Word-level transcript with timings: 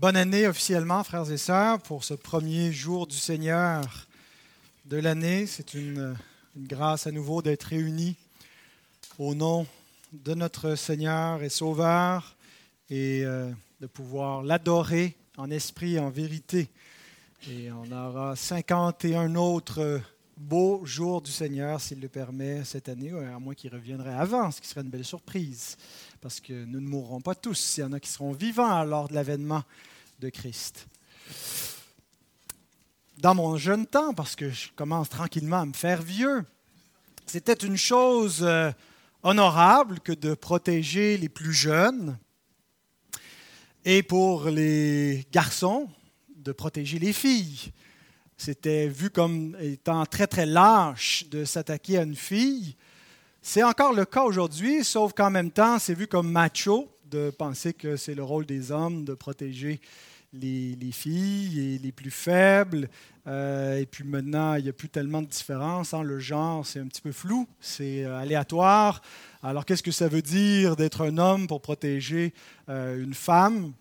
Bonne 0.00 0.16
année 0.16 0.46
officiellement, 0.46 1.04
frères 1.04 1.30
et 1.30 1.36
sœurs, 1.36 1.78
pour 1.78 2.04
ce 2.04 2.14
premier 2.14 2.72
jour 2.72 3.06
du 3.06 3.18
Seigneur 3.18 4.06
de 4.86 4.96
l'année. 4.96 5.46
C'est 5.46 5.74
une, 5.74 6.16
grâce 6.56 7.06
à 7.06 7.12
nouveau 7.12 7.42
d'être 7.42 7.64
réunis 7.64 8.16
au 9.18 9.34
nom 9.34 9.66
de 10.14 10.32
notre 10.32 10.74
Seigneur 10.74 11.42
et 11.42 11.50
Sauveur 11.50 12.34
et 12.88 13.26
euh, 13.26 13.50
de 13.82 13.86
pouvoir 13.86 14.42
l'adorer 14.42 15.18
en 15.36 15.50
esprit 15.50 15.96
et 15.96 16.00
en 16.00 16.08
vérité. 16.08 16.70
Et 17.50 17.70
on 17.70 17.92
aura 17.92 18.36
51 18.36 19.34
autres 19.34 20.00
beaux 20.38 20.80
jours 20.86 21.20
du 21.20 21.30
Seigneur, 21.30 21.78
s'il 21.78 22.00
le 22.00 22.08
permet, 22.08 22.64
cette 22.64 22.88
année, 22.88 23.10
à 23.10 23.38
moins 23.38 23.52
qu'il 23.52 23.70
reviendrait 23.70 24.14
avant, 24.14 24.50
ce 24.50 24.62
qui 24.62 24.66
serait 24.66 24.80
une 24.80 24.88
belle 24.88 25.04
surprise 25.04 25.76
parce 26.20 26.40
que 26.40 26.64
nous 26.64 26.80
ne 26.80 26.86
mourrons 26.86 27.20
pas 27.20 27.34
tous. 27.34 27.78
Il 27.78 27.80
y 27.80 27.84
en 27.84 27.92
a 27.92 28.00
qui 28.00 28.10
seront 28.10 28.32
vivants 28.32 28.84
lors 28.84 29.08
de 29.08 29.14
l'avènement 29.14 29.62
de 30.20 30.28
Christ. 30.28 30.86
Dans 33.18 33.34
mon 33.34 33.56
jeune 33.56 33.86
temps, 33.86 34.12
parce 34.14 34.36
que 34.36 34.50
je 34.50 34.68
commence 34.76 35.08
tranquillement 35.08 35.60
à 35.60 35.66
me 35.66 35.72
faire 35.72 36.02
vieux, 36.02 36.44
c'était 37.26 37.54
une 37.54 37.76
chose 37.76 38.40
euh, 38.42 38.70
honorable 39.22 40.00
que 40.00 40.12
de 40.12 40.34
protéger 40.34 41.16
les 41.16 41.28
plus 41.28 41.52
jeunes 41.52 42.18
et 43.84 44.02
pour 44.02 44.44
les 44.50 45.26
garçons 45.32 45.88
de 46.36 46.52
protéger 46.52 46.98
les 46.98 47.12
filles. 47.12 47.72
C'était 48.36 48.88
vu 48.88 49.10
comme 49.10 49.56
étant 49.60 50.04
très 50.06 50.26
très 50.26 50.46
lâche 50.46 51.26
de 51.30 51.44
s'attaquer 51.44 51.98
à 51.98 52.02
une 52.02 52.16
fille. 52.16 52.76
C'est 53.42 53.62
encore 53.62 53.92
le 53.94 54.04
cas 54.04 54.24
aujourd'hui, 54.24 54.84
sauf 54.84 55.12
qu'en 55.14 55.30
même 55.30 55.50
temps, 55.50 55.78
c'est 55.78 55.94
vu 55.94 56.06
comme 56.06 56.30
macho 56.30 56.90
de 57.10 57.30
penser 57.30 57.72
que 57.74 57.96
c'est 57.96 58.14
le 58.14 58.22
rôle 58.22 58.46
des 58.46 58.70
hommes 58.70 59.04
de 59.04 59.14
protéger 59.14 59.80
les, 60.32 60.92
filles 60.92 61.74
et 61.74 61.78
les 61.78 61.92
plus 61.92 62.10
faibles. 62.10 62.88
Euh, 63.26 63.78
et 63.78 63.86
puis 63.86 64.04
maintenant, 64.04 64.54
il 64.54 64.64
n'y 64.64 64.68
a 64.68 64.72
plus 64.72 64.88
tellement 64.88 65.22
de 65.22 65.26
différence. 65.26 65.94
Hein. 65.94 66.02
Le 66.02 66.18
genre, 66.18 66.64
c'est 66.66 66.80
un 66.80 66.86
petit 66.86 67.02
peu 67.02 67.12
flou, 67.12 67.46
c'est 67.60 68.04
euh, 68.04 68.18
aléatoire. 68.18 69.02
Alors, 69.42 69.64
qu'est-ce 69.64 69.82
que 69.82 69.90
ça 69.90 70.08
veut 70.08 70.22
dire 70.22 70.76
d'être 70.76 71.02
un 71.02 71.18
homme 71.18 71.46
pour 71.46 71.60
protéger 71.60 72.32
euh, 72.68 73.02
une 73.02 73.14
femme? 73.14 73.72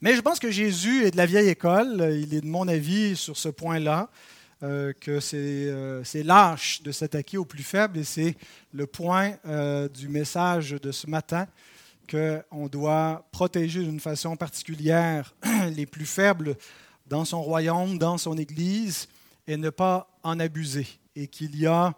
Mais 0.00 0.14
je 0.14 0.20
pense 0.20 0.38
que 0.38 0.50
Jésus 0.50 1.04
est 1.04 1.10
de 1.10 1.16
la 1.16 1.26
vieille 1.26 1.48
école. 1.48 2.10
Il 2.12 2.34
est 2.34 2.40
de 2.40 2.46
mon 2.46 2.68
avis 2.68 3.16
sur 3.16 3.36
ce 3.36 3.48
point-là. 3.48 4.10
que 4.60 5.20
c'est 5.20 6.22
lâche 6.22 6.82
de 6.82 6.92
s'attaquer 6.92 7.38
aux 7.38 7.44
plus 7.44 7.62
faibles 7.62 7.98
et 7.98 8.04
c'est 8.04 8.36
le 8.72 8.86
point 8.86 9.36
du 9.94 10.08
message 10.08 10.72
de 10.72 10.92
ce 10.92 11.08
matin 11.08 11.46
qu'on 12.10 12.68
doit 12.68 13.26
protéger 13.32 13.82
d'une 13.82 14.00
façon 14.00 14.36
particulière 14.36 15.34
les 15.76 15.86
plus 15.86 16.06
faibles 16.06 16.56
dans 17.06 17.24
son 17.24 17.42
royaume, 17.42 17.98
dans 17.98 18.18
son 18.18 18.36
Église, 18.38 19.08
et 19.46 19.56
ne 19.56 19.70
pas 19.70 20.08
en 20.22 20.40
abuser. 20.40 20.86
Et 21.16 21.28
qu'il 21.28 21.56
y 21.58 21.66
a 21.66 21.94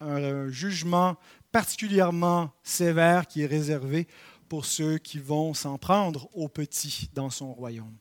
un 0.00 0.48
jugement 0.48 1.16
particulièrement 1.52 2.50
sévère 2.62 3.26
qui 3.26 3.42
est 3.42 3.46
réservé 3.46 4.06
pour 4.48 4.64
ceux 4.64 4.98
qui 4.98 5.18
vont 5.18 5.54
s'en 5.54 5.78
prendre 5.78 6.28
aux 6.34 6.48
petits 6.48 7.08
dans 7.14 7.30
son 7.30 7.52
royaume. 7.52 7.96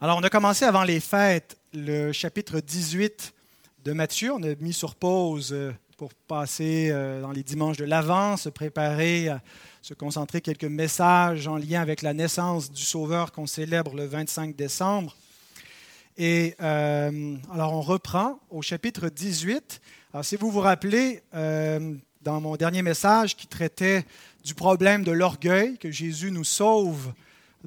Alors, 0.00 0.18
on 0.18 0.22
a 0.22 0.30
commencé 0.30 0.64
avant 0.64 0.84
les 0.84 1.00
fêtes 1.00 1.58
le 1.72 2.12
chapitre 2.12 2.60
18 2.60 3.34
de 3.84 3.92
Matthieu. 3.92 4.32
On 4.32 4.42
a 4.42 4.54
mis 4.56 4.72
sur 4.72 4.94
pause 4.94 5.52
euh, 5.52 5.72
pour 5.96 6.12
passer 6.12 6.90
euh, 6.90 7.22
dans 7.22 7.30
les 7.30 7.42
dimanches 7.42 7.78
de 7.78 7.84
l'Avent, 7.84 8.36
se 8.36 8.48
préparer 8.48 9.28
à 9.28 9.40
se 9.82 9.94
concentrer 9.94 10.40
quelques 10.40 10.64
messages 10.64 11.48
en 11.48 11.56
lien 11.56 11.80
avec 11.80 12.02
la 12.02 12.12
naissance 12.12 12.70
du 12.70 12.82
Sauveur 12.82 13.32
qu'on 13.32 13.46
célèbre 13.46 13.94
le 13.94 14.04
25 14.04 14.54
décembre. 14.56 15.16
Et 16.18 16.54
euh, 16.60 17.36
alors 17.52 17.72
on 17.72 17.82
reprend 17.82 18.40
au 18.50 18.62
chapitre 18.62 19.08
18. 19.08 19.80
Alors 20.12 20.24
si 20.24 20.36
vous 20.36 20.50
vous 20.50 20.60
rappelez, 20.60 21.22
euh, 21.34 21.94
dans 22.22 22.40
mon 22.40 22.56
dernier 22.56 22.82
message 22.82 23.36
qui 23.36 23.46
traitait 23.46 24.04
du 24.44 24.54
problème 24.54 25.04
de 25.04 25.12
l'orgueil, 25.12 25.78
que 25.78 25.90
Jésus 25.90 26.30
nous 26.30 26.44
sauve 26.44 27.12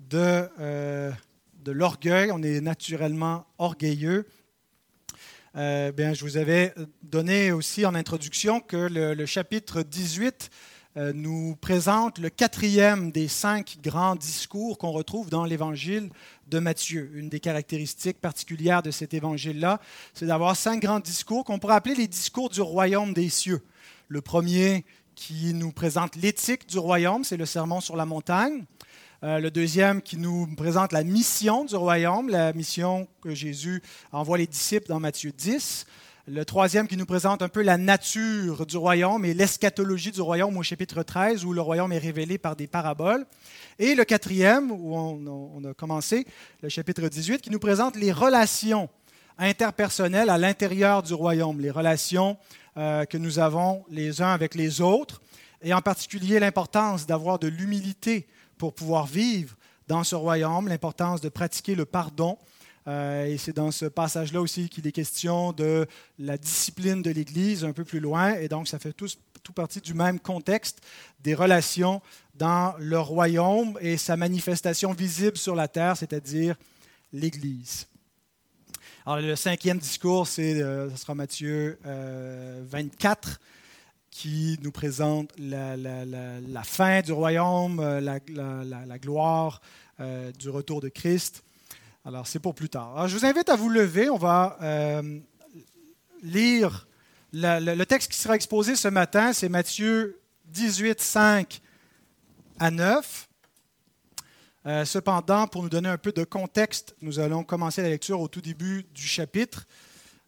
de, 0.09 0.49
euh, 0.59 1.11
de 1.63 1.71
l'orgueil, 1.71 2.31
on 2.31 2.43
est 2.43 2.59
naturellement 2.59 3.45
orgueilleux. 3.57 4.27
Bien, 5.55 6.13
je 6.13 6.23
vous 6.23 6.37
avais 6.37 6.73
donné 7.03 7.51
aussi 7.51 7.85
en 7.85 7.95
introduction 7.95 8.59
que 8.59 8.77
le, 8.77 9.13
le 9.13 9.25
chapitre 9.25 9.81
18 9.81 10.49
euh, 10.97 11.13
nous 11.13 11.55
présente 11.55 12.17
le 12.17 12.29
quatrième 12.29 13.11
des 13.11 13.27
cinq 13.27 13.77
grands 13.83 14.15
discours 14.15 14.79
qu'on 14.79 14.91
retrouve 14.91 15.29
dans 15.29 15.45
l'évangile 15.45 16.09
de 16.47 16.57
Matthieu. 16.57 17.11
Une 17.13 17.29
des 17.29 17.39
caractéristiques 17.39 18.19
particulières 18.19 18.81
de 18.81 18.89
cet 18.89 19.13
évangile-là, 19.13 19.79
c'est 20.15 20.25
d'avoir 20.25 20.55
cinq 20.55 20.81
grands 20.81 20.99
discours 20.99 21.45
qu'on 21.45 21.59
pourrait 21.59 21.75
appeler 21.75 21.93
les 21.93 22.07
discours 22.07 22.49
du 22.49 22.61
royaume 22.61 23.13
des 23.13 23.29
cieux. 23.29 23.61
Le 24.07 24.21
premier 24.21 24.83
qui 25.13 25.53
nous 25.53 25.71
présente 25.71 26.15
l'éthique 26.15 26.67
du 26.67 26.79
royaume, 26.79 27.23
c'est 27.23 27.37
le 27.37 27.45
sermon 27.45 27.81
sur 27.81 27.95
la 27.95 28.07
montagne. 28.07 28.65
Euh, 29.21 29.39
le 29.39 29.51
deuxième 29.51 30.01
qui 30.01 30.15
nous 30.15 30.47
présente 30.55 30.93
la 30.93 31.03
mission 31.03 31.65
du 31.65 31.75
royaume, 31.75 32.29
la 32.29 32.53
mission 32.53 33.05
que 33.21 33.35
Jésus 33.35 33.83
envoie 34.13 34.37
les 34.37 34.47
disciples 34.47 34.87
dans 34.87 35.01
Matthieu 35.01 35.33
10. 35.33 35.85
Le 36.27 36.45
troisième 36.45 36.87
qui 36.87 36.95
nous 36.95 37.05
présente 37.05 37.41
un 37.41 37.49
peu 37.49 37.61
la 37.61 37.77
nature 37.77 38.65
du 38.65 38.77
royaume 38.77 39.25
et 39.25 39.33
l'eschatologie 39.33 40.11
du 40.11 40.21
royaume 40.21 40.55
au 40.55 40.63
chapitre 40.63 41.03
13, 41.03 41.43
où 41.43 41.51
le 41.51 41.59
royaume 41.59 41.91
est 41.91 41.97
révélé 41.97 42.37
par 42.37 42.55
des 42.55 42.67
paraboles. 42.67 43.25
Et 43.77 43.93
le 43.93 44.05
quatrième, 44.05 44.71
où 44.71 44.95
on, 44.95 45.65
a 45.65 45.73
commencé, 45.73 46.25
le 46.61 46.69
chapitre 46.69 47.09
18, 47.09 47.41
qui 47.41 47.49
nous 47.49 47.59
présente 47.59 47.97
les 47.97 48.13
relations 48.13 48.87
interpersonnelles 49.37 50.29
à 50.29 50.37
l'intérieur 50.37 51.03
du 51.03 51.13
royaume, 51.13 51.59
les 51.59 51.71
relations 51.71 52.37
euh, 52.77 53.03
que 53.03 53.17
nous 53.17 53.37
avons 53.39 53.83
les 53.89 54.21
uns 54.21 54.31
avec 54.31 54.55
les 54.55 54.79
autres, 54.79 55.21
et 55.61 55.73
en 55.73 55.81
particulier 55.81 56.39
l'importance 56.39 57.05
d'avoir 57.05 57.37
de 57.37 57.49
l'humilité 57.49 58.27
pour 58.59 58.75
pouvoir 58.75 59.07
vivre 59.07 59.55
dans 59.87 60.03
ce 60.03 60.13
royaume, 60.13 60.67
l'importance 60.67 61.21
de 61.21 61.29
pratiquer 61.29 61.73
le 61.73 61.85
pardon 61.85 62.37
euh, 62.87 63.25
et 63.25 63.37
c'est 63.37 63.53
dans 63.53 63.71
ce 63.71 63.85
passage-là 63.85 64.41
aussi 64.41 64.67
qu'il 64.67 64.87
est 64.87 64.91
question 64.91 65.51
de 65.51 65.85
la 66.17 66.37
discipline 66.37 67.01
de 67.01 67.11
l'Église 67.11 67.63
un 67.63 67.71
peu 67.71 67.83
plus 67.83 67.99
loin. 67.99 68.33
Et 68.35 68.47
donc, 68.47 68.67
ça 68.67 68.79
fait 68.79 68.93
tout, 68.93 69.07
tout 69.43 69.53
partie 69.53 69.81
du 69.81 69.93
même 69.93 70.19
contexte 70.19 70.81
des 71.21 71.35
relations 71.35 72.01
dans 72.35 72.73
le 72.79 72.99
royaume 72.99 73.77
et 73.81 73.97
sa 73.97 74.17
manifestation 74.17 74.93
visible 74.93 75.37
sur 75.37 75.55
la 75.55 75.67
terre, 75.67 75.97
c'est-à-dire 75.97 76.55
l'Église. 77.13 77.87
Alors, 79.05 79.19
le 79.19 79.35
cinquième 79.35 79.77
discours, 79.77 80.27
c'est, 80.27 80.61
euh, 80.61 80.89
ce 80.89 80.97
sera 80.97 81.15
Matthieu 81.15 81.77
24 81.83 83.29
euh, 83.29 83.33
qui 84.11 84.59
nous 84.61 84.71
présente 84.71 85.31
la, 85.37 86.63
fin 86.63 87.01
du 87.01 87.11
royaume, 87.11 87.81
la, 87.99 88.99
gloire 88.99 89.61
du 90.37 90.49
retour 90.49 90.81
de 90.81 90.89
Christ. 90.89 91.43
Alors, 92.05 92.25
c'est 92.27 92.39
pour 92.39 92.55
plus 92.55 92.69
tard. 92.69 93.07
je 93.07 93.15
vous 93.15 93.25
invite 93.25 93.49
à 93.49 93.55
vous 93.55 93.69
lever. 93.69 94.09
On 94.09 94.17
va 94.17 94.57
euh, 94.61 95.19
lire 96.23 96.87
le, 97.33 97.83
texte 97.83 98.11
qui 98.11 98.17
sera 98.17 98.35
exposé 98.35 98.75
ce 98.75 98.87
matin. 98.87 99.33
C'est 99.33 99.49
Matthieu 99.49 100.19
18, 100.45 101.01
5 101.01 101.61
à 102.57 102.71
9. 102.71 103.29
Euh, 104.65 104.85
cependant, 104.85 105.45
pour 105.47 105.61
nous 105.61 105.69
donner 105.69 105.89
un 105.89 105.97
peu 105.97 106.11
de 106.11 106.23
contexte, 106.23 106.95
nous 107.01 107.19
allons 107.19 107.43
commencer 107.43 107.81
la 107.81 107.89
lecture 107.89 108.21
au 108.21 108.27
tout 108.27 108.41
début 108.41 108.85
du 108.93 109.05
chapitre. 109.05 109.67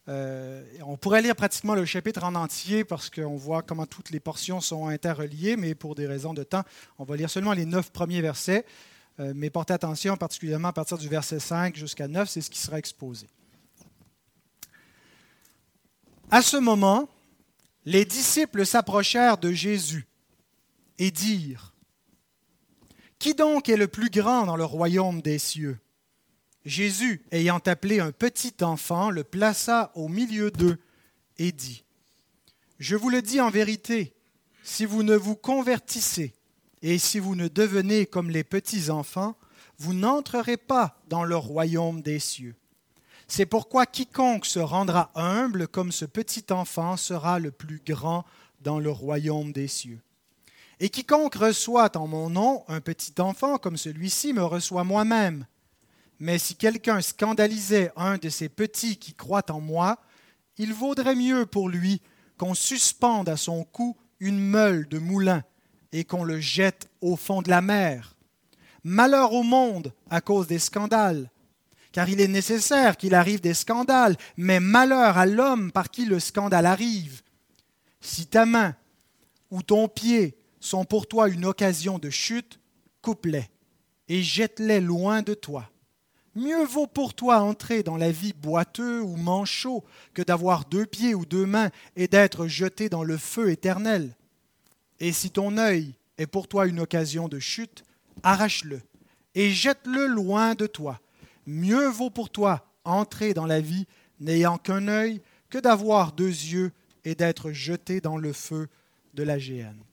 Euh, 0.08 0.64
on 0.86 0.98
pourrait 0.98 1.22
lire 1.22 1.36
pratiquement 1.36 1.76
le 1.76 1.86
chapitre 1.86 2.24
en 2.24 2.34
entier 2.34 2.84
parce 2.84 3.10
qu'on 3.10 3.36
voit 3.36 3.62
comment 3.62 3.86
toutes 3.86 4.10
les 4.10 4.20
portions 4.20 4.60
sont 4.60 4.88
interreliées, 4.88 5.56
mais 5.56 5.76
pour 5.76 5.94
des 5.96 6.08
raisons 6.08 6.34
de 6.34 6.44
temps, 6.44 6.64
on 6.98 7.04
va 7.04 7.16
lire 7.16 7.30
seulement 7.30 7.54
les 7.54 7.66
neuf 7.66 7.92
premiers 7.92 8.22
versets. 8.22 8.66
Euh, 9.20 9.34
mais 9.36 9.50
portez 9.50 9.74
attention, 9.74 10.18
particulièrement 10.18 10.70
à 10.70 10.74
partir 10.74 10.98
du 10.98 11.08
verset 11.08 11.40
5 11.40 11.76
jusqu'à 11.76 12.08
9, 12.08 12.30
c'est 12.30 12.42
ce 12.42 12.50
qui 12.50 12.60
sera 12.60 12.80
exposé. 12.80 13.28
À 16.32 16.42
ce 16.42 16.58
moment, 16.58 17.08
les 17.86 18.06
disciples 18.06 18.66
s'approchèrent 18.66 19.38
de 19.38 19.52
Jésus 19.52 20.08
et 20.98 21.12
dirent, 21.12 21.74
Qui 23.20 23.36
donc 23.36 23.70
est 23.70 23.78
le 23.78 23.88
plus 23.88 24.10
grand 24.10 24.46
dans 24.46 24.56
le 24.56 24.66
royaume 24.66 25.22
des 25.22 25.38
cieux? 25.38 25.78
Jésus, 26.66 27.24
ayant 27.32 27.62
appelé 27.66 28.00
un 28.00 28.12
petit 28.12 28.54
enfant, 28.62 29.10
le 29.10 29.24
plaça 29.24 29.92
au 29.96 30.08
milieu 30.08 30.52
d'eux 30.52 30.80
et 31.38 31.52
dit, 31.52 31.84
Je 32.80 32.96
vous 32.96 33.10
le 33.10 33.22
dis 33.22 33.42
en 33.42 33.50
vérité, 33.50 34.14
si 34.64 34.86
vous 34.86 35.04
ne 35.04 35.16
vous 35.16 35.36
convertissez 35.36 36.36
et 36.82 36.98
si 36.98 37.20
vous 37.20 37.36
ne 37.36 37.48
devenez 37.48 38.06
comme 38.06 38.30
les 38.30 38.44
petits-enfants, 38.44 39.36
vous 39.78 39.94
n'entrerez 39.94 40.58
pas 40.58 41.02
dans 41.08 41.24
le 41.24 41.36
royaume 41.36 42.02
des 42.02 42.20
cieux. 42.20 42.56
C'est 43.28 43.46
pourquoi 43.46 43.86
quiconque 43.86 44.46
se 44.46 44.60
rendra 44.60 45.10
humble 45.16 45.68
comme 45.68 45.92
ce 45.92 46.06
petit 46.06 46.46
enfant 46.52 46.98
sera 46.98 47.40
le 47.40 47.52
plus 47.52 47.82
grand 47.86 48.26
dans 48.60 48.80
le 48.80 48.92
royaume 48.92 49.52
des 49.52 49.68
cieux. 49.68 50.02
Et 50.80 50.90
quiconque 50.90 51.36
reçoit 51.36 51.96
en 51.98 52.08
mon 52.08 52.30
nom 52.30 52.64
un 52.68 52.82
petit 52.82 53.14
enfant 53.20 53.58
comme 53.58 53.78
celui-ci 53.78 54.34
me 54.34 54.44
reçoit 54.44 54.84
moi-même. 54.84 55.46
Mais 56.22 56.38
si 56.38 56.54
quelqu'un 56.54 57.02
scandalisait 57.02 57.92
un 57.96 58.20
de 58.20 58.30
ces 58.30 58.48
petits 58.48 58.98
qui 58.98 59.16
croient 59.16 59.50
en 59.52 59.60
moi, 59.60 59.98
il 60.60 60.72
vaudrait 60.72 61.16
mieux 61.16 61.48
pour 61.48 61.68
lui 61.68 62.00
qu'on 62.38 62.54
suspende 62.54 63.28
à 63.28 63.38
son 63.38 63.64
cou 63.64 63.98
une 64.20 64.40
meule 64.40 64.88
de 64.88 65.00
moulin 65.00 65.44
et 65.92 66.04
qu'on 66.04 66.24
le 66.24 66.40
jette 66.40 66.88
au 67.02 67.16
fond 67.16 67.42
de 67.42 67.50
la 67.50 67.62
mer. 67.62 68.16
Malheur 68.84 69.34
au 69.34 69.42
monde 69.42 69.96
à 70.12 70.22
cause 70.22 70.46
des 70.46 70.60
scandales, 70.60 71.32
car 71.92 72.08
il 72.08 72.22
est 72.22 72.28
nécessaire 72.28 72.98
qu'il 72.98 73.16
arrive 73.16 73.42
des 73.42 73.56
scandales, 73.56 74.16
mais 74.38 74.60
malheur 74.60 75.18
à 75.18 75.26
l'homme 75.26 75.72
par 75.72 75.90
qui 75.90 76.06
le 76.06 76.20
scandale 76.20 76.68
arrive. 76.68 77.24
Si 78.00 78.28
ta 78.28 78.46
main 78.46 78.76
ou 79.50 79.64
ton 79.64 79.88
pied 79.88 80.38
sont 80.60 80.86
pour 80.86 81.08
toi 81.08 81.30
une 81.30 81.46
occasion 81.46 81.98
de 81.98 82.12
chute, 82.12 82.60
coupe-les 83.02 83.50
et 84.08 84.22
jette-les 84.22 84.82
loin 84.82 85.24
de 85.24 85.34
toi. 85.34 85.71
Mieux 86.36 86.64
vaut 86.64 86.88
pour 86.88 87.14
toi 87.14 87.42
entrer 87.42 87.84
dans 87.84 87.98
la 87.98 88.12
vie 88.12 88.34
boiteux 88.34 89.02
ou 89.02 89.18
manchot 89.18 89.84
que 90.14 90.22
d'avoir 90.22 90.66
deux 90.66 90.86
pieds 90.86 91.14
ou 91.14 91.26
deux 91.26 91.46
mains 91.46 91.70
et 91.96 92.08
d'être 92.08 92.48
jeté 92.48 92.88
dans 92.88 93.04
le 93.04 93.18
feu 93.18 93.52
éternel. 93.52 94.16
Et 95.00 95.12
si 95.12 95.30
ton 95.30 95.58
œil 95.58 95.94
est 96.18 96.28
pour 96.28 96.48
toi 96.48 96.68
une 96.68 96.80
occasion 96.80 97.28
de 97.28 97.40
chute, 97.40 97.84
arrache-le 98.24 98.82
et 99.36 99.52
jette-le 99.52 100.08
loin 100.08 100.56
de 100.56 100.68
toi. 100.68 101.02
Mieux 101.46 101.88
vaut 101.88 102.10
pour 102.10 102.30
toi 102.30 102.66
entrer 102.86 103.34
dans 103.34 103.46
la 103.46 103.60
vie 103.60 103.88
n'ayant 104.20 104.58
qu'un 104.58 104.88
œil 104.88 105.22
que 105.50 105.58
d'avoir 105.58 106.14
deux 106.14 106.28
yeux 106.28 106.72
et 107.04 107.16
d'être 107.16 107.52
jeté 107.52 108.00
dans 108.00 108.18
le 108.18 108.32
feu 108.32 108.70
de 109.14 109.24
la 109.24 109.38
géhenne. 109.38 109.84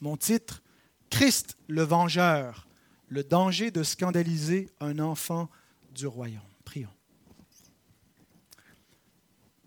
Mon 0.00 0.16
titre, 0.16 0.62
Christ 1.10 1.56
le 1.68 1.82
Vengeur, 1.82 2.66
le 3.12 3.22
danger 3.22 3.70
de 3.70 3.82
scandaliser 3.82 4.70
un 4.80 4.98
enfant 4.98 5.50
du 5.94 6.06
royaume. 6.06 6.40
Prions. 6.64 6.88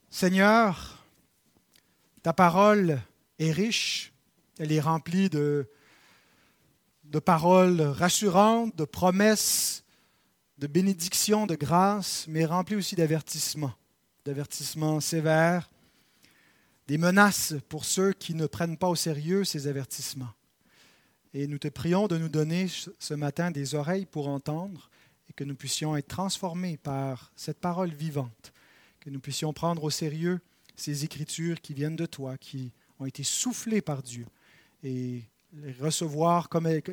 Seigneur, 0.10 1.06
ta 2.24 2.34
parole 2.34 3.00
est 3.38 3.52
riche, 3.52 4.14
elle 4.58 4.72
est 4.72 4.80
remplie 4.80 5.30
de, 5.30 5.70
de 7.04 7.20
paroles 7.20 7.82
rassurantes, 7.82 8.76
de 8.76 8.84
promesses, 8.84 9.84
de 10.58 10.66
bénédictions, 10.66 11.46
de 11.46 11.54
grâces, 11.54 12.26
mais 12.28 12.46
remplie 12.46 12.76
aussi 12.76 12.96
d'avertissements, 12.96 13.76
d'avertissements 14.26 15.00
sévères, 15.00 15.70
des 16.88 16.98
menaces 16.98 17.54
pour 17.70 17.86
ceux 17.86 18.12
qui 18.12 18.34
ne 18.34 18.48
prennent 18.48 18.78
pas 18.78 18.90
au 18.90 18.96
sérieux 18.96 19.44
ces 19.44 19.68
avertissements. 19.68 20.34
Et 21.38 21.48
nous 21.48 21.58
te 21.58 21.68
prions 21.68 22.08
de 22.08 22.18
nous 22.18 22.30
donner 22.30 22.68
ce 22.70 23.14
matin 23.14 23.52
des 23.52 23.76
oreilles 23.76 24.06
pour 24.06 24.30
entendre 24.30 24.90
et 25.30 25.34
que 25.34 25.44
nous 25.44 25.56
puissions 25.56 25.98
être 25.98 26.08
transformés 26.08 26.78
par 26.78 27.34
cette 27.36 27.60
parole 27.60 27.94
vivante, 27.94 28.54
que 29.02 29.10
nous 29.10 29.20
puissions 29.20 29.52
prendre 29.52 29.84
au 29.84 29.90
sérieux 29.90 30.40
ces 30.78 31.04
écritures 31.04 31.60
qui 31.60 31.74
viennent 31.74 31.98
de 31.98 32.06
toi, 32.06 32.38
qui 32.38 32.72
ont 33.00 33.06
été 33.06 33.24
soufflées 33.24 33.82
par 33.82 34.02
Dieu, 34.02 34.26
et 34.82 35.24
les 35.52 35.74
recevoir 35.74 36.48
comme 36.48 36.68
elle, 36.68 36.84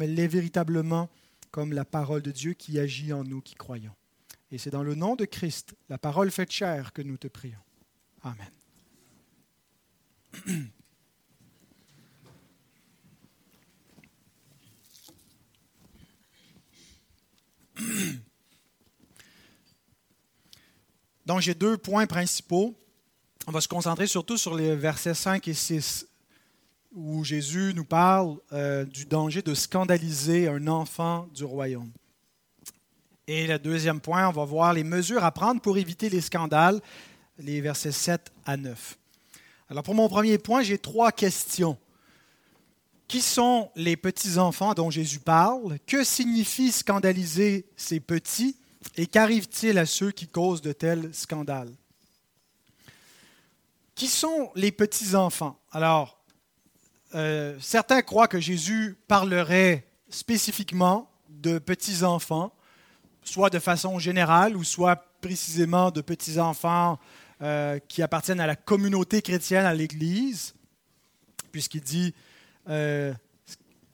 l'est 0.00 0.26
véritablement, 0.26 1.08
comme 1.52 1.72
la 1.72 1.84
parole 1.84 2.22
de 2.22 2.32
Dieu 2.32 2.54
qui 2.54 2.80
agit 2.80 3.12
en 3.12 3.22
nous 3.22 3.40
qui 3.40 3.54
croyons. 3.54 3.94
Et 4.50 4.58
c'est 4.58 4.70
dans 4.70 4.82
le 4.82 4.96
nom 4.96 5.14
de 5.14 5.26
Christ, 5.26 5.76
la 5.88 5.98
parole 5.98 6.32
faite 6.32 6.50
chair, 6.50 6.92
que 6.92 7.02
nous 7.02 7.18
te 7.18 7.28
prions. 7.28 7.62
Amen. 8.24 8.50
Donc 21.26 21.40
j'ai 21.40 21.54
deux 21.54 21.76
points 21.76 22.06
principaux. 22.06 22.74
On 23.46 23.52
va 23.52 23.60
se 23.60 23.68
concentrer 23.68 24.06
surtout 24.06 24.36
sur 24.36 24.56
les 24.56 24.74
versets 24.74 25.14
5 25.14 25.46
et 25.48 25.54
6, 25.54 26.06
où 26.94 27.24
Jésus 27.24 27.72
nous 27.74 27.84
parle 27.84 28.38
euh, 28.52 28.84
du 28.84 29.04
danger 29.04 29.42
de 29.42 29.54
scandaliser 29.54 30.48
un 30.48 30.66
enfant 30.66 31.28
du 31.34 31.44
royaume. 31.44 31.90
Et 33.28 33.46
le 33.46 33.58
deuxième 33.58 34.00
point, 34.00 34.28
on 34.28 34.32
va 34.32 34.44
voir 34.44 34.72
les 34.72 34.84
mesures 34.84 35.24
à 35.24 35.32
prendre 35.32 35.60
pour 35.60 35.78
éviter 35.78 36.08
les 36.08 36.20
scandales, 36.20 36.80
les 37.38 37.60
versets 37.60 37.92
7 37.92 38.32
à 38.44 38.56
9. 38.56 38.96
Alors 39.68 39.82
pour 39.82 39.94
mon 39.94 40.08
premier 40.08 40.38
point, 40.38 40.62
j'ai 40.62 40.78
trois 40.78 41.10
questions. 41.10 41.76
Qui 43.08 43.20
sont 43.22 43.70
les 43.76 43.96
petits-enfants 43.96 44.74
dont 44.74 44.90
Jésus 44.90 45.20
parle? 45.20 45.78
Que 45.86 46.02
signifie 46.02 46.72
scandaliser 46.72 47.66
ces 47.76 48.00
petits? 48.00 48.56
Et 48.96 49.06
qu'arrive-t-il 49.06 49.78
à 49.78 49.86
ceux 49.86 50.10
qui 50.10 50.26
causent 50.26 50.62
de 50.62 50.72
tels 50.72 51.14
scandales? 51.14 51.72
Qui 53.94 54.08
sont 54.08 54.50
les 54.54 54.72
petits-enfants? 54.72 55.58
Alors, 55.70 56.18
euh, 57.14 57.56
certains 57.60 58.02
croient 58.02 58.28
que 58.28 58.40
Jésus 58.40 58.96
parlerait 59.06 59.86
spécifiquement 60.08 61.08
de 61.28 61.58
petits-enfants, 61.58 62.52
soit 63.22 63.50
de 63.50 63.58
façon 63.58 63.98
générale 63.98 64.56
ou 64.56 64.64
soit 64.64 64.96
précisément 65.20 65.90
de 65.90 66.00
petits-enfants 66.00 66.98
euh, 67.42 67.78
qui 67.88 68.02
appartiennent 68.02 68.40
à 68.40 68.46
la 68.46 68.56
communauté 68.56 69.22
chrétienne, 69.22 69.64
à 69.64 69.74
l'Église, 69.74 70.54
puisqu'il 71.52 71.80
dit 71.80 72.14
euh, 72.68 73.12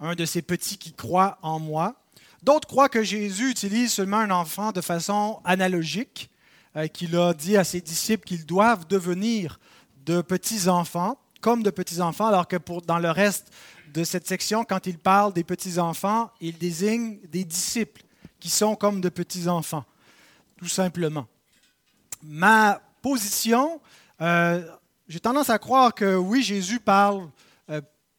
un 0.00 0.14
de 0.14 0.24
ces 0.24 0.42
petits 0.42 0.78
qui 0.78 0.92
croient 0.92 1.38
en 1.42 1.58
moi. 1.58 1.94
D'autres 2.42 2.66
croient 2.66 2.88
que 2.88 3.02
Jésus 3.02 3.50
utilise 3.50 3.92
seulement 3.92 4.19
un 4.19 4.30
enfant 4.30 4.72
de 4.72 4.80
façon 4.80 5.40
analogique, 5.44 6.30
euh, 6.76 6.88
qu'il 6.88 7.16
a 7.16 7.34
dit 7.34 7.56
à 7.56 7.64
ses 7.64 7.80
disciples 7.80 8.24
qu'ils 8.24 8.46
doivent 8.46 8.86
devenir 8.86 9.60
de 10.04 10.22
petits-enfants, 10.22 11.19
comme 11.40 11.62
de 11.62 11.70
petits-enfants, 11.70 12.26
alors 12.26 12.48
que 12.48 12.56
pour, 12.56 12.82
dans 12.82 12.98
le 12.98 13.10
reste 13.10 13.52
de 13.92 14.04
cette 14.04 14.26
section, 14.26 14.64
quand 14.64 14.86
il 14.86 14.98
parle 14.98 15.32
des 15.32 15.44
petits-enfants, 15.44 16.30
il 16.40 16.58
désigne 16.58 17.19
des 17.28 17.44
disciples 17.44 18.02
qui 18.40 18.50
sont 18.50 18.74
comme 18.74 19.00
de 19.00 19.08
petits-enfants, 19.08 19.84
tout 20.56 20.69
simplement. 20.69 21.26
Ma 22.22 22.80
position, 23.02 23.80
euh, 24.20 24.66
j'ai 25.06 25.20
tendance 25.20 25.50
à 25.50 25.58
croire 25.58 25.94
que 25.94 26.16
oui, 26.16 26.42
Jésus 26.42 26.80
parle 26.80 27.28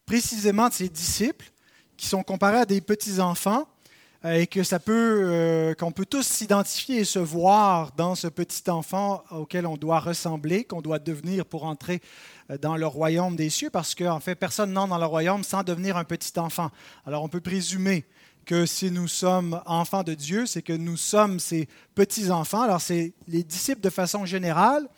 précisément 0.06 0.68
de 0.68 0.74
ses 0.74 0.88
disciples, 0.88 1.50
qui 1.96 2.06
sont 2.06 2.22
comparés 2.22 2.58
à 2.58 2.66
des 2.66 2.80
petits-enfants, 2.80 3.66
euh, 4.24 4.34
et 4.34 4.46
que 4.46 4.62
ça 4.62 4.78
peut, 4.78 5.74
qu'on 5.78 5.92
peut 5.92 6.06
tous 6.06 6.26
s'identifier 6.26 7.00
et 7.00 7.04
se 7.04 7.18
voir 7.18 7.92
dans 7.96 8.14
ce 8.14 8.28
petit 8.28 8.68
enfant 8.70 9.22
auquel 9.30 9.66
on 9.66 9.76
doit 9.76 10.00
ressembler, 10.00 10.64
qu'on 10.64 10.82
doit 10.82 10.98
devenir 10.98 11.44
pour 11.44 11.64
entrer 11.64 12.00
dans 12.60 12.76
le 12.76 12.86
royaume 12.86 13.36
des 13.36 13.50
cieux, 13.50 13.70
parce 13.70 13.94
qu'en 13.94 14.20
fait, 14.20 14.34
personne 14.34 14.72
n'entre 14.72 14.90
dans 14.90 14.98
le 14.98 15.06
royaume 15.06 15.44
sans 15.44 15.62
devenir 15.62 15.96
un 15.96 16.04
petit 16.04 16.38
enfant. 16.38 16.70
Alors 17.06 17.22
on 17.22 17.28
peut 17.28 17.40
présumer 17.40 18.04
que 18.44 18.66
si 18.66 18.90
nous 18.90 19.08
sommes 19.08 19.60
enfants 19.66 20.02
de 20.02 20.14
Dieu, 20.14 20.46
c'est 20.46 20.62
que 20.62 20.72
nous 20.72 20.96
sommes 20.96 21.40
ses 21.40 21.68
petits-enfants. 21.94 22.62
Alors 22.62 22.80
c'est 22.80 23.14
les 23.26 23.42
disciples 23.42 23.80
de 23.80 23.90
façon 23.90 24.26
générale, 24.26 24.88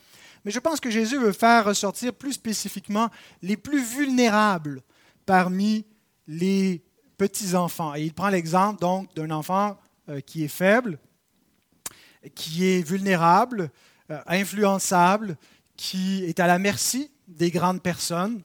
mais 0.45 0.51
je 0.51 0.59
pense 0.59 0.81
que 0.81 0.91
Jésus 0.91 1.19
veut 1.19 1.33
faire 1.33 1.65
ressortir 1.65 2.13
plus 2.13 2.35
spécifiquement 2.35 3.09
les 3.43 3.57
plus 3.57 3.83
vulnérables 3.83 4.83
parmi 5.27 5.85
les 6.27 6.83
petits-enfants. 7.19 7.95
Et 7.95 8.03
il 8.03 8.15
prend 8.15 8.29
l'exemple 8.29 8.81
donc 8.81 9.15
d'un 9.15 9.31
enfant 9.31 9.77
euh, 10.09 10.21
qui 10.21 10.45
est 10.45 10.49
faible, 10.49 10.99
qui 12.35 12.67
est 12.67 12.83
vulnérable, 12.83 13.71
euh, 14.11 14.21
influençable, 14.27 15.37
qui 15.77 16.25
est 16.25 16.41
à 16.41 16.47
la 16.47 16.59
merci 16.59 17.11
des 17.29 17.51
grandes 17.51 17.83
personnes. 17.83 18.43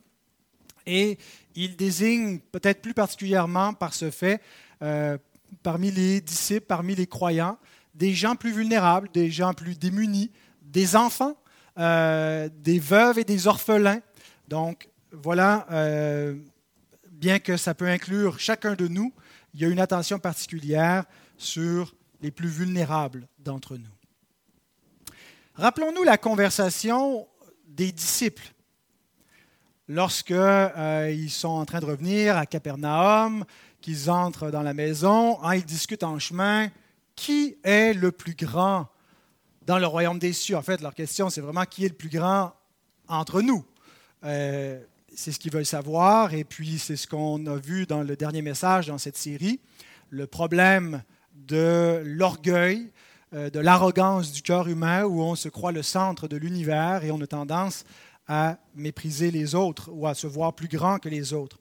Et 0.86 1.18
il 1.56 1.76
désigne 1.76 2.40
peut-être 2.40 2.82
plus 2.82 2.94
particulièrement 2.94 3.74
par 3.74 3.94
ce 3.94 4.10
fait 4.10 4.42
euh, 4.82 5.18
parmi 5.64 5.92
les 5.92 6.22
disciples, 6.22 6.66
parmi 6.66 6.96
les 6.96 7.08
croyants, 7.08 7.58
des 7.94 8.14
gens 8.14 8.36
plus 8.36 8.52
vulnérables, 8.52 9.10
des 9.14 9.30
gens 9.30 9.54
plus 9.54 9.78
démunis, 9.78 10.32
des 10.62 10.96
enfants, 10.96 11.36
des 11.78 12.80
veuves 12.80 13.20
et 13.20 13.24
des 13.24 13.48
orphelins. 13.48 14.02
Donc 14.48 14.88
voilà, 15.12 15.68
bien 17.22 17.38
que 17.38 17.56
ça 17.56 17.75
peut 17.75 17.88
inclure 17.88 18.40
chacun 18.40 18.74
de 18.74 18.88
nous, 18.88 19.13
il 19.54 19.62
y 19.62 19.66
a 19.66 19.68
une 19.68 19.80
attention 19.80 20.18
particulière 20.18 21.06
sur 21.38 21.94
les 22.22 22.32
plus 22.32 22.50
vulnérables 22.50 23.28
d'entre 23.38 23.78
nous. 23.78 23.94
Rappelons-nous 25.54 26.04
la 26.04 26.18
conversation 26.18 27.28
des 27.68 27.92
disciples 27.92 28.54
lorsque 29.88 30.32
ils 30.32 31.30
sont 31.30 31.50
en 31.50 31.66
train 31.66 31.80
de 31.80 31.86
revenir 31.86 32.38
à 32.38 32.48
Capernaum, 32.48 33.46
qu'ils 33.82 34.10
entrent 34.10 34.50
dans 34.50 34.63
la 34.63 34.74
maison, 34.74 35.44
hein, 35.44 35.56
ils 35.56 35.66
discutent 35.66 36.04
en 36.04 36.18
chemin 36.18 36.70
qui 37.16 37.58
est 37.63 37.94
le 37.94 38.12
plus 38.12 38.34
grand 38.34 38.88
dans 39.68 39.78
le 39.78 39.86
royaume 39.86 40.18
des 40.18 40.34
cieux? 40.34 40.58
En 40.58 40.63
fait, 40.63 40.82
leur 40.82 40.96
question, 40.96 41.30
c'est 41.30 41.42
vraiment 41.42 41.66
qui 41.66 41.86
est 41.86 41.90
le 41.90 41.96
plus 41.96 42.10
grand 42.10 42.54
entre 43.08 43.42
nous? 43.42 43.63
Euh, 44.24 44.84
c'est 45.13 45.32
ce 45.32 45.39
qu'ils 45.39 45.51
veulent 45.51 45.65
savoir, 45.65 46.34
et 46.34 46.44
puis 46.44 46.80
c'est 46.80 46.96
ce 46.96 47.08
qu'on 47.08 47.46
a 47.48 47.56
vu 47.56 47.86
dans 47.86 48.01
le 48.01 48.15
dernier 48.15 48.41
message 48.41 48.88
dans 48.88 48.98
cette 48.98 49.18
série, 49.18 49.60
le 50.10 50.27
problème 50.27 51.03
de 51.34 52.01
l'orgueil, 52.06 52.91
euh, 53.34 53.50
de 53.50 53.60
l'arrogance 53.60 54.32
du 54.32 54.41
cœur 54.41 54.68
humain, 54.68 55.06
où 55.06 55.22
on 55.22 55.36
se 55.36 55.50
croit 55.50 55.72
le 55.72 55.84
centre 55.84 56.27
de 56.27 56.38
l'univers 56.38 57.03
et 57.03 57.12
on 57.12 57.22
a 57.22 57.27
tendance 57.27 57.86
à 58.27 58.58
mépriser 58.75 59.32
les 59.32 59.56
autres 59.56 59.89
ou 59.91 60.08
à 60.08 60.13
se 60.13 60.27
voir 60.27 60.53
plus 60.53 60.68
grand 60.68 61.00
que 61.00 61.10
les 61.10 61.34
autres. 61.34 61.60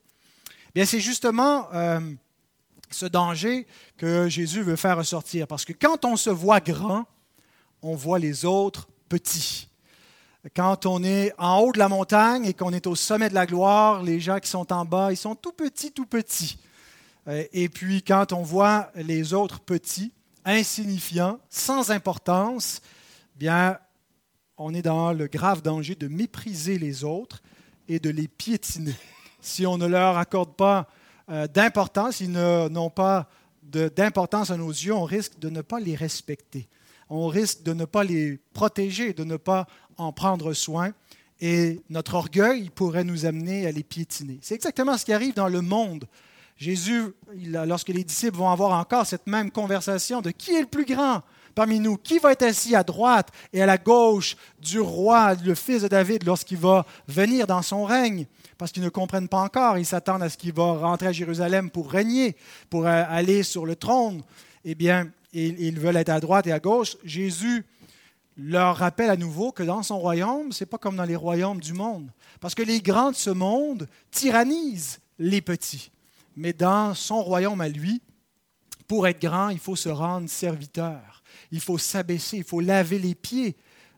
Bien, 0.75 0.85
c'est 0.85 1.01
justement 1.01 1.67
euh, 1.73 2.01
ce 2.91 3.07
danger 3.07 3.67
que 3.97 4.29
Jésus 4.29 4.63
veut 4.63 4.77
faire 4.77 4.97
ressortir, 4.97 5.47
parce 5.47 5.65
que 5.65 5.73
quand 5.73 6.05
on 6.05 6.17
se 6.17 6.31
voit 6.31 6.61
grand, 6.61 7.07
on 7.83 7.97
voit 7.97 8.19
les 8.19 8.45
autres 8.45 8.89
petits. 9.09 9.70
Quand 10.57 10.87
on 10.87 11.05
est 11.05 11.33
en 11.37 11.59
haut 11.59 11.73
de 11.73 11.79
la 11.79 11.91
montagne 11.91 12.47
et 12.47 12.55
qu'on 12.55 12.73
est 12.73 12.87
au 12.87 12.95
sommet 12.95 13.29
de 13.29 13.35
la 13.35 13.45
gloire, 13.45 14.03
les 14.03 14.21
gens 14.21 14.39
qui 14.39 14.49
sont 14.49 14.73
en 14.73 14.87
bas, 14.87 15.13
ils 15.13 15.17
sont 15.17 15.35
tout 15.35 15.53
petits, 15.53 15.93
tout 15.93 16.07
petits. 16.07 16.59
Euh, 17.29 17.45
et 17.53 17.69
puis 17.69 18.03
quand 18.03 18.33
on 18.33 18.43
voit 18.43 18.91
les 18.95 19.35
autres 19.35 19.61
petits, 19.61 20.15
insignifiants, 20.47 21.39
sans 21.51 21.91
importance, 21.91 22.81
bien, 23.37 23.79
on 24.57 24.73
est 24.73 24.81
dans 24.81 25.13
le 25.13 25.27
grave 25.27 25.61
danger 25.61 25.95
de 25.95 26.09
mépriser 26.09 26.79
les 26.79 27.05
autres 27.05 27.43
et 27.87 27.99
de 27.99 28.11
les 28.11 28.29
piétiner. 28.29 28.97
Si 29.43 29.67
on 29.67 29.79
ne 29.79 29.87
leur 29.87 30.19
accorde 30.19 30.55
pas 30.55 30.87
euh, 31.31 31.47
d'importance, 31.47 32.21
ils 32.21 32.31
n'ont 32.31 32.91
pas 32.91 33.27
d'importance 33.63 34.51
à 34.51 34.59
nos 34.59 34.69
yeux, 34.69 34.93
on 34.93 35.05
risque 35.05 35.39
de 35.39 35.49
ne 35.49 35.63
pas 35.63 35.81
les 35.81 35.97
respecter. 35.97 36.69
On 37.09 37.27
risque 37.27 37.63
de 37.63 37.73
ne 37.73 37.87
pas 37.87 38.05
les 38.05 38.39
protéger, 38.53 39.15
de 39.15 39.25
ne 39.25 39.39
pas 39.39 39.67
en 40.01 40.13
prendre 40.13 40.53
soin. 40.53 40.93
Et 41.41 41.81
notre 41.89 42.15
orgueil 42.15 42.71
pourrait 42.71 43.05
nous 43.05 43.25
amener 43.25 43.67
à 43.67 43.73
les 43.73 43.83
piétiner. 43.83 44.39
C'est 44.43 44.55
exactement 44.55 44.99
ce 44.99 45.05
qui 45.05 45.13
arrive 45.13 45.35
dans 45.35 45.49
le 45.49 45.63
monde 45.63 46.07
Jésus, 46.61 47.15
lorsque 47.47 47.89
les 47.89 48.05
disciples 48.05 48.37
vont 48.37 48.51
avoir 48.51 48.79
encore 48.79 49.07
cette 49.07 49.27
même 49.27 49.51
conversation 49.51 50.21
de 50.21 50.31
qui 50.31 50.55
est 50.55 50.61
le 50.61 50.67
plus 50.67 50.85
grand 50.85 51.23
parmi 51.55 51.81
nous, 51.81 51.97
qui 51.97 52.19
va 52.19 52.33
être 52.33 52.43
assis 52.43 52.77
à 52.77 52.83
droite 52.83 53.31
et 53.53 53.63
à 53.63 53.67
la 53.67 53.79
gauche 53.79 54.37
du 54.61 54.79
roi, 54.79 55.35
le 55.35 55.55
fils 55.55 55.83
de 55.83 55.89
David, 55.89 56.25
lorsqu'il 56.25 56.59
va 56.59 56.85
venir 57.09 57.47
dans 57.47 57.63
son 57.63 57.85
règne, 57.85 58.27
parce 58.59 58.73
qu'ils 58.73 58.83
ne 58.83 58.91
comprennent 58.91 59.29
pas 59.29 59.41
encore, 59.41 59.79
ils 59.79 59.87
s'attendent 59.87 60.23
à 60.23 60.29
ce 60.29 60.37
qu'il 60.37 60.53
va 60.53 60.75
rentrer 60.75 61.07
à 61.07 61.13
Jérusalem 61.13 61.71
pour 61.71 61.91
régner, 61.91 62.37
pour 62.69 62.87
euh, 62.87 63.05
aller 63.09 63.43
sur 63.43 63.65
le 63.65 63.75
trône. 63.75 64.23
Eh 64.65 64.75
bien, 64.75 65.11
ils 65.33 65.81
veulent 65.81 65.97
être 65.97 66.11
à 66.11 66.21
droite 66.21 66.47
et 66.47 66.53
à 66.53 66.61
gauche. 66.61 66.99
Jésus 67.05 67.65
leur 68.43 68.77
rappelle 68.77 69.11
à 69.11 69.17
nouveau 69.17 69.53
que 69.53 69.63
dans 69.63 69.83
son 69.83 69.99
royaume, 69.99 70.53
ce 70.53 70.65
n'est 70.65 70.69
pas 70.69 70.79
comme 70.79 70.97
dans 70.97 71.05
les 71.05 71.17
royaumes 71.17 71.61
du 71.61 71.75
monde. 71.75 72.11
Parce 72.41 72.55
que 72.55 72.63
les 72.63 72.81
grands 72.81 73.11
de 73.11 73.17
ce 73.17 73.31
monde 73.31 73.87
tyrannisent 74.11 75.01
les 75.19 75.43
petits. 75.43 75.91
Mais 76.37 76.53
dans 76.53 76.95
son 76.95 77.23
royaume 77.23 77.61
à 77.61 77.69
lui, 77.69 78.01
pour 78.87 79.07
être 79.07 79.21
grand, 79.21 79.51
il 79.51 79.59
faut 79.59 79.77
se 79.77 79.91
rendre 79.91 80.29
serviteur. 80.29 81.23
Il 81.53 81.61
faut 81.61 81.79
s'abaisser, 81.79 82.39
il 82.39 82.45
faut 82.45 82.61
laver 82.61 82.99
les 82.99 83.15
pieds 83.15 83.57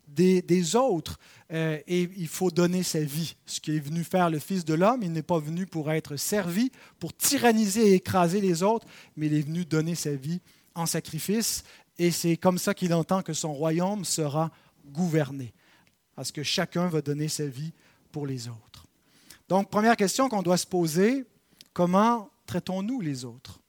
des, 0.08 0.76
autres 0.76 1.18
euh, 1.52 1.78
et 1.87 2.11
il 2.16 2.28
faut 2.28 2.50
donner 2.50 2.82
sa 2.82 3.00
vie. 3.00 3.37
Ce 3.46 3.61
qui 3.61 3.76
est 3.76 3.80
venu 3.80 4.04
faire 4.04 4.28
le 4.28 4.38
Fils 4.38 4.64
de 4.64 4.75
l'homme, 4.75 5.02
il 5.02 5.12
n'est 5.12 5.22
pas 5.22 5.38
venu 5.38 5.66
pour 5.66 5.90
être 5.90 6.16
servi, 6.16 6.70
pour 6.99 7.16
tyranniser 7.16 7.88
et 7.88 7.94
écraser 7.94 8.40
les 8.40 8.62
autres, 8.62 8.87
mais 9.16 9.26
il 9.26 9.34
est 9.34 9.42
venu 9.42 9.64
donner 9.64 9.94
sa 9.94 10.14
vie 10.14 10.40
en 10.75 10.87
sacrifice 10.87 11.64
et 11.99 12.11
c'est 12.11 12.37
comme 12.37 12.58
ça 12.58 12.75
qu'il 12.75 12.94
entend 12.94 13.22
que 13.22 13.32
son 13.32 13.52
royaume 13.52 14.04
sera 14.04 14.50
gouverné, 14.87 15.52
parce 16.14 16.32
que 16.32 16.42
chacun 16.42 16.88
va 16.88 17.02
donner 17.02 17.28
sa 17.28 17.46
vie 17.46 17.72
pour 18.11 18.26
les 18.26 18.49
autres. 18.49 18.87
Donc, 19.49 19.70
première 19.70 19.96
question 19.96 20.28
qu'on 20.28 20.42
doit 20.42 20.56
se 20.56 20.66
poser, 20.66 21.25
comment 21.72 22.30
traitons-nous 22.46 23.00
les 23.00 23.25
autres? 23.25 23.61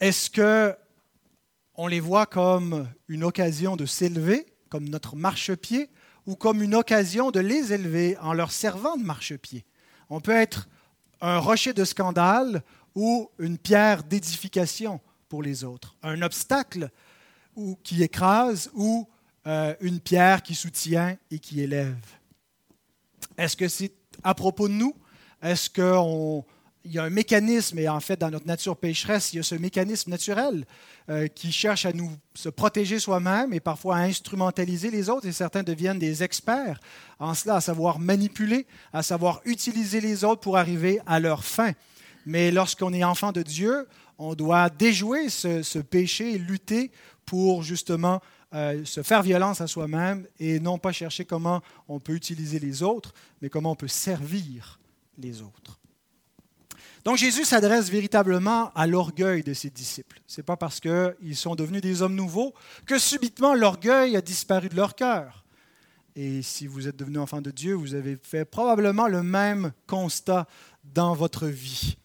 Est-ce 0.00 0.30
que 0.30 0.74
on 1.74 1.86
les 1.86 2.00
voit 2.00 2.26
comme 2.26 2.88
une 3.08 3.24
occasion 3.24 3.76
de 3.76 3.86
s'élever, 3.86 4.46
comme 4.68 4.88
notre 4.88 5.16
marchepied, 5.16 5.90
ou 6.26 6.36
comme 6.36 6.62
une 6.62 6.74
occasion 6.74 7.30
de 7.30 7.40
les 7.40 7.72
élever 7.72 8.16
en 8.18 8.32
leur 8.32 8.52
servant 8.52 8.96
de 8.96 9.02
marchepied? 9.02 9.64
On 10.10 10.20
peut 10.20 10.32
être 10.32 10.68
un 11.20 11.38
rocher 11.38 11.72
de 11.72 11.84
scandale 11.84 12.62
ou 12.94 13.30
une 13.38 13.58
pierre 13.58 14.02
d'édification 14.02 15.00
pour 15.32 15.42
les 15.42 15.64
autres, 15.64 15.96
un 16.02 16.20
obstacle 16.20 16.90
ou, 17.56 17.78
qui 17.82 18.02
écrase 18.02 18.70
ou 18.74 19.08
euh, 19.46 19.74
une 19.80 19.98
pierre 19.98 20.42
qui 20.42 20.54
soutient 20.54 21.16
et 21.30 21.38
qui 21.38 21.62
élève. 21.62 22.04
Est-ce 23.38 23.56
que 23.56 23.66
c'est 23.66 23.94
à 24.22 24.34
propos 24.34 24.68
de 24.68 24.74
nous? 24.74 24.94
Est-ce 25.40 25.70
qu'on 25.70 26.44
il 26.84 26.92
y 26.92 26.98
a 26.98 27.04
un 27.04 27.10
mécanisme, 27.10 27.78
et 27.78 27.88
en 27.88 28.00
fait, 28.00 28.20
dans 28.20 28.30
notre 28.30 28.46
nature 28.46 28.76
pécheresse, 28.76 29.32
il 29.32 29.36
y 29.36 29.40
a 29.40 29.42
ce 29.42 29.54
mécanisme 29.54 30.10
naturel 30.10 30.66
euh, 31.08 31.28
qui 31.28 31.50
cherche 31.50 31.86
à 31.86 31.94
nous 31.94 32.10
se 32.34 32.50
protéger 32.50 32.98
soi-même 32.98 33.54
et 33.54 33.60
parfois 33.60 33.96
à 33.96 34.00
instrumentaliser 34.00 34.90
les 34.90 35.08
autres, 35.08 35.26
et 35.26 35.32
certains 35.32 35.62
deviennent 35.62 35.98
des 35.98 36.22
experts 36.22 36.78
en 37.18 37.32
cela, 37.32 37.54
à 37.54 37.60
savoir 37.62 37.98
manipuler, 37.98 38.66
à 38.92 39.02
savoir 39.02 39.40
utiliser 39.46 40.02
les 40.02 40.24
autres 40.24 40.42
pour 40.42 40.58
arriver 40.58 41.00
à 41.06 41.20
leur 41.20 41.42
fin. 41.42 41.72
Mais 42.26 42.50
lorsqu'on 42.50 42.92
est 42.92 43.04
enfant 43.04 43.32
de 43.32 43.42
Dieu, 43.42 43.88
on 44.18 44.34
doit 44.34 44.70
déjouer 44.70 45.28
ce, 45.28 45.78
péché 45.78 46.34
et 46.34 46.38
lutter 46.38 46.90
pour 47.24 47.62
justement 47.62 48.20
euh, 48.54 48.84
se 48.84 49.02
faire 49.02 49.22
violence 49.22 49.60
à 49.60 49.66
soi-même 49.66 50.26
et 50.38 50.60
non 50.60 50.78
pas 50.78 50.92
chercher 50.92 51.24
comment 51.24 51.62
on 51.88 52.00
peut 52.00 52.14
utiliser 52.14 52.58
les 52.58 52.82
autres, 52.82 53.14
mais 53.40 53.48
comment 53.48 53.72
on 53.72 53.76
peut 53.76 53.88
servir 53.88 54.80
les 55.18 55.40
autres. 55.42 55.78
Donc 57.04 57.16
Jésus 57.16 57.44
s'adresse 57.44 57.90
véritablement 57.90 58.72
à 58.74 58.86
l'orgueil 58.86 59.42
de 59.42 59.54
ses 59.54 59.70
disciples. 59.70 60.20
Ce 60.26 60.40
n'est 60.40 60.44
pas 60.44 60.56
parce 60.56 60.78
qu'ils 60.78 61.36
sont 61.36 61.56
devenus 61.56 61.82
des 61.82 62.00
hommes 62.02 62.14
nouveaux 62.14 62.54
que 62.86 62.98
subitement 62.98 63.54
l'orgueil 63.54 64.16
a 64.16 64.20
disparu 64.20 64.68
de 64.68 64.76
leur 64.76 64.94
cœur. 64.94 65.44
Et 66.14 66.42
si 66.42 66.66
vous 66.66 66.86
êtes 66.86 66.96
devenu 66.96 67.18
enfant 67.18 67.40
de 67.40 67.50
Dieu, 67.50 67.74
vous 67.74 67.94
avez 67.94 68.18
fait 68.22 68.44
probablement 68.44 69.08
le 69.08 69.22
même 69.22 69.72
constat 69.86 70.46
dans 70.84 71.14
votre 71.14 71.46
vie. 71.46 71.96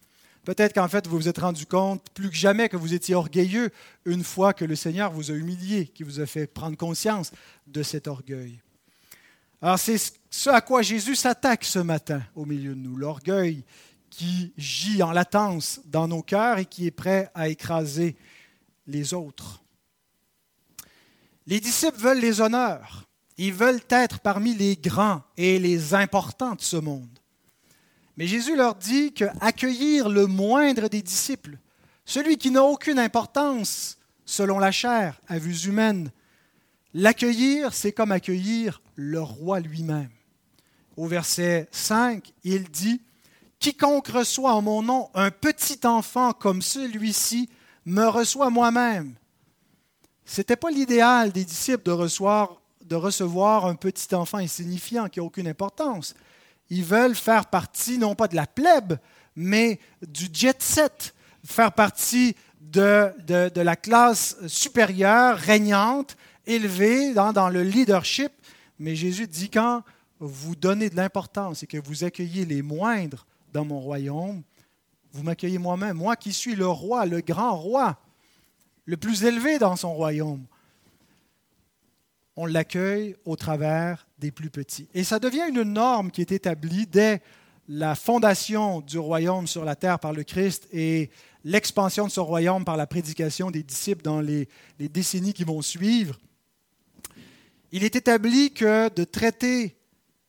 Peut-être 0.47 0.73
qu'en 0.73 0.87
fait, 0.87 1.05
vous 1.07 1.17
vous 1.17 1.27
êtes 1.27 1.39
rendu 1.39 1.65
compte 1.65 2.09
plus 2.11 2.29
que 2.29 2.35
jamais 2.37 2.69
que 2.69 2.77
vous 2.77 2.93
étiez 2.93 3.15
orgueilleux 3.15 3.69
une 4.05 4.23
fois 4.23 4.53
que 4.53 4.63
le 4.63 4.77
Seigneur 4.77 5.11
vous 5.11 5.29
a 5.29 5.33
humilié, 5.33 5.87
qui 5.87 6.03
vous 6.03 6.21
a 6.21 6.25
fait 6.25 6.47
prendre 6.47 6.77
conscience 6.77 7.31
de 7.67 7.83
cet 7.83 8.07
orgueil. 8.07 8.61
Alors 9.61 9.77
c'est 9.77 9.97
ce 10.29 10.49
à 10.49 10.61
quoi 10.61 10.83
Jésus 10.83 11.17
s'attaque 11.17 11.65
ce 11.65 11.79
matin 11.79 12.23
au 12.33 12.45
milieu 12.45 12.75
de 12.75 12.79
nous, 12.79 12.95
l'orgueil 12.95 13.65
qui 14.09 14.53
gît 14.55 15.03
en 15.03 15.11
latence 15.11 15.81
dans 15.83 16.07
nos 16.07 16.23
cœurs 16.23 16.59
et 16.59 16.65
qui 16.65 16.87
est 16.87 16.91
prêt 16.91 17.29
à 17.35 17.49
écraser 17.49 18.15
les 18.85 19.13
autres. 19.13 19.61
Les 21.45 21.59
disciples 21.59 21.99
veulent 21.99 22.21
les 22.21 22.39
honneurs. 22.39 23.05
Ils 23.37 23.53
veulent 23.53 23.81
être 23.89 24.21
parmi 24.21 24.55
les 24.55 24.77
grands 24.77 25.23
et 25.35 25.59
les 25.59 25.93
importants 25.93 26.55
de 26.55 26.61
ce 26.61 26.77
monde. 26.77 27.16
Mais 28.17 28.25
Jésus 28.27 28.55
leur 28.55 28.75
dit 28.75 29.13
que 29.13 29.25
accueillir 29.41 30.09
le 30.09 30.25
moindre 30.25 30.89
des 30.89 31.03
disciples, 31.03 31.57
celui 32.03 32.37
qui 32.37 32.49
n'a 32.49 32.63
aucune 32.63 32.99
importance 32.99 33.97
selon 34.25 34.59
la 34.59 34.71
chair, 34.71 35.21
à 35.27 35.37
vue 35.37 35.67
humaine, 35.67 36.11
l'accueillir, 36.93 37.73
c'est 37.73 37.91
comme 37.91 38.11
accueillir 38.11 38.81
le 38.95 39.21
roi 39.21 39.59
lui-même. 39.59 40.09
Au 40.97 41.05
verset 41.05 41.69
5, 41.71 42.33
il 42.43 42.69
dit 42.69 43.01
Quiconque 43.59 44.07
reçoit 44.07 44.53
en 44.53 44.61
mon 44.61 44.81
nom 44.81 45.09
un 45.13 45.29
petit 45.29 45.79
enfant 45.85 46.33
comme 46.33 46.61
celui-ci 46.61 47.49
me 47.85 48.05
reçoit 48.07 48.49
moi-même. 48.49 49.15
Ce 50.25 50.41
n'était 50.41 50.55
pas 50.55 50.71
l'idéal 50.71 51.31
des 51.31 51.45
disciples 51.45 51.83
de 51.83 51.91
recevoir, 51.91 52.61
de 52.83 52.95
recevoir 52.95 53.65
un 53.65 53.75
petit 53.75 54.13
enfant 54.13 54.39
insignifiant 54.39 55.07
qui 55.07 55.19
n'a 55.19 55.25
aucune 55.25 55.47
importance. 55.47 56.15
Ils 56.69 56.83
veulent 56.83 57.15
faire 57.15 57.47
partie 57.47 57.97
non 57.97 58.15
pas 58.15 58.27
de 58.27 58.35
la 58.35 58.47
plèbe, 58.47 58.97
mais 59.35 59.79
du 60.05 60.27
jet 60.31 60.61
set, 60.61 61.13
faire 61.45 61.71
partie 61.71 62.35
de, 62.59 63.13
de, 63.25 63.61
la 63.61 63.75
classe 63.75 64.35
supérieure, 64.47 65.37
régnante, 65.37 66.17
élevée 66.45 67.13
dans, 67.13 67.31
dans 67.31 67.49
le 67.49 67.63
leadership. 67.63 68.31
Mais 68.79 68.95
Jésus 68.95 69.27
dit 69.27 69.49
quand 69.49 69.83
vous 70.19 70.55
donnez 70.55 70.89
de 70.89 70.95
l'importance 70.95 71.63
et 71.63 71.67
que 71.67 71.77
vous 71.77 72.03
accueillez 72.03 72.45
les 72.45 72.61
moindres, 72.61 73.25
dans 73.53 73.65
mon 73.65 73.79
royaume. 73.79 74.43
Vous 75.11 75.23
m'accueillez 75.23 75.57
moi-même, 75.57 75.97
moi 75.97 76.15
qui 76.15 76.33
suis 76.33 76.55
le 76.55 76.67
roi, 76.67 77.05
le 77.05 77.21
grand 77.21 77.55
roi, 77.55 77.97
le 78.85 78.97
plus 78.97 79.23
élevé 79.23 79.57
dans 79.57 79.75
son 79.75 79.93
royaume. 79.93 80.45
On 82.37 82.45
l'accueille 82.45 83.15
au 83.25 83.35
travers 83.35 84.07
des 84.19 84.31
plus 84.31 84.49
petits. 84.49 84.87
Et 84.93 85.03
ça 85.03 85.19
devient 85.19 85.49
une 85.49 85.63
norme 85.63 86.11
qui 86.11 86.21
est 86.21 86.31
établie 86.31 86.87
dès 86.87 87.21
la 87.67 87.95
fondation 87.95 88.81
du 88.81 88.97
royaume 88.97 89.47
sur 89.47 89.65
la 89.65 89.75
terre 89.75 89.99
par 89.99 90.13
le 90.13 90.23
Christ 90.23 90.67
et 90.71 91.09
l'expansion 91.43 92.05
de 92.05 92.11
ce 92.11 92.19
royaume 92.19 92.63
par 92.63 92.77
la 92.77 92.87
prédication 92.87 93.51
des 93.51 93.63
disciples 93.63 94.01
dans 94.03 94.21
les, 94.21 94.47
décennies 94.79 95.33
qui 95.33 95.43
vont 95.43 95.61
suivre. 95.61 96.19
Il 97.71 97.83
est 97.83 97.95
établi 97.95 98.53
que 98.53 98.93
de 98.93 99.03
traiter 99.03 99.75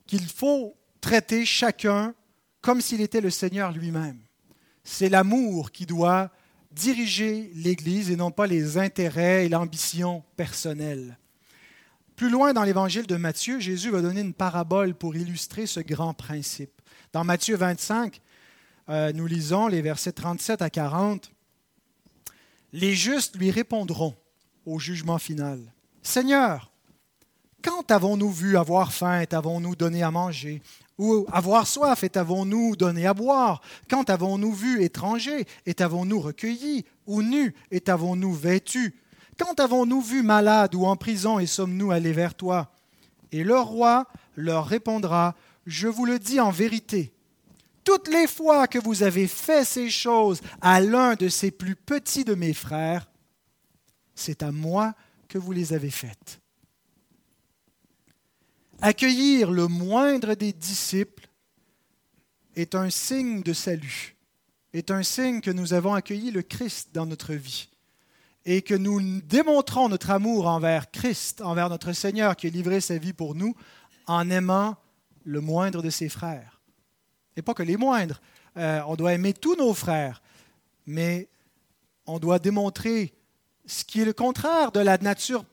qu'il 0.06 0.26
faut 0.26 0.76
traiter 1.00 1.44
chacun 1.44 2.14
comme 2.60 2.80
s'il 2.80 3.00
était 3.00 3.20
le 3.20 3.30
Seigneur 3.30 3.70
lui-même. 3.70 4.18
C'est 4.82 5.08
l'amour 5.08 5.70
qui 5.70 5.86
doit 5.86 6.30
diriger 6.72 7.52
l'Église 7.54 8.10
et 8.10 8.16
non 8.16 8.30
pas 8.30 8.46
les 8.46 8.78
intérêts 8.78 9.46
et 9.46 9.48
l'ambition 9.48 10.24
personnelle. 10.36 11.18
Plus 12.18 12.30
loin 12.30 12.52
dans 12.52 12.64
l'évangile 12.64 13.06
de 13.06 13.14
Matthieu, 13.14 13.60
Jésus 13.60 13.90
va 13.90 14.02
donner 14.02 14.22
une 14.22 14.34
parabole 14.34 14.92
pour 14.92 15.14
illustrer 15.14 15.66
ce 15.66 15.78
grand 15.78 16.14
principe. 16.14 16.82
Dans 17.12 17.22
Matthieu 17.22 17.56
25, 17.56 18.20
euh, 18.88 19.12
nous 19.12 19.28
lisons 19.28 19.68
les 19.68 19.82
versets 19.82 20.10
37 20.10 20.60
à 20.60 20.68
40. 20.68 21.30
Les 22.72 22.92
justes 22.94 23.36
lui 23.36 23.52
répondront 23.52 24.16
au 24.66 24.80
jugement 24.80 25.18
final. 25.18 25.60
Seigneur, 26.02 26.72
quand 27.62 27.88
avons-nous 27.92 28.32
vu 28.32 28.56
avoir 28.56 28.92
faim 28.92 29.20
et 29.20 29.28
t'avons-nous 29.28 29.76
donné 29.76 30.02
à 30.02 30.10
manger? 30.10 30.60
Ou 30.98 31.24
avoir 31.30 31.68
soif 31.68 32.02
et 32.02 32.10
t'avons-nous 32.10 32.74
donné 32.74 33.06
à 33.06 33.14
boire? 33.14 33.60
Quand 33.88 34.10
avons-nous 34.10 34.52
vu 34.52 34.82
étranger 34.82 35.46
et 35.66 35.74
t'avons-nous 35.74 36.18
recueilli 36.18 36.84
Ou 37.06 37.22
nu 37.22 37.54
et 37.70 37.80
t'avons-nous 37.80 38.34
vêtu 38.34 38.96
Quand 39.38 39.60
avons-nous 39.60 40.00
vu 40.00 40.22
malade 40.22 40.74
ou 40.74 40.84
en 40.84 40.96
prison 40.96 41.38
et 41.38 41.46
sommes-nous 41.46 41.92
allés 41.92 42.12
vers 42.12 42.34
toi? 42.34 42.72
Et 43.30 43.44
le 43.44 43.58
roi 43.58 44.08
leur 44.36 44.66
répondra, 44.66 45.36
Je 45.64 45.86
vous 45.86 46.04
le 46.04 46.18
dis 46.18 46.40
en 46.40 46.50
vérité, 46.50 47.12
toutes 47.84 48.08
les 48.08 48.26
fois 48.26 48.66
que 48.66 48.78
vous 48.78 49.02
avez 49.02 49.28
fait 49.28 49.64
ces 49.64 49.90
choses 49.90 50.40
à 50.60 50.80
l'un 50.80 51.14
de 51.14 51.28
ces 51.28 51.50
plus 51.50 51.76
petits 51.76 52.24
de 52.24 52.34
mes 52.34 52.52
frères, 52.52 53.08
c'est 54.14 54.42
à 54.42 54.50
moi 54.50 54.94
que 55.28 55.38
vous 55.38 55.52
les 55.52 55.72
avez 55.72 55.90
faites. 55.90 56.40
Accueillir 58.80 59.50
le 59.50 59.68
moindre 59.68 60.34
des 60.34 60.52
disciples 60.52 61.28
est 62.56 62.74
un 62.74 62.90
signe 62.90 63.42
de 63.42 63.52
salut, 63.52 64.16
est 64.72 64.90
un 64.90 65.02
signe 65.02 65.40
que 65.40 65.50
nous 65.50 65.74
avons 65.74 65.94
accueilli 65.94 66.30
le 66.30 66.42
Christ 66.42 66.90
dans 66.92 67.06
notre 67.06 67.34
vie 67.34 67.68
et 68.50 68.62
que 68.62 68.74
nous 68.74 69.20
démontrons 69.20 69.90
notre 69.90 70.10
amour 70.10 70.46
envers 70.46 70.90
Christ, 70.90 71.42
envers 71.42 71.68
notre 71.68 71.92
Seigneur 71.92 72.34
qui 72.34 72.46
a 72.46 72.50
livré 72.50 72.80
sa 72.80 72.96
vie 72.96 73.12
pour 73.12 73.34
nous, 73.34 73.54
en 74.06 74.30
aimant 74.30 74.78
le 75.24 75.42
moindre 75.42 75.82
de 75.82 75.90
ses 75.90 76.08
frères. 76.08 76.62
Et 77.36 77.42
pas 77.42 77.52
que 77.52 77.62
les 77.62 77.76
moindres. 77.76 78.22
Euh, 78.56 78.80
on 78.86 78.96
doit 78.96 79.12
aimer 79.12 79.34
tous 79.34 79.54
nos 79.54 79.74
frères, 79.74 80.22
mais 80.86 81.28
on 82.06 82.18
doit 82.18 82.38
démontrer 82.38 83.12
ce 83.66 83.84
qui 83.84 84.00
est 84.00 84.06
le 84.06 84.14
contraire 84.14 84.72
de 84.72 84.80
la 84.80 84.96
nature 84.96 85.44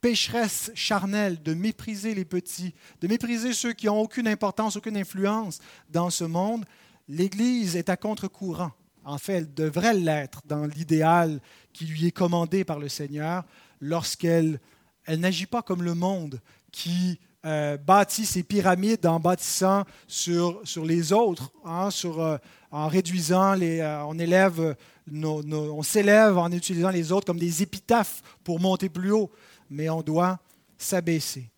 pécheresse 0.00 0.70
charnelle 0.76 1.42
de 1.42 1.54
mépriser 1.54 2.14
les 2.14 2.24
petits, 2.24 2.72
de 3.00 3.08
mépriser 3.08 3.52
ceux 3.52 3.72
qui 3.72 3.86
n'ont 3.86 4.00
aucune 4.00 4.28
importance, 4.28 4.76
aucune 4.76 4.96
influence 4.96 5.58
dans 5.90 6.08
ce 6.08 6.22
monde, 6.22 6.64
l'Église 7.08 7.74
est 7.74 7.88
à 7.88 7.96
contre-courant. 7.96 8.70
En 9.04 9.18
fait, 9.18 9.34
elle 9.34 9.54
devrait 9.54 9.94
l'être 9.94 10.40
dans 10.46 10.66
l'idéal 10.66 11.40
qui 11.74 11.84
lui 11.84 12.06
est 12.06 12.12
commandé 12.12 12.64
par 12.64 12.78
le 12.78 12.88
Seigneur 12.88 13.44
lorsqu'elle 13.80 14.58
elle, 15.04 15.20
n'agit 15.20 15.44
pas 15.44 15.60
comme 15.60 15.82
le 15.82 15.94
monde 15.94 16.40
qui 16.72 17.20
euh, 17.44 17.76
bâtit 17.76 18.24
ses 18.24 18.42
pyramides 18.42 19.04
en 19.04 19.20
bâtissant 19.20 19.84
sur, 20.08 20.62
sur 20.64 20.86
les 20.86 21.12
autres, 21.12 21.52
hein, 21.66 21.90
euh, 22.06 22.38
en 22.70 22.88
réduisant, 22.88 23.52
les, 23.52 23.80
euh, 23.80 24.02
on 24.06 24.18
élève, 24.18 24.74
on 25.12 25.82
s'élève 25.82 26.38
en 26.38 26.50
utilisant 26.50 26.88
les 26.88 27.12
autres 27.12 27.26
comme 27.26 27.38
des 27.38 27.62
épitaphes 27.62 28.22
pour 28.42 28.58
monter 28.60 28.88
plus 28.88 29.12
haut 29.12 29.30
mais 29.70 29.88
on 29.90 30.02
doit 30.02 30.38
s'abaisser. 30.78 31.50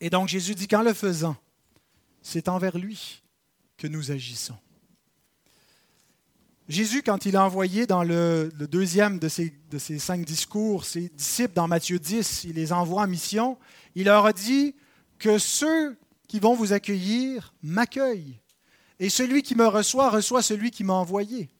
Et 0.00 0.10
donc 0.10 0.28
Jésus 0.28 0.54
dit 0.54 0.66
qu'en 0.66 0.82
le 0.82 0.94
faisant, 0.94 1.36
c'est 2.22 2.48
envers 2.48 2.78
lui 2.78 3.22
que 3.76 3.86
nous 3.86 4.10
agissons. 4.10 4.56
Jésus, 6.70 7.02
quand 7.02 7.26
il 7.26 7.34
a 7.34 7.44
envoyé 7.44 7.84
dans 7.84 8.04
le, 8.04 8.48
deuxième 8.56 9.18
de 9.18 9.28
ces, 9.28 9.52
de 9.72 9.78
ces, 9.78 9.98
cinq 9.98 10.24
discours 10.24 10.84
ses 10.84 11.08
disciples 11.08 11.54
dans 11.54 11.66
Matthieu 11.66 11.98
10, 11.98 12.44
il 12.44 12.52
les 12.52 12.72
envoie 12.72 13.02
en 13.02 13.08
mission, 13.08 13.58
il 13.96 14.04
leur 14.04 14.24
a 14.24 14.32
dit 14.32 14.76
que 15.18 15.38
ceux 15.38 15.98
qui 16.28 16.38
vont 16.38 16.54
vous 16.54 16.72
accueillir 16.72 17.52
m'accueillent. 17.64 18.38
Et 19.00 19.08
celui 19.08 19.42
qui 19.42 19.56
me 19.56 19.66
reçoit 19.66 20.10
reçoit 20.10 20.42
celui 20.42 20.70
qui 20.70 20.84
m'a 20.84 20.92
envoyé. 20.92 21.50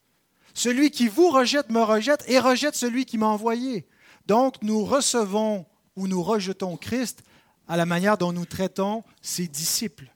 Celui 0.55 0.93
qui 0.93 1.09
vous 1.09 1.31
rejette 1.31 1.71
me 1.71 1.83
rejette 1.83 2.23
et 2.29 2.39
rejette 2.39 2.77
celui 2.77 3.05
qui 3.05 3.19
m'a 3.19 3.27
envoyé. 3.27 3.89
Donc, 4.27 4.63
nous 4.63 4.85
recevons 4.85 5.67
ou 5.97 6.07
nous 6.07 6.23
rejetons 6.23 6.77
Christ 6.77 7.25
à 7.67 7.77
la 7.77 7.85
manière 7.85 8.17
dont 8.17 8.33
nous 8.33 8.47
traitons 8.47 9.03
ses 9.23 9.49
disciples. 9.49 10.15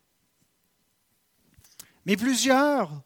Mais 2.06 2.16
plusieurs, 2.16 3.02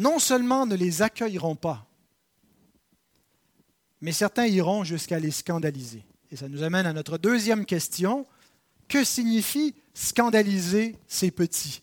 non 0.00 0.18
seulement 0.18 0.64
ne 0.64 0.74
les 0.74 1.02
accueilleront 1.02 1.56
pas, 1.56 1.86
mais 4.00 4.12
certains 4.12 4.46
iront 4.46 4.82
jusqu'à 4.82 5.18
les 5.18 5.30
scandaliser. 5.30 6.02
Et 6.30 6.36
ça 6.36 6.48
nous 6.48 6.62
amène 6.62 6.86
à 6.86 6.94
notre 6.94 7.18
deuxième 7.18 7.66
question. 7.66 8.26
Que 8.88 9.04
signifie 9.04 9.74
scandaliser 9.92 10.96
ces 11.06 11.30
petits? 11.30 11.82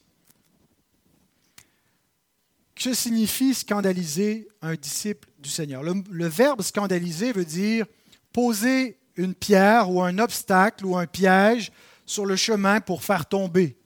Que 2.73 2.95
signifie 2.95 3.53
scandaliser 3.53 4.47
un 4.63 4.73
disciple 4.73 5.29
du 5.37 5.51
Seigneur? 5.51 5.83
Le, 5.83 5.93
le 6.09 6.27
verbe 6.27 6.63
scandaliser 6.63 7.31
veut 7.31 7.45
dire 7.45 7.85
poser 8.33 8.97
une 9.15 9.35
pierre 9.35 9.91
ou 9.91 10.01
un 10.01 10.17
obstacle 10.17 10.87
ou 10.87 10.97
un 10.97 11.05
piège 11.05 11.71
sur 12.07 12.25
le 12.25 12.35
chemin 12.35 12.81
pour 12.81 13.03
faire 13.03 13.27
tomber. 13.27 13.76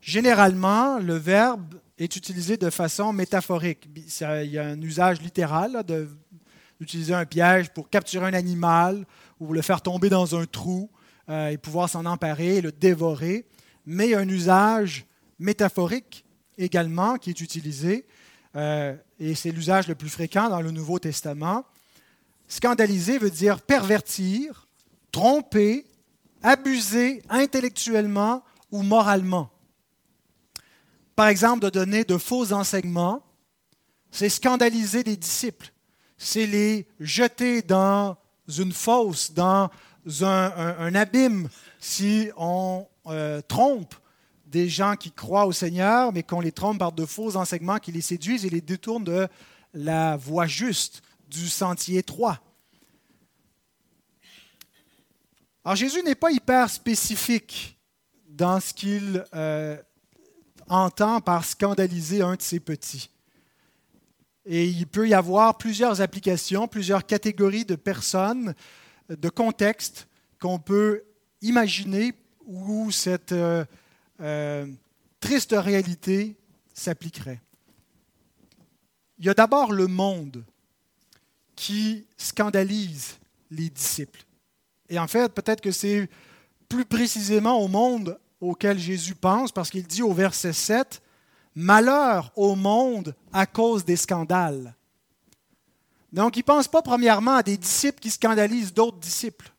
Généralement, 0.00 0.98
le 0.98 1.14
verbe 1.14 1.74
est 1.98 2.16
utilisé 2.16 2.56
de 2.56 2.70
façon 2.70 3.12
métaphorique. 3.12 3.88
Il 3.94 4.50
y 4.50 4.58
a 4.58 4.64
un 4.64 4.80
usage 4.80 5.20
littéral 5.20 5.84
d'utiliser 6.78 7.14
un 7.14 7.26
piège 7.26 7.70
pour 7.70 7.90
capturer 7.90 8.26
un 8.26 8.34
animal 8.34 9.04
ou 9.38 9.52
le 9.52 9.60
faire 9.62 9.82
tomber 9.82 10.08
dans 10.08 10.34
un 10.34 10.46
trou 10.46 10.90
euh, 11.28 11.48
et 11.48 11.58
pouvoir 11.58 11.88
s'en 11.88 12.06
emparer 12.06 12.56
et 12.56 12.60
le 12.60 12.72
dévorer. 12.72 13.46
Mais 13.84 14.06
il 14.06 14.10
y 14.10 14.14
a 14.14 14.18
un 14.18 14.28
usage 14.28 15.04
métaphorique 15.38 16.24
également 16.56 17.16
qui 17.16 17.30
est 17.30 17.40
utilisé, 17.40 18.06
euh, 18.56 18.94
et 19.18 19.34
c'est 19.34 19.50
l'usage 19.50 19.88
le 19.88 19.94
plus 19.94 20.08
fréquent 20.08 20.48
dans 20.48 20.60
le 20.60 20.70
Nouveau 20.70 20.98
Testament. 20.98 21.64
Scandaliser 22.48 23.18
veut 23.18 23.30
dire 23.30 23.60
pervertir, 23.60 24.66
tromper, 25.12 25.86
abuser 26.42 27.22
intellectuellement 27.28 28.42
ou 28.70 28.82
moralement. 28.82 29.50
Par 31.16 31.28
exemple, 31.28 31.64
de 31.64 31.70
donner 31.70 32.04
de 32.04 32.16
faux 32.18 32.52
enseignements, 32.52 33.22
c'est 34.10 34.28
scandaliser 34.28 35.02
les 35.02 35.16
disciples, 35.16 35.72
c'est 36.16 36.46
les 36.46 36.86
jeter 36.98 37.62
dans 37.62 38.16
une 38.48 38.72
fosse, 38.72 39.32
dans 39.32 39.70
un, 40.22 40.94
abîme, 40.94 41.48
si 41.78 42.30
on 42.36 42.86
euh, 43.06 43.40
trompe 43.42 43.94
des 44.46 44.68
gens 44.68 44.96
qui 44.96 45.12
croient 45.12 45.46
au 45.46 45.52
Seigneur, 45.52 46.12
mais 46.12 46.22
qu'on 46.22 46.40
les 46.40 46.52
trompe 46.52 46.78
par 46.78 46.92
de 46.92 47.06
faux 47.06 47.36
enseignements 47.36 47.78
qui 47.78 47.92
les 47.92 48.00
séduisent 48.00 48.44
et 48.44 48.50
les 48.50 48.60
détournent 48.60 49.04
de 49.04 49.28
la 49.72 50.16
voie 50.16 50.46
juste 50.46 51.02
du 51.28 51.48
sentier 51.48 51.98
étroit. 51.98 52.40
Alors 55.64 55.76
Jésus 55.76 56.02
n'est 56.02 56.16
pas 56.16 56.32
hyper 56.32 56.68
spécifique 56.68 57.78
dans 58.28 58.58
ce 58.58 58.72
qu'il 58.72 59.24
euh, 59.34 59.76
entend 60.70 61.20
par 61.20 61.44
scandaliser 61.44 62.22
un 62.22 62.36
de 62.36 62.42
ses 62.42 62.60
petits. 62.60 63.10
Et 64.46 64.66
il 64.66 64.86
peut 64.86 65.08
y 65.08 65.14
avoir 65.14 65.58
plusieurs 65.58 66.00
applications, 66.00 66.66
plusieurs 66.66 67.04
catégories 67.04 67.66
de 67.66 67.76
personnes, 67.76 68.54
de 69.08 69.28
contextes 69.28 70.08
qu'on 70.40 70.58
peut 70.58 71.02
imaginer 71.42 72.14
où 72.46 72.90
cette 72.90 73.32
euh, 73.32 73.64
euh, 74.20 74.66
triste 75.20 75.54
réalité 75.56 76.36
s'appliquerait. 76.72 77.40
Il 79.18 79.26
y 79.26 79.28
a 79.28 79.34
d'abord 79.34 79.72
le 79.72 79.86
monde 79.86 80.44
qui 81.54 82.06
scandalise 82.16 83.18
les 83.50 83.68
disciples. 83.68 84.24
Et 84.88 84.98
en 84.98 85.06
fait, 85.06 85.32
peut-être 85.32 85.60
que 85.60 85.72
c'est 85.72 86.08
plus 86.68 86.86
précisément 86.86 87.60
au 87.60 87.68
monde 87.68 88.18
auquel 88.40 88.78
Jésus 88.78 89.14
pense, 89.14 89.52
parce 89.52 89.70
qu'il 89.70 89.86
dit 89.86 90.02
au 90.02 90.12
verset 90.12 90.52
7, 90.52 91.02
Malheur 91.54 92.32
au 92.36 92.54
monde 92.54 93.14
à 93.32 93.44
cause 93.44 93.84
des 93.84 93.96
scandales. 93.96 94.76
Donc, 96.12 96.36
il 96.36 96.40
ne 96.40 96.44
pense 96.44 96.68
pas 96.68 96.82
premièrement 96.82 97.36
à 97.36 97.42
des 97.42 97.56
disciples 97.56 98.00
qui 98.00 98.10
scandalisent 98.10 98.72
d'autres 98.72 98.98
disciples. 98.98 99.52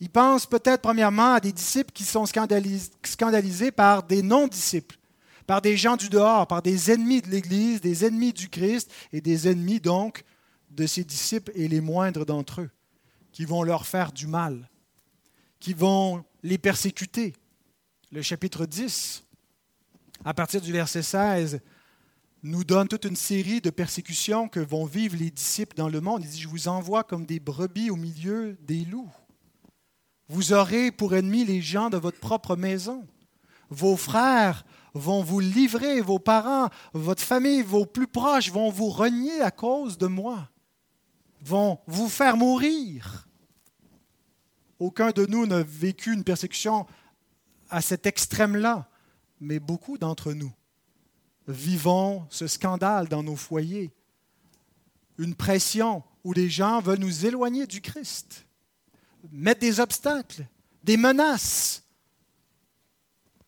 Il 0.00 0.10
pense 0.10 0.46
peut-être 0.46 0.82
premièrement 0.82 1.34
à 1.34 1.40
des 1.40 1.52
disciples 1.52 1.92
qui 1.92 2.04
sont 2.04 2.26
scandalisés 2.26 3.70
par 3.70 4.02
des 4.02 4.22
non-disciples, 4.22 4.98
par 5.46 5.62
des 5.62 5.76
gens 5.76 5.96
du 5.96 6.08
dehors, 6.08 6.46
par 6.46 6.62
des 6.62 6.90
ennemis 6.90 7.22
de 7.22 7.30
l'Église, 7.30 7.80
des 7.80 8.04
ennemis 8.04 8.32
du 8.32 8.48
Christ 8.48 8.90
et 9.12 9.20
des 9.20 9.48
ennemis 9.48 9.80
donc 9.80 10.24
de 10.70 10.86
ses 10.86 11.04
disciples 11.04 11.52
et 11.54 11.68
les 11.68 11.80
moindres 11.80 12.26
d'entre 12.26 12.62
eux, 12.62 12.70
qui 13.32 13.44
vont 13.44 13.62
leur 13.62 13.86
faire 13.86 14.12
du 14.12 14.26
mal, 14.26 14.68
qui 15.60 15.72
vont 15.72 16.24
les 16.42 16.58
persécuter, 16.58 17.34
le 18.14 18.22
chapitre 18.22 18.64
10, 18.64 19.24
à 20.24 20.34
partir 20.34 20.60
du 20.60 20.70
verset 20.70 21.02
16, 21.02 21.60
nous 22.44 22.62
donne 22.62 22.86
toute 22.86 23.06
une 23.06 23.16
série 23.16 23.60
de 23.60 23.70
persécutions 23.70 24.48
que 24.48 24.60
vont 24.60 24.84
vivre 24.84 25.16
les 25.16 25.32
disciples 25.32 25.76
dans 25.76 25.88
le 25.88 26.00
monde. 26.00 26.22
Il 26.22 26.30
dit, 26.30 26.40
je 26.40 26.46
vous 26.46 26.68
envoie 26.68 27.02
comme 27.02 27.26
des 27.26 27.40
brebis 27.40 27.90
au 27.90 27.96
milieu 27.96 28.56
des 28.62 28.84
loups. 28.84 29.10
Vous 30.28 30.52
aurez 30.52 30.92
pour 30.92 31.16
ennemis 31.16 31.44
les 31.44 31.60
gens 31.60 31.90
de 31.90 31.96
votre 31.96 32.20
propre 32.20 32.54
maison. 32.54 33.04
Vos 33.68 33.96
frères 33.96 34.64
vont 34.94 35.24
vous 35.24 35.40
livrer, 35.40 36.00
vos 36.00 36.20
parents, 36.20 36.68
votre 36.92 37.22
famille, 37.22 37.62
vos 37.62 37.84
plus 37.84 38.06
proches 38.06 38.52
vont 38.52 38.70
vous 38.70 38.90
renier 38.90 39.40
à 39.40 39.50
cause 39.50 39.98
de 39.98 40.06
moi, 40.06 40.48
vont 41.42 41.80
vous 41.88 42.08
faire 42.08 42.36
mourir. 42.36 43.26
Aucun 44.78 45.10
de 45.10 45.26
nous 45.26 45.46
n'a 45.46 45.64
vécu 45.64 46.12
une 46.12 46.22
persécution 46.22 46.86
à 47.70 47.80
cet 47.80 48.06
extrême-là, 48.06 48.88
mais 49.40 49.58
beaucoup 49.58 49.98
d'entre 49.98 50.32
nous 50.32 50.52
vivons 51.48 52.26
ce 52.30 52.46
scandale 52.46 53.08
dans 53.08 53.22
nos 53.22 53.36
foyers, 53.36 53.92
une 55.18 55.34
pression 55.34 56.02
où 56.24 56.32
les 56.32 56.48
gens 56.48 56.80
veulent 56.80 56.98
nous 56.98 57.26
éloigner 57.26 57.66
du 57.66 57.80
Christ, 57.80 58.46
mettre 59.30 59.60
des 59.60 59.80
obstacles, 59.80 60.46
des 60.82 60.96
menaces 60.96 61.82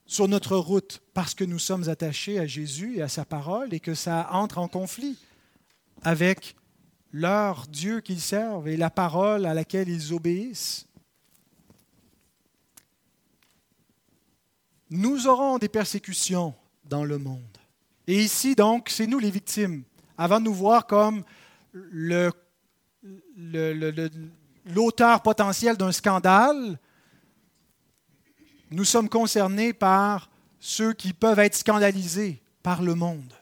sur 0.05 0.29
notre 0.29 0.57
route 0.57 1.02
parce 1.14 1.35
que 1.35 1.44
nous 1.44 1.59
sommes 1.59 1.88
attachés 1.88 2.38
à 2.38 2.46
Jésus 2.46 2.98
et 2.98 3.02
à 3.02 3.09
sa 3.09 3.24
parole 3.24 3.74
et 3.74 3.81
que 3.81 3.94
ça 3.94 4.29
entre 4.33 4.59
en 4.59 4.68
conflit 4.68 5.18
avec 6.02 6.55
leur 7.12 7.66
Dieu 7.66 8.00
qu'ils 8.00 8.20
servent 8.20 8.68
et 8.68 8.76
la 8.76 8.90
parole 8.90 9.46
à 9.46 9.55
laquelle 9.55 9.88
ils 9.88 10.12
obéissent. 10.12 10.87
Nous 14.90 15.27
aurons 15.27 15.59
des 15.59 15.68
persécutions 15.68 16.55
dans 16.85 17.05
le 17.05 17.18
monde. 17.18 17.42
Et 18.07 18.22
ici, 18.22 18.55
donc, 18.55 18.88
c'est 18.88 19.07
nous 19.07 19.18
les 19.18 19.31
victimes. 19.31 19.83
Avant 20.16 20.38
de 20.38 20.44
nous 20.44 20.55
voir 20.55 20.87
comme 20.87 21.25
l'auteur 24.64 25.22
potentiel 25.22 25.77
d'un 25.77 25.92
scandale, 25.92 26.79
nous 28.70 28.85
sommes 28.85 29.09
concernés 29.09 29.72
par 29.72 30.31
ceux 30.59 30.92
qui 30.92 31.12
peuvent 31.12 31.38
être 31.38 31.57
scandalisés 31.57 32.40
par 32.62 32.83
le 32.83 32.94
monde. 32.94 33.33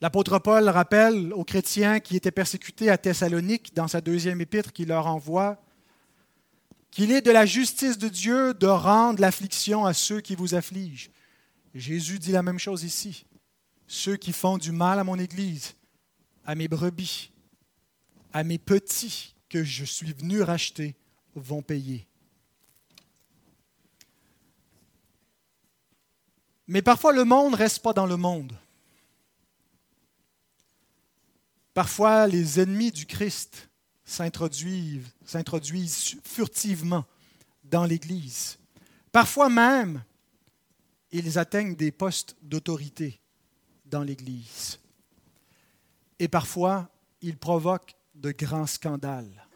L'apôtre 0.00 0.38
Paul 0.38 0.68
rappelle 0.68 1.32
aux 1.32 1.44
chrétiens 1.44 2.00
qui 2.00 2.16
étaient 2.16 2.30
persécutés 2.30 2.90
à 2.90 2.98
Thessalonique, 2.98 3.74
dans 3.74 3.88
sa 3.88 4.00
deuxième 4.00 4.40
épître 4.40 4.72
qu'il 4.72 4.88
leur 4.88 5.06
envoie, 5.06 5.62
qu'il 6.94 7.10
est 7.10 7.22
de 7.22 7.32
la 7.32 7.44
justice 7.44 7.98
de 7.98 8.08
Dieu 8.08 8.54
de 8.54 8.68
rendre 8.68 9.20
l'affliction 9.20 9.84
à 9.84 9.92
ceux 9.92 10.20
qui 10.20 10.36
vous 10.36 10.54
affligent. 10.54 11.10
Jésus 11.74 12.20
dit 12.20 12.30
la 12.30 12.44
même 12.44 12.60
chose 12.60 12.84
ici. 12.84 13.26
Ceux 13.88 14.16
qui 14.16 14.32
font 14.32 14.58
du 14.58 14.70
mal 14.70 15.00
à 15.00 15.04
mon 15.04 15.18
Église, 15.18 15.74
à 16.46 16.54
mes 16.54 16.68
brebis, 16.68 17.32
à 18.32 18.44
mes 18.44 18.58
petits 18.58 19.34
que 19.48 19.64
je 19.64 19.84
suis 19.84 20.12
venu 20.12 20.40
racheter, 20.40 20.94
vont 21.34 21.62
payer. 21.62 22.06
Mais 26.68 26.80
parfois 26.80 27.12
le 27.12 27.24
monde 27.24 27.54
ne 27.54 27.58
reste 27.58 27.82
pas 27.82 27.92
dans 27.92 28.06
le 28.06 28.16
monde. 28.16 28.52
Parfois 31.74 32.28
les 32.28 32.60
ennemis 32.60 32.92
du 32.92 33.04
Christ 33.04 33.68
s'introduisent, 34.04 35.06
s'introduisent 35.24 36.16
furtivement 36.24 37.04
dans 37.64 37.84
l'Église. 37.84 38.58
Parfois 39.12 39.48
même, 39.48 40.02
ils 41.10 41.38
atteignent 41.38 41.76
des 41.76 41.92
postes 41.92 42.36
d'autorité 42.42 43.20
dans 43.86 44.02
l'Église. 44.02 44.78
Et 46.18 46.28
parfois, 46.28 46.88
ils 47.20 47.36
provoquent 47.36 47.94
de 48.14 48.32
grands 48.32 48.66
scandales 48.66 49.46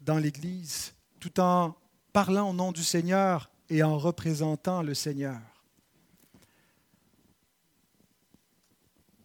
dans 0.00 0.18
l'Église, 0.18 0.94
tout 1.18 1.40
en 1.40 1.76
parlant 2.12 2.50
au 2.50 2.52
nom 2.52 2.72
du 2.72 2.82
Seigneur 2.82 3.50
et 3.68 3.82
en 3.82 3.98
représentant 3.98 4.82
le 4.82 4.94
Seigneur. 4.94 5.40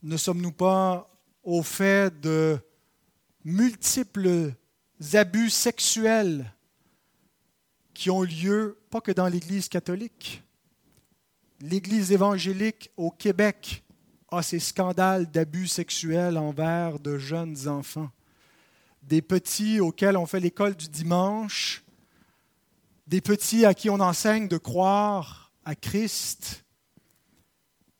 Ne 0.03 0.17
sommes-nous 0.17 0.51
pas 0.51 1.09
au 1.43 1.63
fait 1.63 2.19
de 2.19 2.59
multiples 3.45 4.53
abus 5.13 5.51
sexuels 5.51 6.51
qui 7.93 8.09
ont 8.09 8.23
lieu, 8.23 8.77
pas 8.89 9.01
que 9.01 9.11
dans 9.11 9.27
l'Église 9.27 9.69
catholique, 9.69 10.43
l'Église 11.61 12.11
évangélique 12.11 12.91
au 12.97 13.11
Québec 13.11 13.83
a 14.29 14.41
ces 14.41 14.59
scandales 14.59 15.29
d'abus 15.29 15.67
sexuels 15.67 16.37
envers 16.37 16.99
de 16.99 17.17
jeunes 17.17 17.67
enfants. 17.67 18.09
Des 19.03 19.21
petits 19.21 19.79
auxquels 19.79 20.17
on 20.17 20.25
fait 20.25 20.39
l'école 20.39 20.75
du 20.75 20.89
dimanche, 20.89 21.83
des 23.05 23.21
petits 23.21 23.65
à 23.65 23.75
qui 23.75 23.91
on 23.91 23.99
enseigne 23.99 24.47
de 24.47 24.57
croire 24.57 25.51
à 25.63 25.75
Christ, 25.75 26.65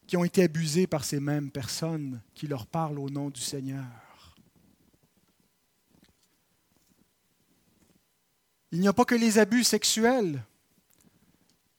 qui 0.08 0.18
ont 0.18 0.24
été 0.24 0.44
abusés 0.44 0.88
par 0.88 1.04
ces 1.04 1.20
mêmes 1.20 1.52
personnes 1.52 2.22
qui 2.34 2.48
leur 2.48 2.66
parlent 2.66 3.00
au 3.00 3.10
nom 3.10 3.30
du 3.30 3.42
Seigneur. 3.42 4.05
Il 8.72 8.80
n'y 8.80 8.88
a 8.88 8.94
pas 8.94 9.06
que 9.06 9.16
les 9.16 9.40
abus 9.40 9.64
sexuels, 9.64 10.44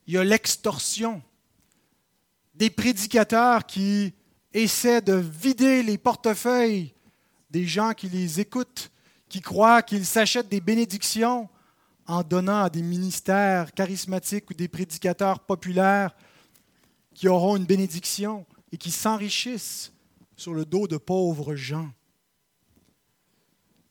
il 0.07 0.15
y 0.15 0.19
a 0.19 0.25
l'extorsion 0.25 1.23
des 2.55 2.71
prédicateurs 2.71 3.67
qui 3.67 4.15
essaient 4.53 5.03
de 5.03 5.15
vider 5.15 5.83
les 5.83 5.99
portefeuilles 5.99 6.95
des 7.51 7.67
gens 7.67 7.93
qui 7.93 8.09
les 8.09 8.41
écoutent, 8.41 8.91
qui 9.29 9.41
croient 9.41 9.83
qu'ils 9.83 10.07
s'achètent 10.07 10.49
des 10.49 10.61
bénédictions 10.61 11.49
en 12.07 12.23
donnant 12.23 12.63
à 12.63 12.71
des 12.71 12.83
ministères 12.83 13.73
charismatiques 13.73 14.51
ou 14.51 14.55
des 14.55 14.69
prédicateurs 14.69 15.41
populaires 15.41 16.15
qui 17.15 17.29
auront 17.29 17.57
une 17.57 17.65
bénédiction 17.65 18.47
et 18.73 18.77
qui 18.77 18.91
s'enrichissent 18.91 19.93
sur 20.37 20.55
le 20.55 20.65
dos 20.65 20.87
de 20.87 20.97
pauvres 20.97 21.55
gens. 21.55 21.91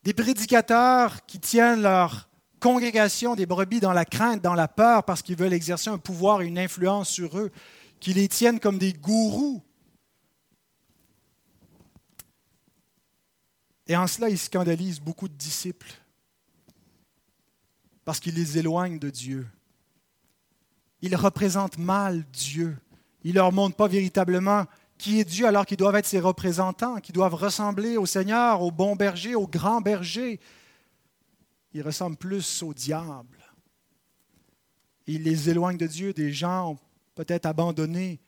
Des 0.03 0.13
prédicateurs 0.13 1.25
qui 1.25 1.39
tiennent 1.39 1.81
leur 1.81 2.29
congrégation 2.59 3.35
des 3.35 3.45
brebis 3.45 3.79
dans 3.79 3.93
la 3.93 4.05
crainte, 4.05 4.41
dans 4.41 4.53
la 4.53 4.67
peur, 4.67 5.03
parce 5.03 5.21
qu'ils 5.21 5.35
veulent 5.35 5.53
exercer 5.53 5.89
un 5.89 5.97
pouvoir 5.97 6.41
et 6.41 6.47
une 6.47 6.59
influence 6.59 7.09
sur 7.09 7.37
eux 7.37 7.51
qui 7.99 8.13
les 8.13 8.27
tiennent 8.27 8.59
comme 8.59 8.77
des 8.77 8.93
gourous. 8.93 9.61
Et 13.87 13.95
en 13.95 14.07
cela, 14.07 14.29
ils 14.29 14.37
scandalisent 14.37 14.99
beaucoup 14.99 15.27
de 15.27 15.33
disciples 15.33 15.93
parce 18.03 18.19
qu'ils 18.19 18.35
les 18.35 18.57
éloignent 18.57 18.99
de 18.99 19.09
Dieu. 19.09 19.47
Ils 21.01 21.15
représentent 21.15 21.77
mal 21.77 22.23
Dieu. 22.31 22.77
Ils 23.23 23.31
ne 23.31 23.35
leur 23.35 23.51
montrent 23.51 23.75
pas 23.75 23.87
véritablement 23.87 24.65
qui 24.97 25.19
est 25.19 25.25
Dieu 25.25 25.45
alors 25.45 25.65
qu'ils 25.65 25.77
doivent 25.77 25.95
être 25.95 26.05
ses 26.05 26.19
représentants, 26.19 26.97
qui 26.97 27.11
doivent 27.11 27.35
ressembler 27.35 27.97
au 27.97 28.05
Seigneur, 28.05 28.61
au 28.61 28.71
bon 28.71 28.95
berger, 28.95 29.35
au 29.35 29.47
grand 29.47 29.81
berger. 29.81 30.39
Ils 31.75 31.81
ressemblent 31.81 32.15
plus 32.15 32.63
au 32.63 32.73
diable. 32.73 33.37
Ils 35.07 35.23
les 35.23 35.49
éloignent 35.49 35.77
de 35.77 35.85
Dieu. 35.85 36.13
Des 36.13 36.31
gens 36.31 36.79
peut-être 37.15 37.45
abandonné 37.45 38.21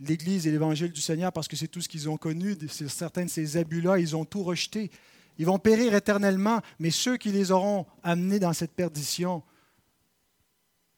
l'Église 0.00 0.46
et 0.46 0.50
l'Évangile 0.50 0.90
du 0.90 1.02
Seigneur 1.02 1.30
parce 1.30 1.46
que 1.46 1.54
c'est 1.54 1.68
tout 1.68 1.82
ce 1.82 1.88
qu'ils 1.90 2.08
ont 2.08 2.16
connu. 2.16 2.56
Certains 2.88 3.26
de 3.26 3.30
ces 3.30 3.58
abus-là, 3.58 3.98
ils 3.98 4.16
ont 4.16 4.24
tout 4.24 4.42
rejeté. 4.42 4.90
Ils 5.36 5.44
vont 5.44 5.58
périr 5.58 5.94
éternellement, 5.94 6.62
mais 6.78 6.90
ceux 6.90 7.18
qui 7.18 7.30
les 7.30 7.50
auront 7.50 7.84
amenés 8.02 8.38
dans 8.38 8.54
cette 8.54 8.72
perdition 8.72 9.42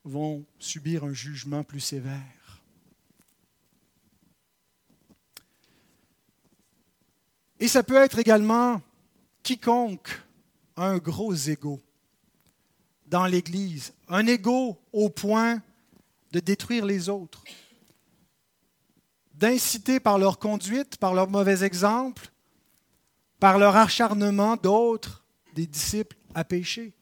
vont 0.05 0.47
subir 0.61 1.03
un 1.03 1.13
jugement 1.13 1.65
plus 1.65 1.81
sévère. 1.81 2.63
Et 7.59 7.67
ça 7.67 7.83
peut 7.83 7.97
être 7.97 8.21
également 8.21 8.81
quiconque 9.43 10.23
a 10.77 10.87
un 10.87 10.99
gros 10.99 11.35
ego 11.35 11.83
dans 13.07 13.27
l'Église, 13.27 13.93
un 14.09 14.27
ego 14.27 14.79
au 14.93 15.09
point 15.09 15.63
de 16.33 16.41
détruire 16.41 16.85
les 16.85 17.09
autres, 17.09 17.45
d'inciter 19.35 20.01
par 20.01 20.19
leur 20.19 20.39
conduite, 20.39 20.97
par 20.97 21.15
leur 21.15 21.29
mauvais 21.29 21.63
exemple, 21.63 22.31
par 23.39 23.59
leur 23.59 23.77
acharnement 23.77 24.57
d'autres, 24.57 25.25
des 25.55 25.67
disciples, 25.67 26.17
à 26.35 26.45
pécher. 26.45 26.95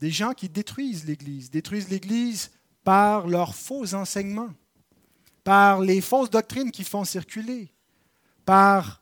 Des 0.00 0.10
gens 0.10 0.32
qui 0.32 0.48
détruisent 0.48 1.04
l'Église, 1.04 1.50
détruisent 1.50 1.90
l'Église 1.90 2.50
par 2.82 3.26
leurs 3.26 3.54
faux 3.54 3.94
enseignements, 3.94 4.54
par 5.44 5.80
les 5.80 6.00
fausses 6.00 6.30
doctrines 6.30 6.70
qui 6.70 6.84
font 6.84 7.04
circuler, 7.04 7.72
par 8.44 8.99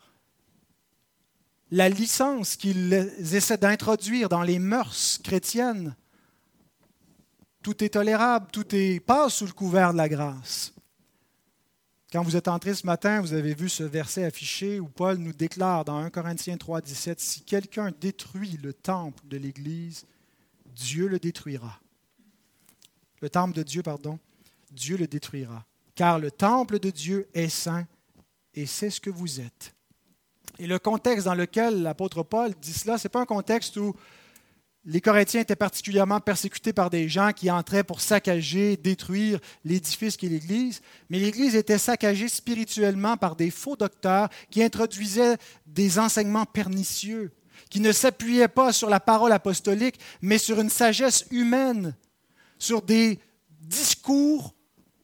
la 1.71 1.89
licence 1.89 2.57
qu'ils 2.57 2.93
essaient 2.93 3.59
d'introduire 3.59 4.29
dans 4.29 4.43
les 4.43 4.59
mœurs 4.59 5.21
chrétiennes 5.23 5.95
tout 7.63 7.85
est 7.85 7.91
tolérable, 7.91 8.47
tout 8.51 8.75
est 8.75 9.01
passe 9.01 9.35
sous 9.35 9.47
le 9.47 9.53
couvert 9.53 9.93
de 9.93 9.99
la 9.99 10.09
grâce. 10.09 10.73
Quand 12.11 12.23
vous 12.23 12.37
êtes 12.37 12.49
entré 12.49 12.73
ce 12.73 12.87
matin, 12.87 13.21
vous 13.21 13.35
avez 13.35 13.53
vu 13.53 13.69
ce 13.69 13.83
verset 13.83 14.25
affiché 14.25 14.81
où 14.81 14.89
Paul 14.89 15.19
nous 15.19 15.35
déclare 15.35 15.85
dans 15.85 15.99
1 15.99 16.09
Corinthiens 16.09 16.57
3, 16.57 16.81
17, 16.81 17.21
Si 17.21 17.43
quelqu'un 17.43 17.93
détruit 18.01 18.59
le 18.63 18.73
temple 18.73 19.23
de 19.27 19.37
l'Église, 19.37 20.07
Dieu 20.75 21.09
le 21.09 21.19
détruira. 21.19 21.79
Le 23.21 23.29
temple 23.29 23.55
de 23.55 23.63
Dieu, 23.63 23.83
pardon, 23.83 24.19
Dieu 24.71 24.97
le 24.97 25.07
détruira. 25.07 25.67
Car 25.95 26.19
le 26.19 26.31
temple 26.31 26.79
de 26.79 26.89
Dieu 26.89 27.29
est 27.35 27.51
saint 27.51 27.87
et 28.55 28.65
c'est 28.65 28.89
ce 28.89 29.01
que 29.01 29.11
vous 29.11 29.41
êtes. 29.41 29.75
Et 30.59 30.67
le 30.67 30.79
contexte 30.79 31.27
dans 31.27 31.35
lequel 31.35 31.83
l'apôtre 31.83 32.25
Paul 32.25 32.53
dit 32.61 32.73
cela, 32.73 32.99
ce 32.99 33.07
n'est 33.07 33.11
pas 33.11 33.21
un 33.21 33.27
contexte 33.27 33.77
où 33.77 33.95
les 34.85 35.01
Corinthiens 35.01 35.43
étaient 35.43 35.55
particulièrement 35.55 36.19
persécutés 36.19 36.73
par 36.73 36.91
des 36.91 37.09
gens 37.09 37.33
qui 37.33 37.51
entraient 37.51 37.85
pour 37.85 38.01
saccager, 38.01 38.77
détruire 38.77 39.39
l'édifice 39.65 40.17
qui 40.17 40.27
est 40.27 40.31
l'Église, 40.31 40.81
mais 41.11 41.19
l'Église 41.19 41.55
était 41.55 41.79
saccagée 41.79 42.29
spirituellement 42.29 43.17
par 43.17 43.37
des 43.37 43.51
faux 43.51 43.77
docteurs 43.77 44.29
qui 44.51 44.63
introduisaient 44.63 45.37
des 45.67 45.99
enseignements 45.99 46.47
pernicieux, 46.47 47.33
qui 47.71 47.81
ne 47.81 47.93
s'appuyaient 47.93 48.49
pas 48.49 48.73
sur 48.73 48.89
la 48.89 48.99
parole 48.99 49.33
apostolique, 49.33 50.01
mais 50.23 50.39
sur 50.39 50.59
une 50.59 50.71
sagesse 50.71 51.27
humaine, 51.31 51.95
sur 52.59 52.83
des 52.83 53.21
discours 53.61 54.55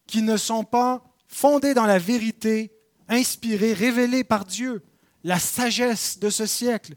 qui 0.06 0.22
ne 0.22 0.36
sont 0.36 0.64
pas 0.64 1.04
fondés 1.28 1.74
dans 1.74 1.86
la 1.86 1.98
vérité, 1.98 2.72
inspirés, 3.08 3.74
révélés 3.74 4.24
par 4.24 4.44
Dieu, 4.44 4.82
la 5.24 5.38
sagesse 5.38 6.18
de 6.18 6.30
ce 6.30 6.46
siècle 6.46 6.94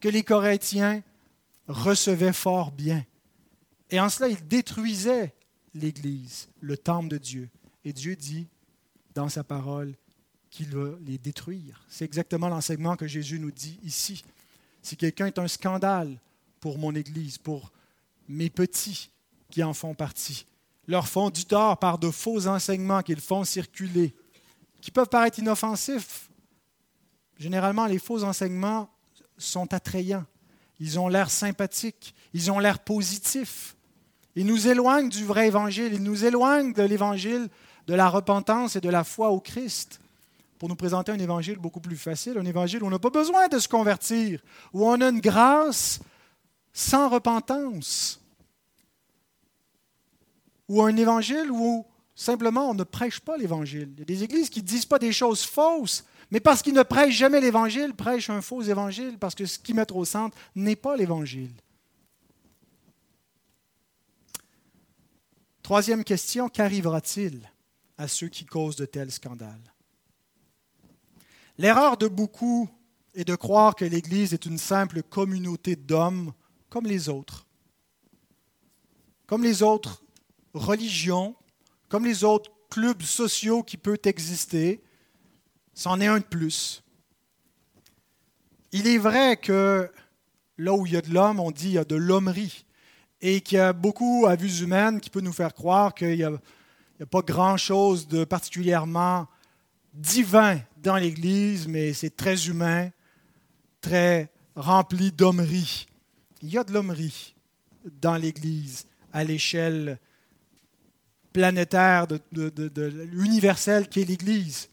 que 0.00 0.08
les 0.08 0.22
Corinthiens 0.22 1.02
recevait 1.66 2.32
fort 2.32 2.72
bien. 2.72 3.04
Et 3.90 4.00
en 4.00 4.08
cela, 4.08 4.28
il 4.28 4.46
détruisait 4.46 5.34
l'Église, 5.74 6.48
le 6.60 6.76
temple 6.76 7.08
de 7.08 7.18
Dieu. 7.18 7.50
Et 7.84 7.92
Dieu 7.92 8.16
dit 8.16 8.46
dans 9.14 9.28
sa 9.28 9.44
parole 9.44 9.94
qu'il 10.50 10.68
va 10.70 10.90
les 11.04 11.18
détruire. 11.18 11.84
C'est 11.88 12.04
exactement 12.04 12.48
l'enseignement 12.48 12.96
que 12.96 13.06
Jésus 13.06 13.38
nous 13.38 13.50
dit 13.50 13.78
ici. 13.82 14.24
Si 14.82 14.96
quelqu'un 14.96 15.26
est 15.26 15.38
un 15.38 15.48
scandale 15.48 16.20
pour 16.60 16.78
mon 16.78 16.94
Église, 16.94 17.38
pour 17.38 17.72
mes 18.28 18.50
petits 18.50 19.10
qui 19.50 19.62
en 19.62 19.74
font 19.74 19.94
partie, 19.94 20.46
leur 20.86 21.08
font 21.08 21.30
du 21.30 21.44
tort 21.44 21.78
par 21.78 21.98
de 21.98 22.10
faux 22.10 22.46
enseignements 22.46 23.02
qu'ils 23.02 23.20
font 23.20 23.44
circuler, 23.44 24.14
qui 24.80 24.90
peuvent 24.90 25.08
paraître 25.08 25.38
inoffensifs. 25.38 26.30
Généralement, 27.38 27.86
les 27.86 27.98
faux 27.98 28.24
enseignements 28.24 28.88
sont 29.38 29.72
attrayants. 29.74 30.24
Ils 30.80 30.98
ont 30.98 31.08
l'air 31.08 31.30
sympathiques, 31.30 32.14
ils 32.32 32.50
ont 32.50 32.58
l'air 32.58 32.78
positifs. 32.78 33.76
Ils 34.36 34.46
nous 34.46 34.66
éloignent 34.66 35.08
du 35.08 35.24
vrai 35.24 35.46
évangile, 35.46 35.92
ils 35.92 36.02
nous 36.02 36.24
éloignent 36.24 36.72
de 36.72 36.82
l'évangile 36.82 37.48
de 37.86 37.94
la 37.94 38.08
repentance 38.08 38.76
et 38.76 38.80
de 38.80 38.88
la 38.88 39.04
foi 39.04 39.30
au 39.30 39.40
Christ 39.40 40.00
pour 40.58 40.68
nous 40.68 40.76
présenter 40.76 41.12
un 41.12 41.18
évangile 41.18 41.58
beaucoup 41.58 41.80
plus 41.80 41.96
facile, 41.96 42.38
un 42.38 42.44
évangile 42.44 42.82
où 42.82 42.86
on 42.86 42.90
n'a 42.90 42.98
pas 42.98 43.10
besoin 43.10 43.48
de 43.48 43.58
se 43.58 43.68
convertir, 43.68 44.40
où 44.72 44.86
on 44.86 45.00
a 45.00 45.08
une 45.08 45.20
grâce 45.20 46.00
sans 46.72 47.08
repentance, 47.08 48.20
ou 50.68 50.82
un 50.82 50.96
évangile 50.96 51.50
où 51.50 51.84
simplement 52.14 52.70
on 52.70 52.74
ne 52.74 52.84
prêche 52.84 53.20
pas 53.20 53.36
l'évangile. 53.36 53.90
Il 53.94 53.98
y 53.98 54.02
a 54.02 54.06
des 54.06 54.22
églises 54.22 54.48
qui 54.48 54.62
ne 54.62 54.66
disent 54.66 54.86
pas 54.86 54.98
des 54.98 55.12
choses 55.12 55.44
fausses, 55.44 56.04
mais 56.30 56.40
parce 56.40 56.62
qu'ils 56.62 56.74
ne 56.74 56.82
prêchent 56.82 57.16
jamais 57.16 57.40
l'Évangile, 57.40 57.94
prêchent 57.94 58.30
un 58.30 58.40
faux 58.40 58.62
Évangile, 58.62 59.18
parce 59.18 59.34
que 59.34 59.46
ce 59.46 59.58
qu'ils 59.58 59.74
mettent 59.74 59.92
au 59.92 60.04
centre 60.04 60.36
n'est 60.54 60.76
pas 60.76 60.96
l'Évangile. 60.96 61.52
Troisième 65.62 66.04
question, 66.04 66.48
qu'arrivera-t-il 66.48 67.50
à 67.96 68.06
ceux 68.06 68.28
qui 68.28 68.44
causent 68.44 68.76
de 68.76 68.84
tels 68.84 69.10
scandales? 69.10 69.72
L'erreur 71.56 71.96
de 71.96 72.08
beaucoup 72.08 72.68
est 73.14 73.24
de 73.24 73.34
croire 73.34 73.74
que 73.74 73.84
l'Église 73.84 74.34
est 74.34 74.44
une 74.44 74.58
simple 74.58 75.02
communauté 75.02 75.76
d'hommes 75.76 76.32
comme 76.68 76.86
les 76.86 77.08
autres, 77.08 77.46
comme 79.26 79.42
les 79.42 79.62
autres 79.62 80.02
religions, 80.52 81.34
comme 81.88 82.04
les 82.04 82.24
autres 82.24 82.50
clubs 82.68 83.02
sociaux 83.02 83.62
qui 83.62 83.76
peuvent 83.76 83.98
exister, 84.04 84.82
C'en 85.74 86.00
est 86.00 86.06
un 86.06 86.18
de 86.18 86.24
plus. 86.24 86.82
Il 88.72 88.86
est 88.86 88.98
vrai 88.98 89.36
que 89.36 89.90
là 90.58 90.72
où 90.72 90.86
il 90.86 90.92
y 90.92 90.96
a 90.96 91.00
de 91.00 91.12
l'homme, 91.12 91.40
on 91.40 91.50
dit 91.50 91.64
qu'il 91.64 91.72
y 91.72 91.78
a 91.78 91.84
de 91.84 91.96
l'hommerie 91.96 92.64
et 93.20 93.40
qu'il 93.40 93.58
y 93.58 93.60
a 93.60 93.72
beaucoup 93.72 94.26
à 94.28 94.36
vue 94.36 94.62
humaine 94.62 95.00
qui 95.00 95.10
peut 95.10 95.20
nous 95.20 95.32
faire 95.32 95.54
croire 95.54 95.94
qu'il 95.94 96.16
n'y 96.16 96.24
a, 96.24 96.32
pas 97.10 97.22
grand-chose 97.22 98.06
de 98.06 98.24
particulièrement 98.24 99.26
divin 99.92 100.60
dans 100.82 100.96
l'Église, 100.96 101.66
mais 101.66 101.92
c'est 101.92 102.16
très 102.16 102.46
humain, 102.46 102.90
très 103.80 104.30
rempli 104.54 105.12
d'hommerie. 105.12 105.86
Il 106.42 106.50
y 106.50 106.58
a 106.58 106.64
de 106.64 106.72
l'hommerie 106.72 107.34
dans 108.00 108.16
l'Église 108.16 108.86
à 109.12 109.24
l'échelle 109.24 109.98
planétaire, 111.32 112.06
de, 112.06 112.20
de, 112.32 112.48
de, 112.50 113.08
universelle 113.12 113.88
qu'est 113.88 114.04
l'Église. 114.04 114.68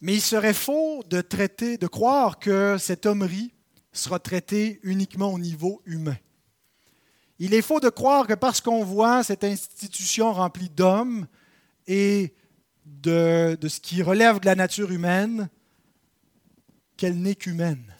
Mais 0.00 0.14
il 0.14 0.20
serait 0.20 0.54
faux 0.54 1.02
de 1.08 1.20
traiter, 1.20 1.76
de 1.76 1.86
croire 1.86 2.38
que 2.38 2.76
cette 2.78 3.06
hommerie 3.06 3.52
sera 3.92 4.18
traitée 4.18 4.80
uniquement 4.82 5.32
au 5.32 5.38
niveau 5.38 5.82
humain. 5.84 6.16
Il 7.38 7.54
est 7.54 7.62
faux 7.62 7.80
de 7.80 7.88
croire 7.88 8.26
que 8.26 8.34
parce 8.34 8.60
qu'on 8.60 8.84
voit 8.84 9.22
cette 9.24 9.44
institution 9.44 10.32
remplie 10.32 10.70
d'hommes 10.70 11.26
et 11.86 12.34
de, 12.84 13.56
de, 13.60 13.68
ce 13.68 13.80
qui 13.80 14.02
relève 14.02 14.40
de 14.40 14.46
la 14.46 14.54
nature 14.54 14.90
humaine, 14.90 15.48
qu'elle 16.96 17.20
n'est 17.20 17.34
qu'humaine. 17.34 17.94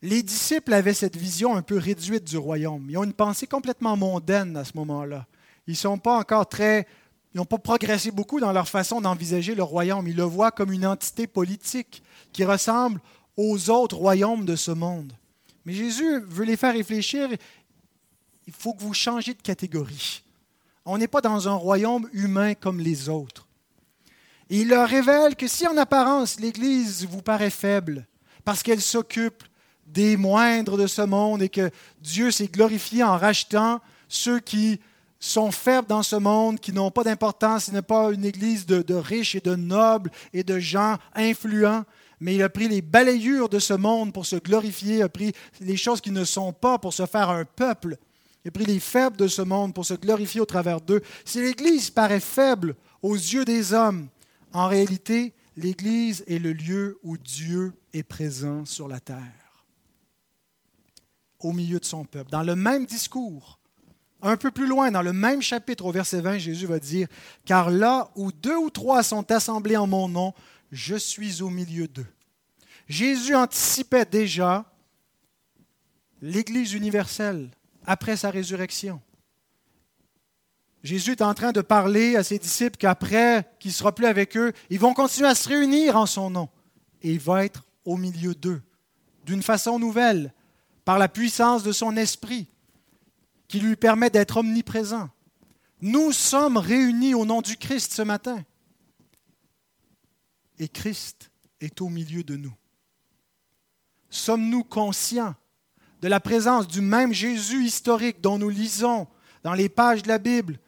Les 0.00 0.22
disciples 0.22 0.72
avaient 0.72 0.94
cette 0.94 1.16
vision 1.16 1.54
un 1.54 1.62
peu 1.62 1.76
réduite 1.76 2.24
du 2.24 2.36
royaume. 2.36 2.88
Ils 2.90 2.98
ont 2.98 3.04
une 3.04 3.12
pensée 3.12 3.46
complètement 3.46 3.96
mondaine 3.96 4.56
à 4.56 4.64
ce 4.64 4.72
moment-là. 4.76 5.26
Ils 5.66 5.72
ne 5.72 5.76
sont 5.76 5.98
pas 5.98 6.18
encore 6.18 6.48
très 6.48 6.86
ils 7.34 7.38
n'ont 7.38 7.46
pas 7.46 7.58
progressé 7.58 8.10
beaucoup 8.10 8.40
dans 8.40 8.52
leur 8.52 8.68
façon 8.68 9.00
d'envisager 9.00 9.54
le 9.54 9.62
royaume. 9.62 10.06
Ils 10.06 10.16
le 10.16 10.22
voient 10.22 10.50
comme 10.50 10.72
une 10.72 10.86
entité 10.86 11.26
politique 11.26 12.02
qui 12.32 12.44
ressemble 12.44 13.00
aux 13.36 13.70
autres 13.70 13.96
royaumes 13.96 14.44
de 14.44 14.56
ce 14.56 14.70
monde. 14.70 15.12
Mais 15.64 15.72
Jésus 15.72 16.20
veut 16.20 16.44
les 16.44 16.58
faire 16.58 16.74
réfléchir. 16.74 17.28
Il 18.46 18.52
faut 18.52 18.74
que 18.74 18.82
vous 18.82 18.92
changiez 18.92 19.32
de 19.32 19.40
catégorie. 19.40 20.22
On 20.84 20.98
n'est 20.98 21.08
pas 21.08 21.20
dans 21.20 21.48
un 21.48 21.54
royaume 21.54 22.08
humain 22.12 22.54
comme 22.54 22.80
les 22.80 23.08
autres. 23.08 23.46
Et 24.50 24.60
il 24.60 24.68
leur 24.68 24.88
révèle 24.88 25.36
que 25.36 25.48
si 25.48 25.66
en 25.66 25.76
apparence 25.78 26.38
l'Église 26.38 27.06
vous 27.06 27.22
paraît 27.22 27.48
faible, 27.48 28.06
parce 28.44 28.62
qu'elle 28.62 28.82
s'occupe 28.82 29.44
des 29.86 30.16
moindres 30.16 30.76
de 30.76 30.86
ce 30.86 31.02
monde 31.02 31.42
et 31.42 31.48
que 31.48 31.70
Dieu 32.00 32.30
s'est 32.30 32.48
glorifié 32.48 33.02
en 33.02 33.16
rachetant 33.16 33.80
ceux 34.08 34.40
qui 34.40 34.80
sont 35.22 35.52
faibles 35.52 35.86
dans 35.86 36.02
ce 36.02 36.16
monde, 36.16 36.58
qui 36.58 36.72
n'ont 36.72 36.90
pas 36.90 37.04
d'importance. 37.04 37.66
Ce 37.66 37.70
n'est 37.70 37.80
pas 37.80 38.10
une 38.10 38.24
église 38.24 38.66
de, 38.66 38.94
riches 38.94 39.36
et 39.36 39.40
de 39.40 39.54
nobles 39.54 40.10
et 40.32 40.42
de 40.42 40.58
gens 40.58 40.98
influents, 41.14 41.84
mais 42.20 42.34
il 42.34 42.42
a 42.42 42.48
pris 42.48 42.68
les 42.68 42.82
balayures 42.82 43.48
de 43.48 43.60
ce 43.60 43.74
monde 43.74 44.12
pour 44.12 44.26
se 44.26 44.36
glorifier, 44.36 44.96
il 44.96 45.02
a 45.02 45.08
pris 45.08 45.32
les 45.60 45.76
choses 45.76 46.00
qui 46.00 46.10
ne 46.10 46.24
sont 46.24 46.52
pas 46.52 46.78
pour 46.78 46.92
se 46.92 47.06
faire 47.06 47.30
un 47.30 47.44
peuple. 47.44 47.96
Il 48.44 48.48
a 48.48 48.50
pris 48.50 48.64
les 48.64 48.80
faibles 48.80 49.16
de 49.16 49.28
ce 49.28 49.42
monde 49.42 49.74
pour 49.74 49.86
se 49.86 49.94
glorifier 49.94 50.40
au 50.40 50.46
travers 50.46 50.80
d'eux. 50.80 51.02
Si 51.24 51.40
l'Église 51.40 51.90
paraît 51.90 52.20
faible 52.20 52.74
aux 53.00 53.14
yeux 53.14 53.44
des 53.44 53.72
hommes, 53.72 54.08
en 54.52 54.66
réalité, 54.66 55.34
l'Église 55.56 56.24
est 56.26 56.40
le 56.40 56.52
lieu 56.52 56.98
où 57.04 57.16
Dieu 57.16 57.72
est 57.92 58.02
présent 58.02 58.64
sur 58.64 58.88
la 58.88 58.98
terre, 58.98 59.66
au 61.38 61.52
milieu 61.52 61.78
de 61.78 61.84
son 61.84 62.04
peuple. 62.04 62.30
Dans 62.30 62.42
le 62.42 62.56
même 62.56 62.86
discours, 62.86 63.60
un 64.22 64.36
peu 64.36 64.50
plus 64.50 64.66
loin, 64.66 64.90
dans 64.90 65.02
le 65.02 65.12
même 65.12 65.42
chapitre, 65.42 65.84
au 65.84 65.92
verset 65.92 66.20
20, 66.20 66.38
Jésus 66.38 66.66
va 66.66 66.78
dire, 66.78 67.08
Car 67.44 67.70
là 67.70 68.10
où 68.14 68.30
deux 68.30 68.56
ou 68.56 68.70
trois 68.70 69.02
sont 69.02 69.30
assemblés 69.32 69.76
en 69.76 69.86
mon 69.86 70.08
nom, 70.08 70.32
je 70.70 70.94
suis 70.94 71.42
au 71.42 71.50
milieu 71.50 71.88
d'eux. 71.88 72.06
Jésus 72.88 73.34
anticipait 73.34 74.04
déjà 74.04 74.64
l'Église 76.20 76.72
universelle 76.72 77.50
après 77.84 78.16
sa 78.16 78.30
résurrection. 78.30 79.00
Jésus 80.82 81.12
est 81.12 81.22
en 81.22 81.34
train 81.34 81.52
de 81.52 81.60
parler 81.60 82.16
à 82.16 82.22
ses 82.22 82.38
disciples 82.38 82.76
qu'après 82.76 83.48
qu'il 83.60 83.70
ne 83.70 83.74
sera 83.74 83.94
plus 83.94 84.06
avec 84.06 84.36
eux, 84.36 84.52
ils 84.70 84.80
vont 84.80 84.94
continuer 84.94 85.28
à 85.28 85.34
se 85.34 85.48
réunir 85.48 85.96
en 85.96 86.06
son 86.06 86.30
nom. 86.30 86.48
Et 87.02 87.12
il 87.12 87.20
va 87.20 87.44
être 87.44 87.64
au 87.84 87.96
milieu 87.96 88.34
d'eux, 88.34 88.62
d'une 89.24 89.42
façon 89.42 89.78
nouvelle, 89.78 90.32
par 90.84 90.98
la 90.98 91.08
puissance 91.08 91.62
de 91.62 91.72
son 91.72 91.96
esprit 91.96 92.48
qui 93.52 93.60
lui 93.60 93.76
permet 93.76 94.08
d'être 94.08 94.38
omniprésent. 94.38 95.10
Nous 95.82 96.10
sommes 96.12 96.56
réunis 96.56 97.12
au 97.12 97.26
nom 97.26 97.42
du 97.42 97.58
Christ 97.58 97.92
ce 97.92 98.00
matin. 98.00 98.42
Et 100.58 100.68
Christ 100.68 101.30
est 101.60 101.82
au 101.82 101.90
milieu 101.90 102.24
de 102.24 102.36
nous. 102.36 102.54
Sommes-nous 104.08 104.64
conscients 104.64 105.34
de 106.00 106.08
la 106.08 106.18
présence 106.18 106.66
du 106.66 106.80
même 106.80 107.12
Jésus 107.12 107.62
historique 107.62 108.22
dont 108.22 108.38
nous 108.38 108.48
lisons 108.48 109.06
dans 109.42 109.52
les 109.52 109.68
pages 109.68 110.02
de 110.02 110.08
la 110.08 110.16
Bible? 110.16 110.58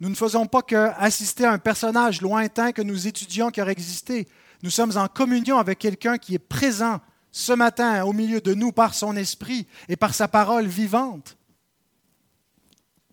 Nous 0.00 0.08
ne 0.08 0.16
faisons 0.16 0.46
pas 0.46 0.62
qu'assister 0.62 1.44
à 1.44 1.52
un 1.52 1.58
personnage 1.58 2.22
lointain 2.22 2.72
que 2.72 2.82
nous 2.82 3.06
étudions 3.06 3.52
qui 3.52 3.62
aurait 3.62 3.70
existé. 3.70 4.26
Nous 4.64 4.70
sommes 4.70 4.96
en 4.96 5.06
communion 5.06 5.58
avec 5.58 5.78
quelqu'un 5.78 6.18
qui 6.18 6.34
est 6.34 6.40
présent 6.40 7.00
ce 7.30 7.52
matin 7.52 8.04
au 8.04 8.12
milieu 8.12 8.40
de 8.40 8.52
nous 8.52 8.72
par 8.72 8.94
son 8.94 9.14
esprit 9.14 9.68
et 9.88 9.94
par 9.94 10.12
sa 10.12 10.26
parole 10.26 10.66
vivante. 10.66 11.36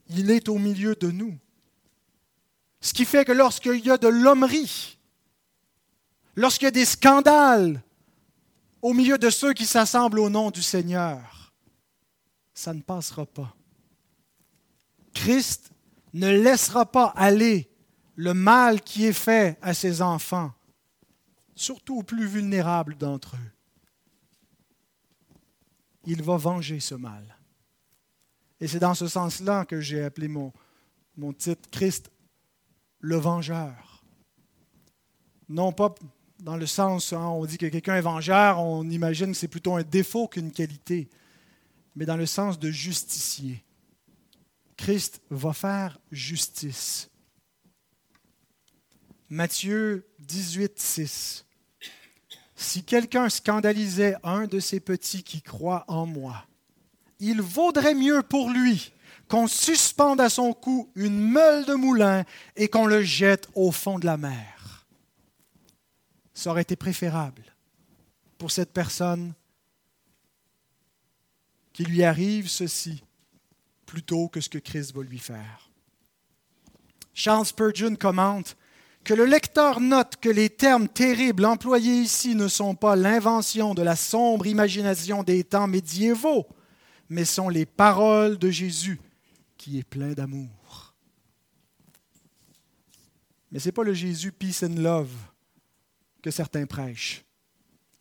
Il 0.10 0.32
est 0.32 0.50
au 0.50 0.58
milieu 0.58 0.96
de 0.96 1.12
nous. 1.12 1.38
Ce 2.82 2.94
qui 2.94 3.06
fait 3.06 3.26
que 3.26 3.32
lorsqu'il 3.32 3.86
y 3.86 3.92
a 3.92 3.98
de 3.98 4.08
l'hommerie, 4.08 4.98
lorsqu'il 6.36 6.66
y 6.66 6.68
a 6.68 6.72
des 6.72 6.86
scandales 6.86 7.82
au 8.82 8.94
milieu 8.94 9.18
de 9.18 9.30
ceux 9.30 9.54
qui 9.54 9.66
s'assemblent 9.66 10.20
au 10.20 10.30
nom 10.30 10.52
du 10.52 10.64
Seigneur, 10.64 11.54
ça 12.54 12.74
ne 12.74 12.82
passera 12.82 13.26
pas. 13.26 13.56
Christ 15.14 15.72
ne 16.14 16.30
laissera 16.30 16.86
pas 16.86 17.14
aller 17.16 17.70
le 18.16 18.34
mal 18.34 18.82
qui 18.82 19.06
est 19.06 19.14
fait 19.14 19.58
à 19.62 19.74
ses 19.74 20.02
enfants, 20.02 20.54
surtout 21.56 22.00
aux 22.00 22.04
plus 22.04 22.26
vulnérables 22.26 22.98
d'entre 22.98 23.36
eux. 23.36 23.52
Il 26.06 26.24
va 26.24 26.38
venger 26.38 26.80
ce 26.80 26.96
mal. 26.96 27.39
Et 28.62 28.68
c'est 28.68 28.80
dans 28.80 28.94
ce 28.94 29.08
sens-là 29.08 29.66
que 29.66 29.80
j'ai 29.80 30.04
appelé 30.04 30.28
mon, 30.28 30.52
titre 31.34 31.70
Christ 31.72 32.12
le 33.00 33.16
vengeur. 33.16 34.04
Non 35.48 35.72
pas 35.72 35.96
dans 36.40 36.58
le 36.58 36.66
sens 36.66 37.12
où 37.12 37.16
hein, 37.16 37.28
on 37.28 37.46
dit 37.46 37.58
que 37.58 37.66
quelqu'un 37.66 37.96
est 37.96 38.02
vengeur, 38.02 38.60
on 38.60 38.90
imagine 38.90 39.32
que 39.32 39.38
c'est 39.38 39.48
plutôt 39.48 39.76
un 39.76 39.84
défaut 39.84 40.28
qu'une 40.28 40.52
qualité, 40.52 41.10
mais 41.96 42.06
dans 42.06 42.18
le 42.18 42.26
sens 42.26 42.60
de 42.60 42.72
justicier. 42.72 43.64
Christ 44.78 45.22
va 45.30 45.52
faire 45.52 46.00
justice. 46.12 47.10
Matthieu 49.30 50.08
18, 50.20 50.80
6. 50.80 51.46
Si 52.56 52.84
quelqu'un 52.84 53.30
scandalisait 53.30 54.16
un 54.24 54.48
de 54.48 54.60
ces 54.60 54.80
petits 54.80 55.24
qui 55.24 55.42
croient 55.42 55.86
en 55.88 56.06
moi, 56.06 56.46
il 57.20 57.42
vaudrait 57.42 57.96
mieux 57.96 58.24
pour 58.24 58.50
lui 58.50 58.92
qu'on 59.28 59.48
suspende 59.48 60.22
à 60.22 60.30
son 60.30 60.54
cou 60.54 60.90
une 60.96 61.20
meule 61.20 61.66
de 61.66 61.76
moulin 61.76 62.26
et 62.56 62.68
qu'on 62.68 62.88
le 62.88 63.04
jette 63.04 63.48
au 63.54 63.72
fond 63.72 64.00
de 64.00 64.06
la 64.06 64.18
mer. 64.18 64.88
Ça 66.34 66.50
aurait 66.50 66.64
été 66.64 66.76
préférable 66.76 67.44
pour 68.38 68.50
cette 68.50 68.74
personne 68.74 69.34
qu'il 71.74 71.90
lui 71.90 72.04
arrive 72.04 72.50
ceci 72.50 73.04
plutôt 73.86 74.30
que 74.30 74.42
ce 74.42 74.50
que 74.50 74.58
Christ 74.58 74.96
va 74.96 75.04
lui 75.04 75.20
faire. 75.20 75.70
Charles 77.14 77.46
Spurgeon 77.46 77.96
commente 77.96 78.56
que 79.04 79.14
le 79.14 79.26
lecteur 79.26 79.80
note 79.80 80.16
que 80.18 80.30
les 80.30 80.50
termes 80.50 80.88
terribles 80.88 81.46
employés 81.46 82.02
ici 82.02 82.36
ne 82.36 82.48
sont 82.48 82.76
pas 82.76 82.96
l'invention 82.96 83.74
de 83.74 83.82
la 83.82 83.96
sombre 83.96 84.48
imagination 84.48 85.24
des 85.24 85.44
temps 85.44 85.68
médiévaux, 85.68 86.48
mais 87.10 87.26
sont 87.26 87.50
les 87.50 87.66
paroles 87.66 88.38
de 88.38 88.50
Jésus 88.50 89.00
qui 89.58 89.80
est 89.80 89.84
plein 89.84 90.14
d'amour. 90.14 90.94
Mais 93.52 93.60
ce 93.60 93.68
n'est 93.68 93.74
pas 93.74 93.84
le 93.84 93.94
Jésus 93.94 94.32
peace 94.32 94.64
and 94.64 94.76
love 94.76 95.12
que 96.22 96.32
certains 96.32 96.68
prêchent. 96.68 97.24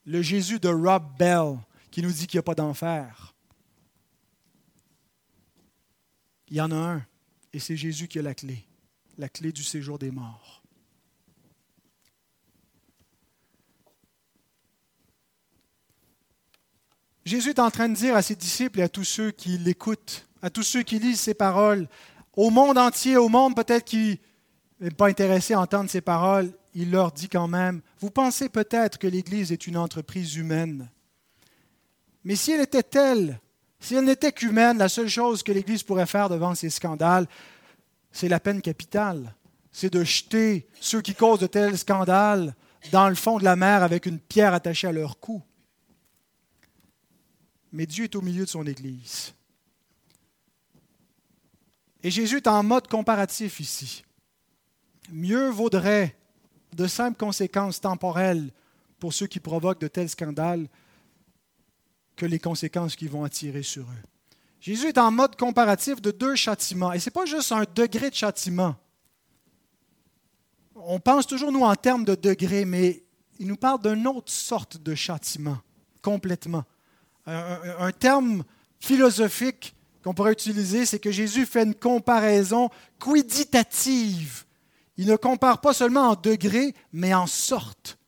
Le 0.04 0.22
Jésus 0.22 0.60
de 0.60 0.68
Rob 0.68 1.04
Bell 1.18 1.58
qui 1.90 2.02
nous 2.02 2.12
dit 2.12 2.26
qu'il 2.26 2.36
n'y 2.36 2.40
a 2.40 2.42
pas 2.42 2.54
d'enfer. 2.54 3.34
Il 6.48 6.56
y 6.56 6.60
en 6.60 6.70
a 6.70 6.76
un, 6.76 7.06
et 7.52 7.58
c'est 7.58 7.76
Jésus 7.76 8.08
qui 8.08 8.18
a 8.18 8.22
la 8.22 8.34
clé, 8.34 8.64
la 9.16 9.28
clé 9.28 9.52
du 9.52 9.62
séjour 9.62 9.98
des 9.98 10.10
morts. 10.10 10.62
Jésus 17.28 17.50
est 17.50 17.58
en 17.58 17.70
train 17.70 17.90
de 17.90 17.94
dire 17.94 18.16
à 18.16 18.22
ses 18.22 18.34
disciples 18.34 18.80
et 18.80 18.84
à 18.84 18.88
tous 18.88 19.04
ceux 19.04 19.32
qui 19.32 19.58
l'écoutent, 19.58 20.26
à 20.40 20.48
tous 20.48 20.62
ceux 20.62 20.82
qui 20.82 20.98
lisent 20.98 21.20
ses 21.20 21.34
paroles, 21.34 21.86
au 22.34 22.48
monde 22.48 22.78
entier, 22.78 23.18
au 23.18 23.28
monde 23.28 23.54
peut-être 23.54 23.84
qui 23.84 24.18
n'est 24.80 24.90
pas 24.90 25.08
intéressé 25.08 25.52
à 25.52 25.60
entendre 25.60 25.90
ses 25.90 26.00
paroles, 26.00 26.50
il 26.72 26.90
leur 26.90 27.12
dit 27.12 27.28
quand 27.28 27.46
même, 27.46 27.82
vous 28.00 28.10
pensez 28.10 28.48
peut-être 28.48 28.96
que 28.96 29.06
l'Église 29.06 29.52
est 29.52 29.66
une 29.66 29.76
entreprise 29.76 30.36
humaine. 30.36 30.88
Mais 32.24 32.34
si 32.34 32.52
elle 32.52 32.62
était 32.62 32.82
telle, 32.82 33.38
si 33.78 33.94
elle 33.94 34.06
n'était 34.06 34.32
qu'humaine, 34.32 34.78
la 34.78 34.88
seule 34.88 35.08
chose 35.08 35.42
que 35.42 35.52
l'Église 35.52 35.82
pourrait 35.82 36.06
faire 36.06 36.30
devant 36.30 36.54
ces 36.54 36.70
scandales, 36.70 37.26
c'est 38.10 38.30
la 38.30 38.40
peine 38.40 38.62
capitale. 38.62 39.34
C'est 39.70 39.92
de 39.92 40.02
jeter 40.02 40.66
ceux 40.80 41.02
qui 41.02 41.14
causent 41.14 41.40
de 41.40 41.46
tels 41.46 41.76
scandales 41.76 42.54
dans 42.90 43.10
le 43.10 43.14
fond 43.14 43.38
de 43.38 43.44
la 43.44 43.54
mer 43.54 43.82
avec 43.82 44.06
une 44.06 44.18
pierre 44.18 44.54
attachée 44.54 44.86
à 44.86 44.92
leur 44.92 45.20
cou. 45.20 45.42
Mais 47.72 47.87
Dieu 47.87 48.04
est 48.04 48.16
au 48.16 48.22
milieu 48.22 48.44
de 48.44 48.50
son 48.50 48.66
Église. 48.66 49.35
Et 52.02 52.11
Jésus 52.11 52.37
est 52.37 52.46
en 52.46 52.62
mode 52.62 52.88
comparatif 52.88 53.61
ici. 53.61 54.04
Mieux 55.11 55.48
vaudrait 55.48 56.16
de 56.74 56.87
simples 56.87 57.18
conséquences 57.18 57.81
temporelles 57.81 58.50
pour 58.98 59.12
ceux 59.12 59.26
qui 59.26 59.40
provoquent 59.40 59.81
de 59.81 59.88
tels 59.88 60.09
scandales 60.09 60.68
que 62.16 62.26
les 62.26 62.38
conséquences 62.38 62.96
qu'ils 62.96 63.11
vont 63.11 63.24
attirer 63.24 63.62
sur 63.62 63.83
eux. 63.83 64.02
Jésus 64.61 64.88
est 64.88 64.98
en 64.98 65.11
mode 65.11 65.37
comparatif 65.37 66.00
de 66.02 66.11
deux 66.11 66.35
châtiments. 66.35 66.92
Et 66.92 66.98
ce 66.98 67.09
n'est 67.09 67.12
pas 67.12 67.26
juste 67.26 67.52
un 67.52 67.64
degré 67.74 68.11
de 68.11 68.14
châtiment. 68.14 68.76
On 70.74 71.00
pense 71.00 71.26
toujours, 71.26 71.52
nous, 71.52 71.62
en 71.62 71.74
termes 71.76 72.04
de 72.04 72.14
degré, 72.14 72.64
mais 72.64 73.04
il 73.38 73.46
nous 73.46 73.57
parle 73.57 73.83
d'une 73.83 74.07
autre 74.07 74.33
sorte 74.33 74.76
de 74.78 74.94
châtiment, 74.94 75.59
complètement. 76.02 76.64
Un, 77.30 77.92
terme 77.92 78.42
philosophique 78.80 79.74
qu'on 80.02 80.14
pourrait 80.14 80.32
utiliser, 80.32 80.86
c'est 80.86 80.98
que 80.98 81.10
Jésus 81.10 81.44
fait 81.44 81.64
une 81.64 81.74
comparaison 81.74 82.70
quiditative. 82.98 84.44
Il 84.96 85.06
ne 85.08 85.16
compare 85.16 85.60
pas 85.60 85.74
seulement 85.74 86.08
en 86.08 86.14
degrés, 86.14 86.74
mais 86.90 87.12
en 87.12 87.26
sorte. 87.26 87.98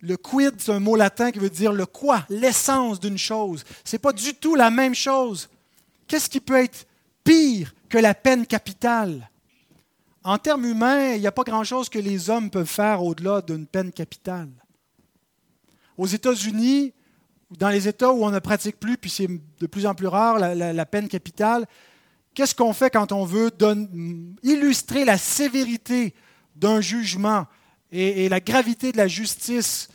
Le 0.00 0.18
quid, 0.18 0.56
c'est 0.58 0.72
un 0.72 0.78
mot 0.78 0.94
latin 0.94 1.32
qui 1.32 1.38
veut 1.38 1.48
dire 1.48 1.72
le 1.72 1.86
quoi, 1.86 2.26
l'essence 2.28 3.00
d'une 3.00 3.16
chose. 3.16 3.64
Ce 3.82 3.96
n'est 3.96 4.00
pas 4.00 4.12
du 4.12 4.34
tout 4.34 4.54
la 4.54 4.70
même 4.70 4.94
chose. 4.94 5.48
Qu'est-ce 6.06 6.28
qui 6.28 6.40
peut 6.40 6.62
être 6.62 6.86
pire 7.24 7.74
que 7.88 7.98
la 7.98 8.14
peine 8.14 8.46
capitale? 8.46 9.30
En 10.22 10.36
termes 10.36 10.66
humains, 10.66 11.14
il 11.14 11.20
n'y 11.20 11.26
a 11.26 11.32
pas 11.32 11.44
grand-chose 11.44 11.88
que 11.88 11.98
les 11.98 12.28
hommes 12.28 12.50
peuvent 12.50 12.66
faire 12.66 13.02
au-delà 13.02 13.40
d'une 13.40 13.66
peine 13.66 13.90
capitale. 13.90 14.50
Aux 15.96 16.06
États-Unis, 16.06 16.92
dans 17.56 17.70
les 17.70 17.88
États 17.88 18.12
où 18.12 18.24
on 18.24 18.30
ne 18.30 18.38
pratique 18.38 18.78
plus, 18.78 18.98
puis 18.98 19.10
c'est 19.10 19.28
de 19.28 19.66
plus 19.66 19.86
en 19.86 19.94
plus 19.94 20.06
rare, 20.06 20.38
la, 20.38 20.86
peine 20.86 21.08
capitale, 21.08 21.66
qu'est-ce 22.34 22.54
qu'on 22.54 22.72
fait 22.72 22.90
quand 22.90 23.12
on 23.12 23.24
veut 23.24 23.50
illustrer 24.42 25.04
la 25.04 25.16
sévérité 25.16 26.14
d'un 26.56 26.80
jugement 26.80 27.46
et, 27.90 28.28
la 28.28 28.40
gravité 28.40 28.92
de 28.92 28.98
la 28.98 29.08
justice? 29.08 29.88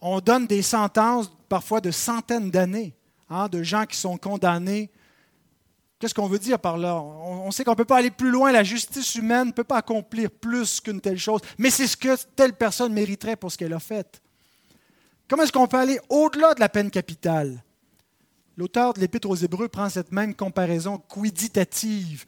On 0.00 0.20
donne 0.20 0.46
des 0.46 0.62
sentences 0.62 1.30
parfois 1.48 1.80
de 1.80 1.92
centaines 1.92 2.50
d'années, 2.50 2.94
hein, 3.30 3.48
de 3.48 3.62
gens 3.62 3.86
qui 3.86 3.96
sont 3.96 4.16
condamnés. 4.16 4.90
Qu'est-ce 6.00 6.14
qu'on 6.14 6.26
veut 6.26 6.40
dire 6.40 6.58
par 6.58 6.78
là? 6.78 7.00
On, 7.00 7.52
sait 7.52 7.62
qu'on 7.62 7.72
ne 7.72 7.76
peut 7.76 7.84
pas 7.84 7.98
aller 7.98 8.10
plus 8.10 8.30
loin, 8.30 8.50
la 8.50 8.64
justice 8.64 9.14
humaine 9.14 9.48
ne 9.48 9.52
peut 9.52 9.62
pas 9.62 9.76
accomplir 9.76 10.32
plus 10.32 10.80
qu'une 10.80 11.00
telle 11.00 11.18
chose, 11.18 11.40
mais 11.58 11.70
c'est 11.70 11.86
ce 11.86 11.96
que 11.96 12.16
telle 12.34 12.54
personne 12.54 12.92
mériterait 12.92 13.36
pour 13.36 13.52
ce 13.52 13.58
qu'elle 13.58 13.72
a 13.72 13.78
fait. 13.78 14.21
Comment 15.32 15.44
est-ce 15.44 15.52
qu'on 15.52 15.66
peut 15.66 15.78
aller 15.78 15.98
au-delà 16.10 16.52
de 16.52 16.60
la 16.60 16.68
peine 16.68 16.90
capitale? 16.90 17.64
L'auteur 18.58 18.92
de 18.92 19.00
l'Épître 19.00 19.30
aux 19.30 19.34
Hébreux 19.34 19.66
prend 19.66 19.88
cette 19.88 20.12
même 20.12 20.34
comparaison 20.34 20.98
quiditative 20.98 22.26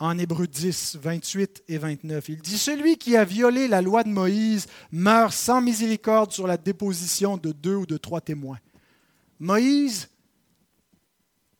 en 0.00 0.18
Hébreux 0.18 0.48
10, 0.48 0.98
28 1.00 1.62
et 1.68 1.78
29. 1.78 2.28
Il 2.30 2.40
dit 2.40 2.58
Celui 2.58 2.96
qui 2.96 3.16
a 3.16 3.24
violé 3.24 3.68
la 3.68 3.80
loi 3.80 4.02
de 4.02 4.08
Moïse 4.08 4.66
meurt 4.90 5.32
sans 5.32 5.60
miséricorde 5.60 6.32
sur 6.32 6.48
la 6.48 6.56
déposition 6.56 7.36
de 7.36 7.52
deux 7.52 7.76
ou 7.76 7.86
de 7.86 7.96
trois 7.96 8.20
témoins. 8.20 8.58
Moïse, 9.38 10.08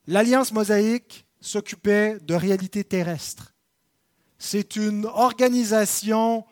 l'alliance 0.09 0.51
mosaïque 0.51 1.27
s'occupait 1.41 2.19
de 2.19 2.35
réalités 2.35 2.83
terrestres. 2.83 3.55
C'est 4.37 4.75
une 4.75 5.07
organisation 5.07 6.45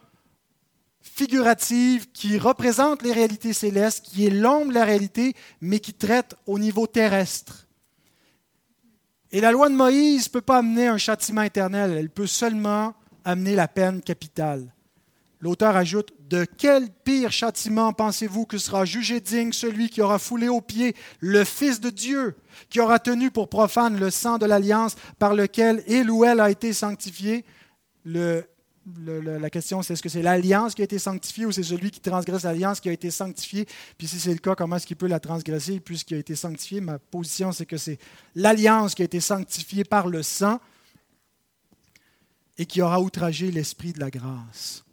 figurative 1.15 2.11
qui 2.11 2.39
représente 2.39 3.03
les 3.03 3.13
réalités 3.13 3.53
célestes, 3.53 4.05
qui 4.05 4.27
est 4.27 4.31
l'ombre 4.31 4.71
de 4.71 4.75
la 4.75 4.85
réalité, 4.85 5.35
mais 5.61 5.79
qui 5.79 5.95
traite 5.95 6.35
au 6.45 6.59
niveau 6.59 6.89
terrestre. 6.89 7.69
Et 9.31 9.41
la 9.41 9.53
loi 9.53 9.69
de 9.69 9.77
Moïse 9.77 10.27
ne 10.27 10.33
peut 10.33 10.41
pas 10.41 10.59
amener 10.59 10.89
un 10.89 10.99
châtiment 10.99 11.43
éternel, 11.43 11.93
elle 11.93 12.11
peut 12.11 12.27
seulement 12.27 12.95
amener 13.25 13.55
la 13.55 13.69
peine 13.69 14.03
capitale. 14.03 14.75
L'auteur 15.41 15.77
ajoute 15.77 16.13
De 16.29 16.45
quel 16.45 16.91
pire 16.91 17.31
châtiment 17.31 17.93
pensez-vous 17.93 18.45
que 18.45 18.59
sera 18.59 18.85
jugé 18.85 19.21
digne 19.21 19.53
celui 19.53 19.91
qui 19.91 20.03
aura 20.03 20.19
foulé 20.19 20.49
aux 20.49 20.63
pieds 20.63 20.97
le 21.21 21.45
Fils 21.45 21.81
de 21.81 21.91
Dieu, 21.91 22.35
qui 22.71 22.81
aura 22.81 22.99
tenu 22.99 23.31
pour 23.31 23.49
profane 23.49 24.01
le 24.01 24.11
sang 24.11 24.39
de 24.39 24.47
l'alliance 24.47 24.97
par 25.21 25.35
lequel 25.35 25.85
il 25.87 26.11
ou 26.11 26.25
elle 26.25 26.41
a 26.41 26.51
été 26.51 26.73
sanctifié 26.73 27.45
La 28.87 29.49
question, 29.49 29.83
c'est 29.83 29.95
est-ce 29.95 30.03
que 30.03 30.11
c'est 30.11 30.23
l'alliance 30.23 30.75
qui 30.75 30.83
a 30.83 30.85
été 30.85 30.99
sanctifiée 30.99 31.47
ou 31.47 31.53
c'est 31.53 31.63
celui 31.63 31.91
qui 31.91 32.01
transgresse 32.01 32.43
l'alliance 32.43 32.81
qui 32.81 32.91
a 32.91 32.93
été 32.93 33.11
sanctifié? 33.11 33.67
Puis 33.97 34.07
si 34.07 34.21
c'est 34.21 34.33
le 34.33 34.39
cas, 34.39 34.55
comment 34.55 34.77
est-ce 34.77 34.87
qu'il 34.87 34.97
peut 34.97 35.07
la 35.07 35.21
transgresser 35.21 35.81
puisqu'il 35.81 36.17
a 36.17 36.19
été 36.19 36.35
sanctifié? 36.35 36.83
Ma 36.83 36.99
position, 36.99 37.51
c'est 37.51 37.65
que 37.65 37.79
c'est 37.79 37.99
l'alliance 38.35 38.95
qui 38.95 39.01
a 39.01 39.07
été 39.07 39.21
sanctifiée 39.21 39.85
par 39.85 40.09
le 40.09 40.23
sang 40.23 40.61
et 42.59 42.67
qui 42.67 42.83
aura 42.83 43.01
outragé 43.01 43.51
l'esprit 43.51 43.95
de 43.95 44.01
la 44.01 44.11
grâce. 44.11 44.85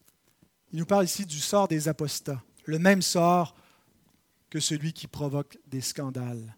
Il 0.71 0.79
nous 0.79 0.85
parle 0.85 1.03
ici 1.03 1.25
du 1.25 1.39
sort 1.39 1.67
des 1.67 1.89
apostats, 1.89 2.41
le 2.65 2.79
même 2.79 3.01
sort 3.01 3.55
que 4.49 4.61
celui 4.61 4.93
qui 4.93 5.07
provoque 5.07 5.57
des 5.67 5.81
scandales. 5.81 6.55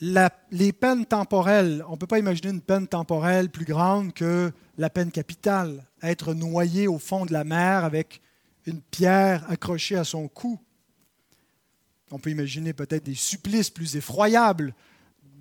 Les 0.00 0.72
peines 0.72 1.04
temporelles, 1.04 1.84
on 1.88 1.92
ne 1.92 1.96
peut 1.96 2.06
pas 2.06 2.18
imaginer 2.18 2.50
une 2.50 2.62
peine 2.62 2.88
temporelle 2.88 3.50
plus 3.50 3.66
grande 3.66 4.12
que 4.14 4.50
la 4.78 4.88
peine 4.88 5.10
capitale, 5.10 5.86
être 6.02 6.32
noyé 6.32 6.88
au 6.88 6.98
fond 6.98 7.26
de 7.26 7.32
la 7.32 7.44
mer 7.44 7.84
avec 7.84 8.22
une 8.66 8.80
pierre 8.80 9.48
accrochée 9.50 9.96
à 9.96 10.04
son 10.04 10.28
cou. 10.28 10.58
On 12.10 12.18
peut 12.18 12.30
imaginer 12.30 12.72
peut-être 12.72 13.04
des 13.04 13.14
supplices 13.14 13.70
plus 13.70 13.96
effroyables, 13.96 14.74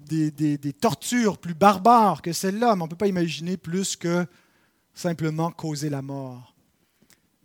des, 0.06 0.74
tortures 0.74 1.38
plus 1.38 1.54
barbares 1.54 2.22
que 2.22 2.34
celles-là, 2.34 2.76
mais 2.76 2.82
on 2.82 2.86
ne 2.86 2.90
peut 2.90 2.96
pas 2.96 3.08
imaginer 3.08 3.58
plus 3.58 3.96
que 3.96 4.26
simplement 4.94 5.52
causer 5.52 5.90
la 5.90 6.02
mort. 6.02 6.56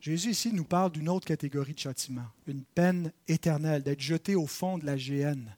Jésus 0.00 0.30
ici 0.30 0.52
nous 0.52 0.64
parle 0.64 0.92
d'une 0.92 1.08
autre 1.08 1.26
catégorie 1.26 1.74
de 1.74 1.78
châtiment, 1.78 2.26
une 2.46 2.64
peine 2.64 3.12
éternelle, 3.28 3.82
d'être 3.82 4.00
jeté 4.00 4.34
au 4.34 4.46
fond 4.46 4.78
de 4.78 4.84
la 4.84 4.96
géhenne, 4.96 5.56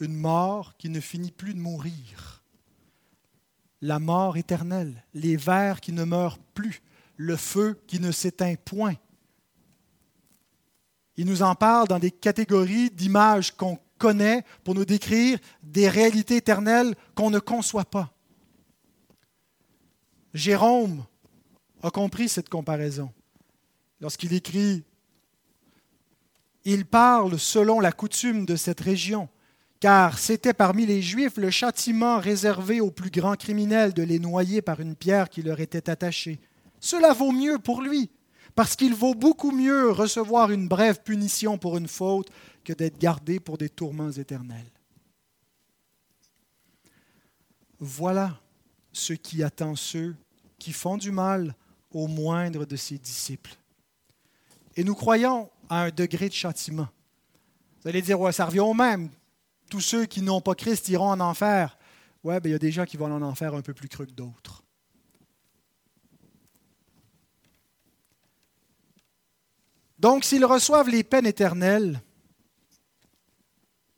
une 0.00 0.14
mort 0.14 0.76
qui 0.76 0.88
ne 0.88 1.00
finit 1.00 1.30
plus 1.30 1.54
de 1.54 1.60
mourir, 1.60 2.44
la 3.80 3.98
mort 3.98 4.36
éternelle, 4.36 5.04
les 5.14 5.36
vers 5.36 5.80
qui 5.80 5.92
ne 5.92 6.04
meurent 6.04 6.38
plus, 6.38 6.82
le 7.16 7.36
feu 7.36 7.80
qui 7.86 8.00
ne 8.00 8.10
s'éteint 8.10 8.54
point. 8.64 8.94
Il 11.16 11.26
nous 11.26 11.42
en 11.42 11.54
parle 11.54 11.88
dans 11.88 11.98
des 11.98 12.10
catégories 12.10 12.90
d'images 12.90 13.56
qu'on 13.56 13.78
connaît 13.98 14.44
pour 14.64 14.74
nous 14.74 14.84
décrire 14.84 15.38
des 15.62 15.88
réalités 15.88 16.36
éternelles 16.36 16.94
qu'on 17.14 17.30
ne 17.30 17.38
conçoit 17.38 17.86
pas. 17.86 18.12
Jérôme 20.34 21.04
a 21.82 21.90
compris 21.90 22.28
cette 22.28 22.50
comparaison 22.50 23.10
lorsqu'il 24.00 24.34
écrit 24.34 24.84
Il 26.64 26.84
parle 26.84 27.38
selon 27.38 27.80
la 27.80 27.92
coutume 27.92 28.44
de 28.44 28.56
cette 28.56 28.80
région, 28.80 29.28
car 29.80 30.18
c'était 30.18 30.54
parmi 30.54 30.86
les 30.86 31.02
Juifs 31.02 31.36
le 31.36 31.50
châtiment 31.50 32.18
réservé 32.18 32.80
aux 32.80 32.90
plus 32.90 33.10
grands 33.10 33.36
criminels 33.36 33.92
de 33.92 34.02
les 34.02 34.18
noyer 34.18 34.62
par 34.62 34.80
une 34.80 34.96
pierre 34.96 35.28
qui 35.28 35.42
leur 35.42 35.60
était 35.60 35.90
attachée. 35.90 36.40
Cela 36.80 37.12
vaut 37.12 37.32
mieux 37.32 37.58
pour 37.58 37.82
lui, 37.82 38.10
parce 38.54 38.76
qu'il 38.76 38.94
vaut 38.94 39.14
beaucoup 39.14 39.50
mieux 39.50 39.90
recevoir 39.90 40.50
une 40.50 40.68
brève 40.68 41.02
punition 41.02 41.58
pour 41.58 41.76
une 41.76 41.88
faute 41.88 42.30
que 42.64 42.72
d'être 42.72 42.98
gardé 42.98 43.38
pour 43.38 43.58
des 43.58 43.68
tourments 43.68 44.10
éternels. 44.10 44.70
Voilà 47.78 48.40
ce 48.92 49.12
qui 49.12 49.42
attend 49.42 49.76
ceux 49.76 50.16
qui 50.58 50.72
font 50.72 50.96
du 50.96 51.10
mal 51.10 51.54
au 51.90 52.06
moindre 52.06 52.64
de 52.64 52.76
ses 52.76 52.98
disciples. 52.98 53.54
Et 54.74 54.84
nous 54.84 54.94
croyons 54.94 55.50
à 55.68 55.84
un 55.84 55.90
degré 55.90 56.28
de 56.28 56.34
châtiment. 56.34 56.88
Vous 57.82 57.88
allez 57.88 58.02
dire, 58.02 58.18
ça 58.32 58.46
revient 58.46 58.60
au 58.60 58.74
même. 58.74 59.10
Tous 59.68 59.80
ceux 59.80 60.06
qui 60.06 60.22
n'ont 60.22 60.40
pas 60.40 60.54
Christ 60.54 60.88
iront 60.88 61.10
en 61.10 61.20
enfer. 61.20 61.76
Oui, 62.22 62.34
ben, 62.40 62.48
il 62.48 62.52
y 62.52 62.54
a 62.54 62.58
des 62.58 62.72
gens 62.72 62.84
qui 62.84 62.96
vont 62.96 63.12
en 63.12 63.22
enfer 63.22 63.54
un 63.54 63.62
peu 63.62 63.74
plus 63.74 63.88
creux 63.88 64.06
que 64.06 64.12
d'autres. 64.12 64.62
Donc, 69.98 70.24
s'ils 70.24 70.44
reçoivent 70.44 70.88
les 70.88 71.02
peines 71.02 71.26
éternelles, 71.26 72.00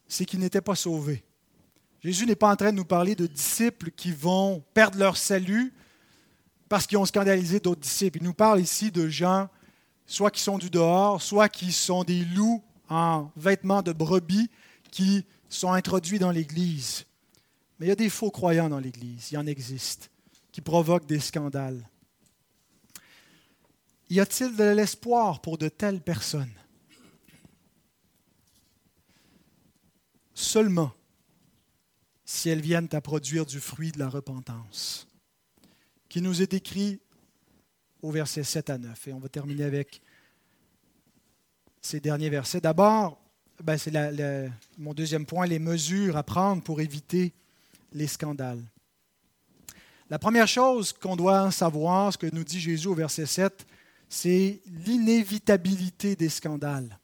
c'est 0.07 0.25
qu'ils 0.25 0.41
n'étaient 0.41 0.61
pas 0.61 0.77
sauvés. 0.77 1.25
Jésus 2.01 2.27
n'est 2.27 2.37
pas 2.37 2.51
en 2.51 2.57
train 2.57 2.71
de 2.71 2.77
nous 2.77 2.85
parler 2.85 3.15
de 3.15 3.27
disciples 3.27 3.91
qui 3.91 4.13
vont 4.13 4.63
perdre 4.73 4.99
leur 4.99 5.17
salut 5.17 5.73
parce 6.69 6.87
qu'ils 6.87 6.99
ont 6.99 7.05
scandalisé 7.05 7.61
d'autres 7.61 7.81
disciples. 7.81 8.19
Il 8.19 8.25
nous 8.25 8.35
parle 8.35 8.61
ici 8.61 8.91
de 8.91 9.09
gens, 9.09 9.49
soit 10.07 10.31
qui 10.31 10.41
sont 10.41 10.59
du 10.59 10.71
dehors, 10.71 11.21
soit 11.21 11.49
qui 11.49 11.73
sont 11.73 12.05
des 12.05 12.25
loups 12.25 12.63
en 12.89 13.31
vêtements 13.37 13.83
de 13.83 13.93
brebis 13.93 14.49
qui 14.91 15.27
sont 15.49 15.73
introduits 15.73 16.19
dans 16.19 16.31
l'Église. 16.31 17.05
Mais 17.79 17.87
il 17.87 17.89
y 17.89 17.93
a 17.93 17.97
des 17.97 18.11
faux 18.11 18.31
croyants 18.31 18.69
dans 18.69 18.81
l'Église, 18.81 19.31
il 19.31 19.35
y 19.35 19.39
en 19.39 19.47
existe, 19.47 20.11
qui 20.53 20.61
provoquent 20.61 21.07
des 21.07 21.21
scandales. 21.21 21.89
Y 24.11 24.21
a-t-il 24.21 24.57
de 24.57 24.65
l'espoir 24.65 25.41
pour 25.41 25.59
de 25.59 25.69
telles 25.69 26.01
personnes? 26.01 26.53
Seulement 30.35 30.93
si 32.25 32.49
elles 32.49 32.61
viennent 32.61 32.89
à 32.93 33.01
produire 33.01 33.47
du 33.47 33.59
fruit 33.59 33.91
de 33.91 33.99
la 33.99 34.09
repentance, 34.09 35.09
qui 36.09 36.21
nous 36.21 36.43
est 36.43 36.53
écrit 36.53 37.01
au 38.03 38.11
verset 38.11 38.45
7 38.45 38.71
à 38.71 38.79
9. 38.79 39.09
Et 39.09 39.13
on 39.13 39.19
va 39.19 39.29
terminer 39.29 39.65
avec 39.65 40.01
ces 41.81 42.01
derniers 42.01 42.31
versets. 42.31 42.61
D'abord, 42.61 43.21
ben 43.63 43.77
c'est 43.77 43.93
mon 44.79 44.95
deuxième 44.95 45.27
point, 45.27 45.47
les 45.47 45.59
mesures 45.59 46.17
à 46.17 46.23
prendre 46.23 46.63
pour 46.63 46.81
éviter 46.81 47.33
les 47.93 48.07
scandales. 48.07 48.63
La 50.11 50.19
première 50.19 50.49
chose 50.49 50.93
qu'on 50.93 51.17
doit 51.17 51.51
savoir, 51.51 52.13
ce 52.13 52.19
que 52.19 52.33
nous 52.33 52.45
dit 52.45 52.61
Jésus 52.61 52.89
au 52.89 52.95
verset 52.95 53.27
7, 53.27 53.67
c'est 54.09 54.61
l'inévitabilité 54.87 56.17
des 56.17 56.29
scandales. 56.29 56.99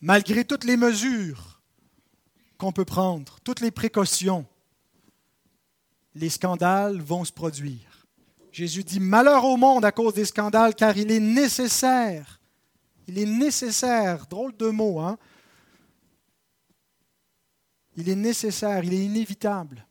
Malgré 0.00 0.44
toutes 0.44 0.64
les 0.64 0.76
mesures 0.76 1.60
qu'on 2.56 2.72
peut 2.72 2.84
prendre, 2.84 3.38
toutes 3.44 3.60
les 3.60 3.70
précautions, 3.70 4.46
les 6.14 6.30
scandales 6.30 7.00
vont 7.00 7.24
se 7.24 7.32
produire. 7.32 8.06
Jésus 8.50 8.84
dit 8.84 9.00
Malheur 9.00 9.44
au 9.44 9.58
monde 9.58 9.84
à 9.84 9.92
cause 9.92 10.14
des 10.14 10.24
scandales, 10.24 10.74
car 10.74 10.96
il 10.96 11.10
est 11.10 11.20
nécessaire, 11.20 12.40
il 13.06 13.18
est 13.18 13.26
nécessaire, 13.26 14.26
drôle 14.26 14.56
de 14.56 14.68
mot, 14.68 15.00
hein? 15.00 15.18
Il 17.96 18.08
est 18.08 18.16
nécessaire, 18.16 18.84
il 18.84 18.92
est 18.92 19.04
inévitable 19.04 19.86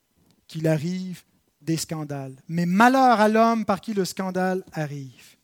qu'il 0.47 0.67
arrive 0.67 1.23
des 1.61 1.77
scandales. 1.77 2.35
Mais 2.47 2.65
malheur 2.65 3.19
à 3.19 3.27
l'homme 3.27 3.65
par 3.65 3.81
qui 3.81 3.93
le 3.93 4.05
scandale 4.05 4.63
arrive. 4.73 5.35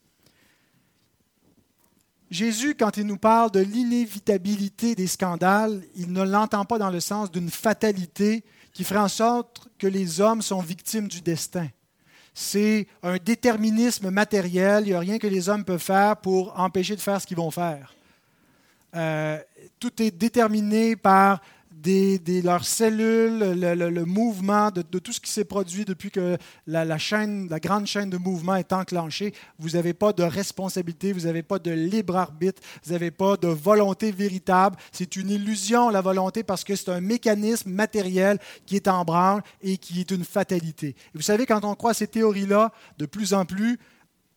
Jésus, 2.29 2.75
quand 2.75 2.95
il 2.97 3.05
nous 3.05 3.17
parle 3.17 3.51
de 3.51 3.59
l'inévitabilité 3.59 4.95
des 4.95 5.07
scandales, 5.07 5.83
il 5.95 6.13
ne 6.13 6.23
l'entend 6.23 6.63
pas 6.63 6.77
dans 6.77 6.89
le 6.89 7.01
sens 7.01 7.29
d'une 7.29 7.49
fatalité 7.49 8.45
qui 8.71 8.83
ferait 8.83 8.99
en 8.99 9.09
sorte 9.09 9.67
que 9.77 9.87
les 9.87 10.21
hommes 10.21 10.41
sont 10.41 10.61
victimes 10.61 11.09
du 11.09 11.21
destin. 11.21 11.67
C'est 12.33 12.87
un 13.03 13.17
déterminisme 13.17 14.09
matériel, 14.09 14.83
il 14.85 14.89
n'y 14.89 14.93
a 14.93 14.99
rien 14.99 15.19
que 15.19 15.27
les 15.27 15.49
hommes 15.49 15.65
peuvent 15.65 15.81
faire 15.81 16.17
pour 16.17 16.57
empêcher 16.59 16.95
de 16.95 17.01
faire 17.01 17.19
ce 17.21 17.27
qu'ils 17.27 17.37
vont 17.37 17.51
faire. 17.51 17.93
Euh, 18.95 19.39
tout 19.79 20.01
est 20.01 20.11
déterminé 20.11 20.95
par 20.95 21.41
des, 21.81 22.41
leurs 22.41 22.65
cellules, 22.65 23.39
le, 23.39 24.05
mouvement, 24.05 24.71
de, 24.71 24.81
tout 24.81 25.11
ce 25.11 25.19
qui 25.19 25.31
s'est 25.31 25.45
produit 25.45 25.85
depuis 25.85 26.11
que 26.11 26.37
la, 26.67 26.85
la 26.85 27.59
grande 27.59 27.87
chaîne 27.87 28.09
de 28.09 28.17
mouvement 28.17 28.55
est 28.55 28.71
enclenchée. 28.73 29.33
Vous 29.59 29.71
n'avez 29.71 29.93
pas 29.93 30.13
de 30.13 30.23
responsabilité, 30.23 31.13
vous 31.13 31.21
n'avez 31.21 31.43
pas 31.43 31.59
de 31.59 31.71
libre 31.71 32.17
arbitre, 32.17 32.61
vous 32.83 32.93
n'avez 32.93 33.11
pas 33.11 33.37
de 33.37 33.47
volonté 33.47 34.11
véritable. 34.11 34.77
C'est 34.91 35.15
une 35.15 35.29
illusion, 35.29 35.89
la 35.89 36.01
volonté, 36.01 36.43
parce 36.43 36.63
que 36.63 36.75
c'est 36.75 36.89
un 36.89 37.01
mécanisme 37.01 37.71
matériel 37.71 38.37
qui 38.65 38.75
est 38.75 38.87
en 38.87 39.03
branle 39.03 39.41
et 39.61 39.77
qui 39.77 40.01
est 40.01 40.11
une 40.11 40.23
fatalité. 40.23 40.95
vous 41.13 41.21
savez, 41.21 41.45
quand 41.45 41.63
on 41.63 41.75
croit 41.75 41.93
ces 41.93 42.07
théories-là, 42.07 42.71
de 42.97 43.05
plus 43.05 43.33
en 43.33 43.45
plus, 43.45 43.79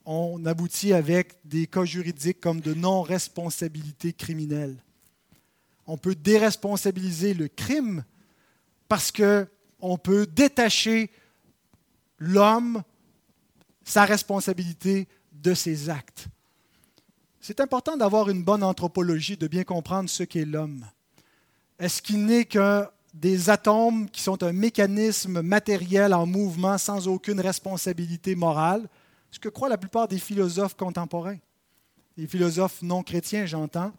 on 0.07 0.45
aboutit 0.47 0.93
avec 0.93 1.33
des 1.45 1.67
cas 1.67 1.85
juridiques 1.85 2.41
comme 2.41 2.61
de 2.61 2.75
non-responsabilité 2.75 4.13
criminelle 4.13 4.77
on 5.87 5.97
peut 5.97 6.15
déresponsabiliser 6.15 7.35
le 7.35 7.49
crime 7.49 8.05
parce 8.89 9.13
qu'on 9.13 9.99
peut 9.99 10.27
détacher 10.27 11.11
l'homme, 12.19 12.83
sa 13.85 14.05
responsabilité 14.05 15.09
de 15.33 15.55
ses 15.55 15.91
actes. 15.91 16.27
C'est 17.41 17.61
important 17.61 17.97
d'avoir 17.97 18.31
une 18.31 18.43
bonne 18.43 18.63
anthropologie, 18.63 19.37
de 19.37 19.47
bien 19.47 19.65
comprendre 19.65 20.09
ce 20.09 20.23
qu'est 20.23 20.47
l'homme. 20.47 20.87
Est-ce 21.79 22.01
qu'il 22.01 22.25
n'est 22.25 22.47
que 22.47 22.87
des 23.13 23.51
atomes 23.51 24.09
qui 24.09 24.23
sont 24.23 24.43
un 24.43 24.53
mécanisme 24.53 25.43
matériel 25.43 26.15
en 26.15 26.27
mouvement 26.27 26.79
sans 26.79 27.07
aucune 27.07 27.41
responsabilité 27.41 28.35
morale? 28.35 28.89
ce 29.35 29.41
que 29.41 29.49
croient 29.49 29.69
la 29.69 29.79
plupart 29.79 30.07
des 30.07 30.21
philosophes 30.21 30.77
contemporains. 30.77 31.39
Les 32.17 32.29
philosophes 32.29 32.83
non 32.83 33.03
chrétiens, 33.03 33.47
j'entends, 33.47 33.93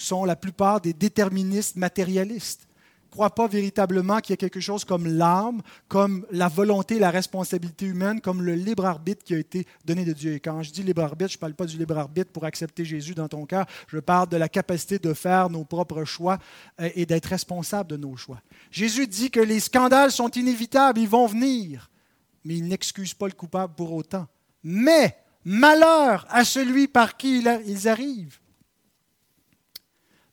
sont 0.00 0.24
la 0.24 0.36
plupart 0.36 0.80
des 0.80 0.92
déterministes 0.92 1.76
matérialistes 1.76 2.68
croient 3.10 3.34
pas 3.34 3.48
véritablement 3.48 4.20
qu'il 4.20 4.32
y 4.32 4.34
a 4.34 4.36
quelque 4.36 4.60
chose 4.60 4.84
comme 4.84 5.06
l'âme, 5.06 5.62
comme 5.88 6.26
la 6.30 6.48
volonté, 6.48 6.98
la 6.98 7.10
responsabilité 7.10 7.86
humaine, 7.86 8.20
comme 8.20 8.42
le 8.42 8.54
libre 8.54 8.84
arbitre 8.86 9.24
qui 9.24 9.34
a 9.34 9.38
été 9.38 9.66
donné 9.84 10.04
de 10.04 10.12
Dieu. 10.12 10.34
Et 10.34 10.40
quand 10.40 10.62
je 10.62 10.70
dis 10.70 10.82
libre 10.82 11.02
arbitre, 11.02 11.32
je 11.32 11.36
ne 11.36 11.40
parle 11.40 11.54
pas 11.54 11.66
du 11.66 11.76
libre 11.76 11.98
arbitre 11.98 12.30
pour 12.30 12.44
accepter 12.44 12.84
Jésus 12.84 13.14
dans 13.14 13.28
ton 13.28 13.46
cœur, 13.46 13.66
je 13.88 13.98
parle 13.98 14.28
de 14.28 14.36
la 14.36 14.48
capacité 14.48 14.98
de 14.98 15.12
faire 15.14 15.50
nos 15.50 15.64
propres 15.64 16.04
choix 16.04 16.38
euh, 16.80 16.90
et 16.94 17.06
d'être 17.06 17.26
responsable 17.26 17.90
de 17.90 17.96
nos 17.96 18.16
choix. 18.16 18.40
Jésus 18.70 19.06
dit 19.06 19.30
que 19.30 19.40
les 19.40 19.60
scandales 19.60 20.12
sont 20.12 20.30
inévitables, 20.30 21.00
ils 21.00 21.08
vont 21.08 21.26
venir, 21.26 21.90
mais 22.44 22.56
il 22.56 22.68
n'excuse 22.68 23.14
pas 23.14 23.26
le 23.26 23.32
coupable 23.32 23.74
pour 23.74 23.92
autant. 23.92 24.26
Mais 24.62 25.16
malheur 25.44 26.26
à 26.28 26.44
celui 26.44 26.88
par 26.88 27.16
qui 27.16 27.42
ils 27.66 27.88
arrivent. 27.88 28.38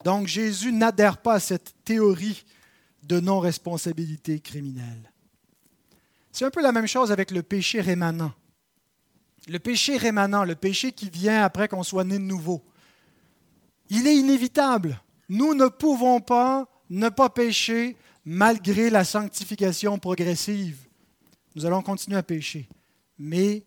Donc 0.05 0.27
Jésus 0.27 0.71
n'adhère 0.71 1.17
pas 1.17 1.33
à 1.33 1.39
cette 1.39 1.73
théorie 1.83 2.45
de 3.01 3.19
non-responsabilité 3.19 4.39
criminelle. 4.39 5.11
C'est 6.31 6.45
un 6.45 6.51
peu 6.51 6.61
la 6.61 6.71
même 6.71 6.85
chose 6.85 7.11
avec 7.11 7.31
le 7.31 7.41
péché 7.41 7.81
rémanent. 7.81 8.31
Le 9.47 9.57
péché 9.57 9.97
rémanent, 9.97 10.43
le 10.43 10.53
péché 10.53 10.91
qui 10.91 11.09
vient 11.09 11.41
après 11.41 11.67
qu'on 11.67 11.81
soit 11.81 12.03
né 12.03 12.19
de 12.19 12.23
nouveau, 12.23 12.63
il 13.89 14.05
est 14.05 14.15
inévitable. 14.15 15.01
Nous 15.27 15.55
ne 15.55 15.65
pouvons 15.69 16.21
pas 16.21 16.67
ne 16.91 17.09
pas 17.09 17.29
pécher 17.29 17.97
malgré 18.25 18.91
la 18.91 19.03
sanctification 19.03 19.97
progressive. 19.97 20.85
Nous 21.55 21.65
allons 21.65 21.81
continuer 21.81 22.17
à 22.17 22.23
pécher. 22.23 22.69
Mais 23.17 23.65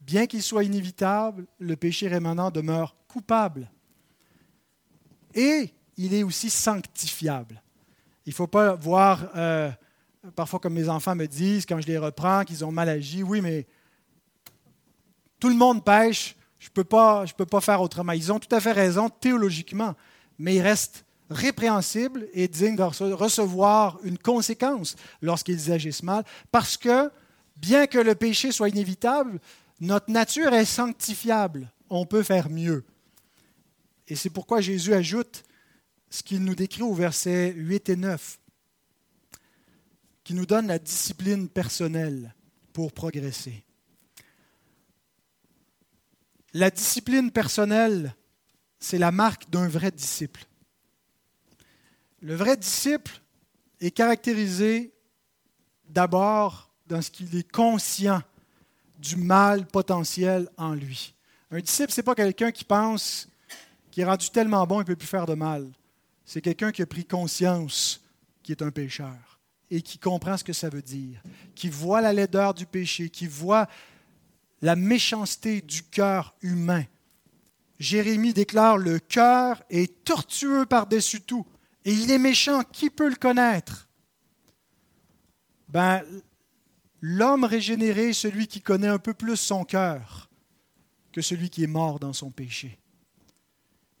bien 0.00 0.26
qu'il 0.26 0.42
soit 0.42 0.64
inévitable, 0.64 1.46
le 1.58 1.76
péché 1.76 2.08
rémanent 2.08 2.50
demeure 2.50 2.96
coupable. 3.06 3.70
Et 5.36 5.72
il 5.96 6.14
est 6.14 6.22
aussi 6.22 6.50
sanctifiable. 6.50 7.62
Il 8.24 8.30
ne 8.30 8.34
faut 8.34 8.46
pas 8.48 8.74
voir, 8.74 9.28
euh, 9.36 9.70
parfois 10.34 10.58
comme 10.58 10.74
mes 10.74 10.88
enfants 10.88 11.14
me 11.14 11.26
disent 11.26 11.64
quand 11.66 11.80
je 11.80 11.86
les 11.86 11.98
reprends, 11.98 12.42
qu'ils 12.42 12.64
ont 12.64 12.72
mal 12.72 12.88
agi. 12.88 13.22
Oui, 13.22 13.40
mais 13.40 13.66
tout 15.38 15.48
le 15.48 15.54
monde 15.54 15.84
pêche, 15.84 16.34
je 16.58 16.68
ne 16.68 16.72
peux, 16.72 16.84
pas, 16.84 17.24
peux 17.36 17.46
pas 17.46 17.60
faire 17.60 17.80
autrement. 17.80 18.12
Ils 18.12 18.32
ont 18.32 18.40
tout 18.40 18.52
à 18.54 18.60
fait 18.60 18.72
raison 18.72 19.08
théologiquement, 19.08 19.94
mais 20.38 20.56
ils 20.56 20.62
restent 20.62 21.04
répréhensibles 21.30 22.28
et 22.32 22.48
dignes 22.48 22.76
de 22.76 23.12
recevoir 23.12 23.98
une 24.04 24.18
conséquence 24.18 24.96
lorsqu'ils 25.20 25.70
agissent 25.70 26.02
mal, 26.02 26.24
parce 26.50 26.76
que, 26.76 27.10
bien 27.56 27.86
que 27.86 27.98
le 27.98 28.14
péché 28.14 28.52
soit 28.52 28.68
inévitable, 28.68 29.38
notre 29.80 30.10
nature 30.10 30.52
est 30.54 30.64
sanctifiable. 30.64 31.70
On 31.90 32.06
peut 32.06 32.22
faire 32.22 32.48
mieux. 32.48 32.84
Et 34.08 34.16
c'est 34.16 34.30
pourquoi 34.30 34.60
Jésus 34.60 34.94
ajoute 34.94 35.44
ce 36.10 36.22
qu'il 36.22 36.44
nous 36.44 36.54
décrit 36.54 36.82
au 36.82 36.94
verset 36.94 37.52
8 37.56 37.88
et 37.90 37.96
9, 37.96 38.38
qui 40.22 40.34
nous 40.34 40.46
donne 40.46 40.68
la 40.68 40.78
discipline 40.78 41.48
personnelle 41.48 42.34
pour 42.72 42.92
progresser. 42.92 43.64
La 46.52 46.70
discipline 46.70 47.30
personnelle, 47.30 48.14
c'est 48.78 48.98
la 48.98 49.10
marque 49.10 49.50
d'un 49.50 49.68
vrai 49.68 49.90
disciple. 49.90 50.44
Le 52.22 52.34
vrai 52.34 52.56
disciple 52.56 53.20
est 53.80 53.90
caractérisé 53.90 54.92
d'abord 55.88 56.70
dans 56.86 57.02
ce 57.02 57.10
qu'il 57.10 57.34
est 57.36 57.50
conscient 57.50 58.22
du 58.98 59.16
mal 59.16 59.66
potentiel 59.66 60.48
en 60.56 60.74
lui. 60.74 61.14
Un 61.50 61.60
disciple, 61.60 61.92
ce 61.92 62.00
n'est 62.00 62.04
pas 62.04 62.14
quelqu'un 62.14 62.50
qui 62.52 62.64
pense 62.64 63.28
qu'il 63.96 64.02
est 64.02 64.06
rendu 64.06 64.28
tellement 64.28 64.66
bon 64.66 64.74
qu'il 64.74 64.82
ne 64.82 64.88
peut 64.88 64.96
plus 64.96 65.08
faire 65.08 65.24
de 65.24 65.32
mal 65.32 65.66
c'est 66.26 66.42
quelqu'un 66.42 66.70
qui 66.70 66.82
a 66.82 66.86
pris 66.86 67.06
conscience 67.06 68.02
qu'il 68.42 68.52
est 68.52 68.62
un 68.62 68.70
pécheur 68.70 69.40
et 69.70 69.80
qui 69.80 69.98
comprend 69.98 70.36
ce 70.36 70.44
que 70.44 70.52
ça 70.52 70.68
veut 70.68 70.82
dire, 70.82 71.22
qui 71.54 71.70
voit 71.70 72.02
la 72.02 72.12
laideur 72.12 72.52
du 72.52 72.66
péché, 72.66 73.08
qui 73.08 73.26
voit 73.26 73.66
la 74.60 74.76
méchanceté 74.76 75.62
du 75.62 75.82
cœur 75.82 76.34
humain. 76.42 76.84
Jérémie 77.78 78.34
déclare, 78.34 78.76
le 78.76 78.98
cœur 78.98 79.62
est 79.70 80.04
tortueux 80.04 80.66
par-dessus 80.66 81.22
tout, 81.22 81.46
et 81.86 81.92
il 81.92 82.10
est 82.10 82.18
méchant, 82.18 82.62
qui 82.64 82.90
peut 82.90 83.08
le 83.08 83.16
connaître? 83.16 83.88
Ben, 85.68 86.02
L'homme 87.00 87.44
régénéré 87.44 88.10
est 88.10 88.12
celui 88.12 88.46
qui 88.46 88.60
connaît 88.60 88.88
un 88.88 88.98
peu 88.98 89.14
plus 89.14 89.36
son 89.36 89.64
cœur 89.64 90.28
que 91.12 91.22
celui 91.22 91.48
qui 91.50 91.64
est 91.64 91.68
mort 91.68 91.98
dans 91.98 92.12
son 92.12 92.30
péché. 92.30 92.78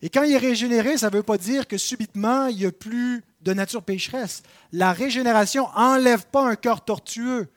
Et 0.02 0.10
quand 0.10 0.22
il 0.22 0.32
est 0.32 0.38
régénéré, 0.38 0.98
ça 0.98 1.10
ne 1.10 1.16
veut 1.16 1.22
pas 1.22 1.38
dire 1.38 1.66
que 1.66 1.78
subitement, 1.78 2.46
il 2.46 2.58
n'y 2.58 2.66
a 2.66 2.72
plus 2.72 3.24
de 3.42 3.52
nature 3.54 3.82
pécheresse. 3.82 4.42
La 4.72 4.92
régénération 4.92 5.68
n'enlève 5.76 6.26
pas 6.26 6.46
un 6.46 6.56
cœur 6.56 6.84
tortueux, 6.84 7.48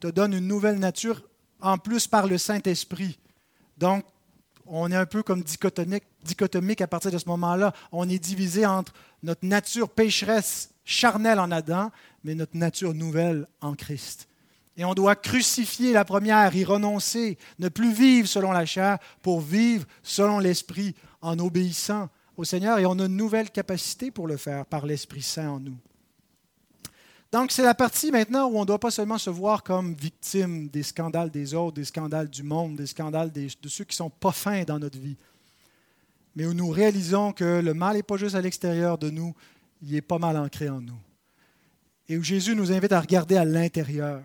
te 0.00 0.06
donne 0.06 0.32
une 0.32 0.46
nouvelle 0.46 0.78
nature 0.78 1.22
en 1.60 1.76
plus 1.76 2.06
par 2.06 2.26
le 2.26 2.38
Saint-Esprit. 2.38 3.18
Donc, 3.76 4.04
on 4.66 4.90
est 4.90 4.96
un 4.96 5.06
peu 5.06 5.22
comme 5.22 5.42
dichotomique, 5.42 6.04
dichotomique 6.22 6.80
à 6.80 6.86
partir 6.86 7.10
de 7.10 7.18
ce 7.18 7.28
moment-là. 7.28 7.72
On 7.90 8.08
est 8.08 8.18
divisé 8.18 8.66
entre 8.66 8.92
notre 9.22 9.44
nature 9.44 9.88
pécheresse 9.88 10.70
charnelle 10.84 11.40
en 11.40 11.50
Adam, 11.50 11.90
mais 12.24 12.34
notre 12.34 12.56
nature 12.56 12.94
nouvelle 12.94 13.46
en 13.60 13.74
Christ. 13.74 14.28
Et 14.76 14.84
on 14.84 14.94
doit 14.94 15.16
crucifier 15.16 15.92
la 15.92 16.04
première, 16.04 16.54
y 16.54 16.64
renoncer, 16.64 17.36
ne 17.58 17.68
plus 17.68 17.92
vivre 17.92 18.28
selon 18.28 18.52
la 18.52 18.64
chair 18.64 18.98
pour 19.22 19.40
vivre 19.40 19.84
selon 20.02 20.38
l'Esprit 20.38 20.94
en 21.20 21.38
obéissant 21.38 22.08
au 22.36 22.44
Seigneur 22.44 22.78
et 22.78 22.86
on 22.86 22.98
a 22.98 23.06
une 23.06 23.16
nouvelle 23.16 23.50
capacité 23.50 24.10
pour 24.10 24.26
le 24.28 24.36
faire 24.36 24.64
par 24.66 24.86
l'Esprit 24.86 25.22
Saint 25.22 25.50
en 25.50 25.60
nous. 25.60 25.76
Donc 27.30 27.52
c'est 27.52 27.62
la 27.62 27.74
partie 27.74 28.10
maintenant 28.10 28.48
où 28.48 28.56
on 28.56 28.62
ne 28.62 28.66
doit 28.66 28.78
pas 28.78 28.90
seulement 28.90 29.18
se 29.18 29.28
voir 29.28 29.62
comme 29.62 29.92
victime 29.94 30.68
des 30.68 30.82
scandales 30.82 31.30
des 31.30 31.52
autres, 31.52 31.74
des 31.74 31.84
scandales 31.84 32.30
du 32.30 32.42
monde, 32.42 32.76
des 32.76 32.86
scandales 32.86 33.30
de 33.32 33.68
ceux 33.68 33.84
qui 33.84 33.92
ne 33.92 33.96
sont 33.96 34.10
pas 34.10 34.32
fins 34.32 34.64
dans 34.64 34.78
notre 34.78 34.98
vie, 34.98 35.16
mais 36.34 36.46
où 36.46 36.54
nous 36.54 36.70
réalisons 36.70 37.32
que 37.32 37.60
le 37.60 37.74
mal 37.74 37.96
n'est 37.96 38.02
pas 38.02 38.16
juste 38.16 38.34
à 38.34 38.40
l'extérieur 38.40 38.96
de 38.96 39.10
nous, 39.10 39.34
il 39.82 39.94
est 39.94 40.00
pas 40.00 40.18
mal 40.18 40.36
ancré 40.38 40.70
en 40.70 40.80
nous. 40.80 40.98
Et 42.08 42.16
où 42.16 42.22
Jésus 42.22 42.54
nous 42.54 42.72
invite 42.72 42.92
à 42.92 43.00
regarder 43.00 43.36
à 43.36 43.44
l'intérieur 43.44 44.22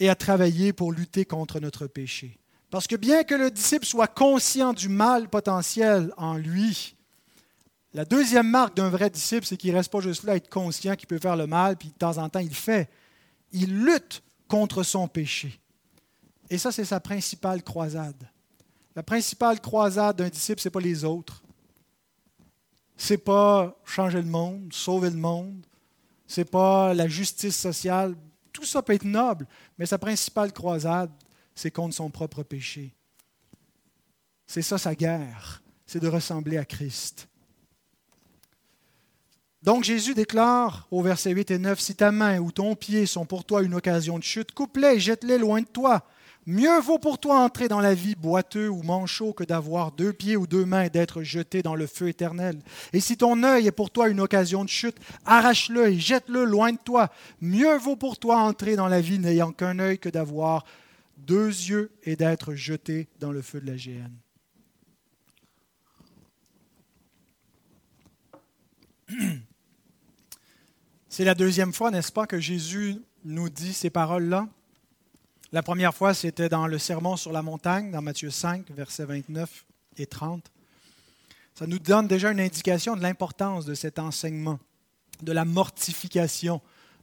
et 0.00 0.08
à 0.08 0.16
travailler 0.16 0.72
pour 0.72 0.90
lutter 0.90 1.24
contre 1.24 1.60
notre 1.60 1.86
péché. 1.86 2.40
Parce 2.72 2.86
que 2.86 2.96
bien 2.96 3.22
que 3.22 3.34
le 3.34 3.50
disciple 3.50 3.84
soit 3.84 4.06
conscient 4.06 4.72
du 4.72 4.88
mal 4.88 5.28
potentiel 5.28 6.10
en 6.16 6.38
lui, 6.38 6.96
la 7.92 8.06
deuxième 8.06 8.48
marque 8.48 8.74
d'un 8.74 8.88
vrai 8.88 9.10
disciple, 9.10 9.44
c'est 9.44 9.58
qu'il 9.58 9.72
ne 9.72 9.76
reste 9.76 9.92
pas 9.92 10.00
juste 10.00 10.24
là 10.24 10.32
à 10.32 10.36
être 10.36 10.48
conscient 10.48 10.96
qu'il 10.96 11.06
peut 11.06 11.18
faire 11.18 11.36
le 11.36 11.46
mal, 11.46 11.76
puis 11.76 11.90
de 11.90 11.94
temps 11.94 12.16
en 12.16 12.30
temps 12.30 12.38
il 12.38 12.54
fait. 12.54 12.88
Il 13.52 13.84
lutte 13.84 14.22
contre 14.48 14.84
son 14.84 15.06
péché. 15.06 15.60
Et 16.48 16.56
ça, 16.56 16.72
c'est 16.72 16.86
sa 16.86 16.98
principale 16.98 17.62
croisade. 17.62 18.26
La 18.96 19.02
principale 19.02 19.60
croisade 19.60 20.16
d'un 20.16 20.30
disciple, 20.30 20.62
ce 20.62 20.68
n'est 20.68 20.72
pas 20.72 20.80
les 20.80 21.04
autres. 21.04 21.42
Ce 22.96 23.12
n'est 23.12 23.18
pas 23.18 23.76
changer 23.84 24.22
le 24.22 24.28
monde, 24.28 24.72
sauver 24.72 25.10
le 25.10 25.16
monde. 25.16 25.66
Ce 26.26 26.40
n'est 26.40 26.46
pas 26.46 26.94
la 26.94 27.06
justice 27.06 27.58
sociale. 27.58 28.14
Tout 28.50 28.64
ça 28.64 28.80
peut 28.80 28.94
être 28.94 29.04
noble, 29.04 29.46
mais 29.76 29.84
sa 29.84 29.98
principale 29.98 30.54
croisade, 30.54 31.10
c'est 31.54 31.70
contre 31.70 31.94
son 31.94 32.10
propre 32.10 32.42
péché. 32.42 32.94
C'est 34.46 34.62
ça 34.62 34.78
sa 34.78 34.94
guerre, 34.94 35.62
c'est 35.86 36.00
de 36.00 36.08
ressembler 36.08 36.58
à 36.58 36.64
Christ. 36.64 37.28
Donc 39.62 39.84
Jésus 39.84 40.14
déclare 40.14 40.88
au 40.90 41.02
verset 41.02 41.30
8 41.30 41.52
et 41.52 41.58
9, 41.58 41.78
Si 41.78 41.94
ta 41.94 42.10
main 42.10 42.38
ou 42.38 42.50
ton 42.50 42.74
pied 42.74 43.06
sont 43.06 43.26
pour 43.26 43.44
toi 43.44 43.62
une 43.62 43.74
occasion 43.74 44.18
de 44.18 44.24
chute, 44.24 44.52
coupe-les 44.52 44.94
et 44.94 45.00
jette-les 45.00 45.38
loin 45.38 45.60
de 45.60 45.66
toi. 45.66 46.04
Mieux 46.44 46.80
vaut 46.80 46.98
pour 46.98 47.20
toi 47.20 47.38
entrer 47.38 47.68
dans 47.68 47.78
la 47.78 47.94
vie 47.94 48.16
boiteux 48.16 48.68
ou 48.68 48.82
manchot 48.82 49.32
que 49.32 49.44
d'avoir 49.44 49.92
deux 49.92 50.12
pieds 50.12 50.36
ou 50.36 50.48
deux 50.48 50.64
mains 50.64 50.82
et 50.82 50.90
d'être 50.90 51.22
jeté 51.22 51.62
dans 51.62 51.76
le 51.76 51.86
feu 51.86 52.08
éternel. 52.08 52.58
Et 52.92 52.98
si 52.98 53.16
ton 53.16 53.44
œil 53.44 53.68
est 53.68 53.72
pour 53.72 53.92
toi 53.92 54.08
une 54.08 54.18
occasion 54.18 54.64
de 54.64 54.68
chute, 54.68 54.96
arrache-le 55.24 55.92
et 55.92 56.00
jette-le 56.00 56.44
loin 56.44 56.72
de 56.72 56.78
toi. 56.84 57.10
Mieux 57.40 57.78
vaut 57.78 57.94
pour 57.94 58.18
toi 58.18 58.38
entrer 58.38 58.74
dans 58.74 58.88
la 58.88 59.00
vie 59.00 59.20
n'ayant 59.20 59.52
qu'un 59.52 59.78
œil 59.78 60.00
que 60.00 60.08
d'avoir 60.08 60.64
deux 61.16 61.46
yeux 61.46 61.92
et 62.02 62.16
d'être 62.16 62.54
jeté 62.54 63.08
dans 63.20 63.32
le 63.32 63.42
feu 63.42 63.60
de 63.60 63.66
la 63.66 63.76
géhenne. 63.76 64.16
C'est 71.08 71.24
la 71.24 71.34
deuxième 71.34 71.72
fois, 71.72 71.90
n'est-ce 71.90 72.12
pas, 72.12 72.26
que 72.26 72.40
Jésus 72.40 72.96
nous 73.24 73.50
dit 73.50 73.72
ces 73.74 73.90
paroles-là? 73.90 74.48
La 75.52 75.62
première 75.62 75.94
fois, 75.94 76.14
c'était 76.14 76.48
dans 76.48 76.66
le 76.66 76.78
Sermon 76.78 77.16
sur 77.16 77.32
la 77.32 77.42
montagne, 77.42 77.90
dans 77.90 78.00
Matthieu 78.00 78.30
5, 78.30 78.70
versets 78.70 79.04
29 79.04 79.66
et 79.98 80.06
30. 80.06 80.50
Ça 81.54 81.66
nous 81.66 81.78
donne 81.78 82.08
déjà 82.08 82.32
une 82.32 82.40
indication 82.40 82.96
de 82.96 83.02
l'importance 83.02 83.66
de 83.66 83.74
cet 83.74 83.98
enseignement, 83.98 84.58
de 85.20 85.32
la 85.32 85.44
mortification 85.44 86.62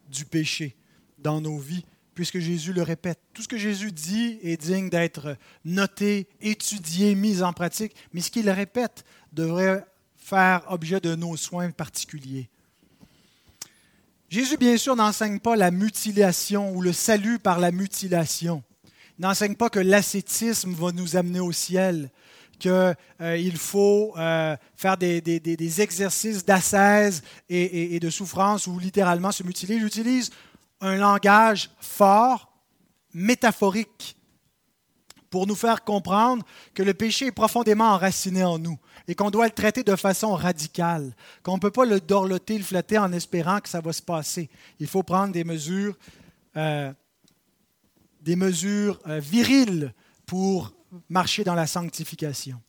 du 0.09 0.25
péché 0.25 0.75
dans 1.19 1.41
nos 1.41 1.59
vies 1.59 1.85
puisque 2.19 2.39
Jésus 2.39 2.73
le 2.73 2.81
répète. 2.81 3.17
Tout 3.33 3.43
ce 3.43 3.47
que 3.47 3.57
Jésus 3.57 3.93
dit 3.93 4.39
est 4.43 4.57
digne 4.57 4.89
d'être 4.89 5.37
noté, 5.63 6.27
étudié, 6.41 7.15
mis 7.15 7.41
en 7.41 7.53
pratique, 7.53 7.95
mais 8.11 8.19
ce 8.19 8.29
qu'il 8.29 8.49
répète 8.49 9.05
devrait 9.31 9.85
faire 10.17 10.65
objet 10.67 10.99
de 10.99 11.15
nos 11.15 11.37
soins 11.37 11.71
particuliers. 11.71 12.49
Jésus, 14.27 14.57
bien 14.57 14.75
sûr, 14.75 14.97
n'enseigne 14.97 15.39
pas 15.39 15.55
la 15.55 15.71
mutilation 15.71 16.75
ou 16.75 16.81
le 16.81 16.91
salut 16.91 17.39
par 17.39 17.57
la 17.57 17.71
mutilation. 17.71 18.63
Il 19.17 19.21
n'enseigne 19.21 19.55
pas 19.55 19.69
que 19.69 19.79
l'ascétisme 19.79 20.73
va 20.73 20.91
nous 20.91 21.15
amener 21.15 21.39
au 21.39 21.53
ciel, 21.53 22.09
qu'il 22.59 22.69
euh, 23.21 23.51
faut 23.55 24.13
euh, 24.17 24.57
faire 24.75 24.97
des, 24.97 25.81
exercices 25.81 26.43
d'ascèse 26.43 27.23
et, 27.47 27.95
et, 27.95 27.99
de 28.01 28.09
souffrance 28.09 28.67
ou 28.67 28.77
littéralement 28.77 29.31
se 29.31 29.43
mutiler. 29.43 29.75
Il 29.75 29.85
utilise 29.85 30.31
un 30.81 30.95
langage 30.95 31.69
fort, 31.79 32.51
métaphorique, 33.13 34.17
pour 35.29 35.45
nous 35.45 35.55
faire 35.55 35.83
comprendre 35.83 36.43
que 36.73 36.83
le 36.83 36.93
péché 36.93 37.27
est 37.27 37.31
profondément 37.31 37.91
enraciné 37.91 38.43
en 38.43 38.57
nous 38.57 38.79
et 39.07 39.15
qu'on 39.15 39.29
doit 39.29 39.45
le 39.45 39.51
traiter 39.53 39.83
de 39.83 39.95
façon 39.95 40.33
radicale, 40.33 41.13
qu'on 41.43 41.55
ne 41.55 41.59
peut 41.59 41.71
pas 41.71 41.85
le 41.85 41.99
dorloter, 41.99 42.57
le 42.57 42.63
flatter 42.63 42.97
en 42.97 43.11
espérant 43.13 43.59
que 43.59 43.69
ça 43.69 43.81
va 43.81 43.93
se 43.93 44.01
passer. 44.01 44.49
Il 44.79 44.87
faut 44.87 45.03
prendre 45.03 45.33
des 45.33 45.43
mesures, 45.43 45.97
euh, 46.57 46.91
des 48.21 48.35
mesures 48.35 48.99
euh, 49.07 49.19
viriles 49.19 49.93
pour 50.25 50.73
marcher 51.09 51.43
dans 51.43 51.55
la 51.55 51.67
sanctification. 51.67 52.59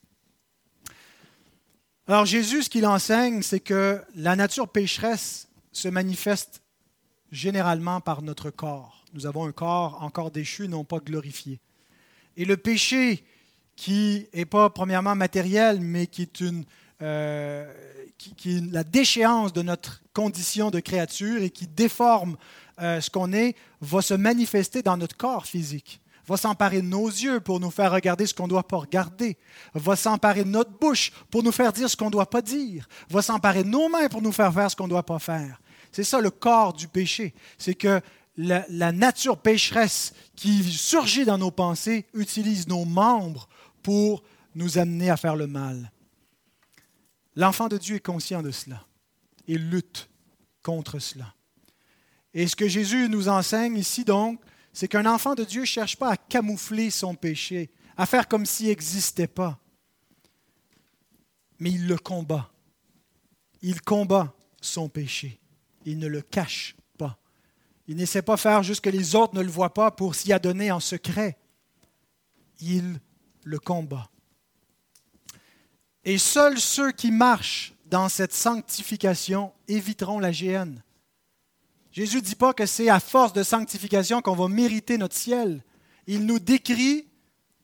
Alors 2.07 2.27
Jésus, 2.27 2.65
ce 2.65 2.71
qu'il 2.71 2.87
enseigne, 2.87 3.43
c'est 3.43 3.61
que 3.61 4.03
la 4.15 4.37
nature 4.37 4.69
pécheresse 4.69 5.49
se 5.73 5.89
manifeste 5.89 6.63
généralement 7.33 8.01
par 8.01 8.22
notre 8.22 8.51
corps. 8.51 9.05
Nous 9.14 9.26
avons 9.26 9.47
un 9.47 9.53
corps 9.53 10.03
encore 10.03 10.31
déchu, 10.31 10.68
non 10.68 10.85
pas 10.85 10.99
glorifié. 10.99 11.61
Et 12.37 12.45
le 12.45 12.57
péché, 12.57 13.24
qui 13.76 14.26
n'est 14.35 14.45
pas 14.45 14.70
premièrement 14.70 15.14
matériel, 15.14 15.81
mais 15.81 16.07
qui 16.07 16.22
est, 16.22 16.41
une, 16.41 16.64
euh, 17.03 17.72
qui, 18.18 18.61
la 18.70 18.85
déchéance 18.85 19.53
de 19.53 19.62
notre 19.62 20.03
condition 20.12 20.70
de 20.70 20.81
créature 20.81 21.43
et 21.43 21.51
qui 21.51 21.66
déforme 21.66 22.37
euh, 22.81 23.01
ce 23.01 23.11
qu'on 23.11 23.33
est, 23.33 23.57
va 23.81 24.03
se 24.03 24.14
manifester 24.14 24.83
dans 24.83 24.97
notre 24.97 25.16
corps 25.16 25.47
physique 25.47 26.01
va 26.31 26.37
s'emparer 26.37 26.81
de 26.81 26.87
nos 26.87 27.09
yeux 27.09 27.41
pour 27.41 27.59
nous 27.59 27.72
faire 27.72 27.91
regarder 27.91 28.24
ce 28.24 28.33
qu'on 28.33 28.45
ne 28.45 28.51
doit 28.51 28.66
pas 28.66 28.76
regarder, 28.76 29.37
va 29.74 29.97
s'emparer 29.97 30.45
de 30.45 30.49
notre 30.49 30.70
bouche 30.70 31.11
pour 31.28 31.43
nous 31.43 31.51
faire 31.51 31.72
dire 31.72 31.91
ce 31.91 31.97
qu'on 31.97 32.07
ne 32.07 32.12
doit 32.12 32.31
pas 32.31 32.41
dire, 32.41 32.89
va 33.09 33.20
s'emparer 33.20 33.64
de 33.64 33.68
nos 33.68 33.89
mains 33.89 34.09
pour 34.09 34.22
nous 34.22 34.31
faire 34.31 34.55
faire 34.55 34.70
ce 34.70 34.76
qu'on 34.76 34.85
ne 34.85 34.91
doit 34.91 35.05
pas 35.05 35.18
faire. 35.18 35.61
C'est 35.93 36.05
ça 36.05 36.20
le 36.20 36.30
corps 36.30 36.72
du 36.72 36.88
péché. 36.88 37.34
C'est 37.59 37.74
que 37.74 38.01
la, 38.36 38.93
nature 38.93 39.38
pécheresse 39.38 40.12
qui 40.34 40.62
surgit 40.64 41.24
dans 41.24 41.38
nos 41.38 41.51
pensées 41.51 42.07
utilise 42.14 42.68
nos 42.68 42.84
membres 42.84 43.49
pour 43.82 44.22
nous 44.55 44.78
amener 44.78 45.11
à 45.11 45.16
faire 45.16 45.36
le 45.36 45.47
mal. 45.47 45.93
L'enfant 47.36 47.68
de 47.68 47.78
Dieu 47.78 47.97
est 47.97 48.05
conscient 48.05 48.43
de 48.43 48.51
cela 48.51 48.84
et 49.47 49.59
lutte 49.59 50.09
contre 50.62 50.99
cela. 50.99 51.34
Et 52.34 52.47
ce 52.47 52.57
que 52.57 52.68
Jésus 52.68 53.09
nous 53.09 53.28
enseigne 53.28 53.76
ici 53.76 54.05
donc, 54.05 54.41
c'est 54.72 54.88
qu'un 54.88 55.07
enfant 55.07 55.34
de 55.34 55.45
Dieu 55.45 55.62
ne 55.62 55.66
cherche 55.66 55.97
pas 55.97 56.12
à 56.12 56.16
camoufler 56.16 56.91
son 56.91 57.14
péché, 57.14 57.70
à 57.97 58.07
faire 58.07 58.28
comme 58.28 58.47
s'il 58.47 58.68
n'existait 58.68 59.26
pas, 59.26 59.59
mais 61.59 61.72
il 61.72 61.86
le 61.86 61.99
combat. 61.99 62.51
Il 63.62 63.82
combat 63.82 64.34
son 64.61 64.88
péché. 64.88 65.39
Il 65.85 65.99
ne 65.99 66.07
le 66.07 66.22
cache 66.22 66.76
pas. 66.99 67.18
Il 67.87 67.97
n'essaie 67.97 68.22
pas 68.22 68.37
faire 68.37 68.62
juste 68.62 68.83
que 68.83 68.91
les 68.91 69.14
autres 69.14 69.35
ne 69.35 69.43
le 69.43 69.51
voient 69.51 69.74
pas 69.74 69.91
pour 69.91 70.14
s'y 70.14 70.33
adonner 70.33 70.70
en 70.70 70.81
secret. 70.81 71.39
Il 72.61 73.01
le 73.45 73.59
combat. 73.59 74.11
Et 76.05 76.18
seuls 76.18 76.59
ceux 76.59 76.93
qui 76.93 77.11
marchent 77.11 77.74
dans 77.87 78.09
cette 78.09 78.33
sanctification 78.33 79.53
éviteront 79.68 80.18
la 80.18 80.33
géhenne. 80.33 80.83
Jésus 81.93 82.18
ne 82.18 82.22
dit 82.22 82.37
pas 82.37 82.53
que 82.53 82.66
c'est 82.66 82.89
à 82.89 83.01
force 83.01 83.33
de 83.33 83.43
sanctification 83.43 84.22
qu'on 84.22 84.37
va 84.37 84.49
mériter 84.49 84.97
notre 84.97 85.16
ciel. 85.16 85.62
Il 86.07 86.24
nous 86.24 86.39
décrit 86.39 87.09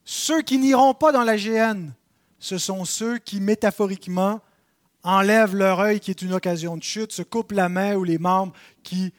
ceux 0.05 0.43
qui 0.43 0.59
n'iront 0.59 0.95
pas 0.95 1.13
dans 1.13 1.23
la 1.23 1.37
géhenne. 1.37 1.95
Ce 2.39 2.59
sont 2.59 2.85
ceux 2.85 3.19
qui, 3.19 3.41
métaphoriquement, 3.41 4.41
enlèvent 5.07 5.55
leur 5.55 5.79
œil 5.79 6.01
qui 6.01 6.11
est 6.11 6.21
une 6.21 6.33
occasion 6.33 6.77
de 6.77 6.83
chute, 6.83 7.13
se 7.13 7.23
coupent 7.23 7.53
la 7.53 7.69
main 7.69 7.95
ou 7.95 8.03
les 8.03 8.19
membres 8.19 8.53
qui 8.83 9.13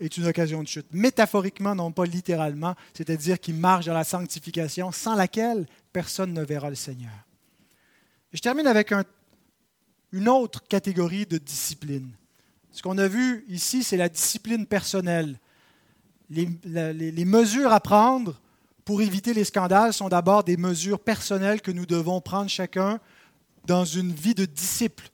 est 0.00 0.16
une 0.16 0.26
occasion 0.26 0.62
de 0.62 0.68
chute. 0.68 0.86
Métaphoriquement, 0.92 1.74
non 1.74 1.92
pas 1.92 2.06
littéralement, 2.06 2.74
c'est-à-dire 2.94 3.38
qui 3.38 3.52
marchent 3.52 3.84
dans 3.84 3.94
la 3.94 4.02
sanctification 4.02 4.90
sans 4.92 5.14
laquelle 5.14 5.66
personne 5.92 6.32
ne 6.32 6.42
verra 6.42 6.70
le 6.70 6.74
Seigneur. 6.74 7.12
je 8.32 8.40
termine 8.40 8.66
avec 8.66 8.92
une 10.12 10.28
autre 10.28 10.66
catégorie 10.66 11.26
de 11.26 11.36
discipline. 11.36 12.10
Ce 12.72 12.80
qu'on 12.80 12.96
a 12.96 13.06
vu 13.06 13.44
ici, 13.48 13.82
c'est 13.82 13.98
la 13.98 14.08
discipline 14.08 14.64
personnelle. 14.64 15.38
Les, 16.30 17.24
mesures 17.26 17.72
à 17.72 17.80
prendre 17.80 18.40
pour 18.86 19.02
éviter 19.02 19.34
les 19.34 19.44
scandales 19.44 19.92
sont 19.92 20.08
d'abord 20.08 20.44
des 20.44 20.56
mesures 20.56 21.00
personnelles 21.00 21.60
que 21.60 21.72
nous 21.72 21.84
devons 21.84 22.22
prendre 22.22 22.48
chacun 22.48 23.00
dans 23.70 23.84
une 23.84 24.12
vie 24.12 24.34
de 24.34 24.46
disciple. 24.46 25.08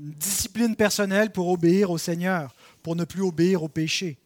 Une 0.00 0.10
discipline 0.10 0.74
personnelle 0.74 1.30
pour 1.30 1.48
obéir 1.48 1.92
au 1.92 1.98
Seigneur, 1.98 2.52
pour 2.82 2.96
ne 2.96 3.04
plus 3.04 3.22
obéir 3.22 3.62
au 3.62 3.68
péché. 3.68 4.18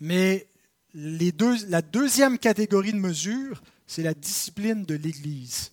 Mais 0.00 0.48
les 0.92 1.30
deux, 1.30 1.54
la 1.68 1.80
deuxième 1.80 2.36
catégorie 2.36 2.90
de 2.90 2.98
mesures, 2.98 3.62
c'est 3.86 4.02
la 4.02 4.12
discipline 4.12 4.84
de 4.84 4.96
l'Église. 4.96 5.70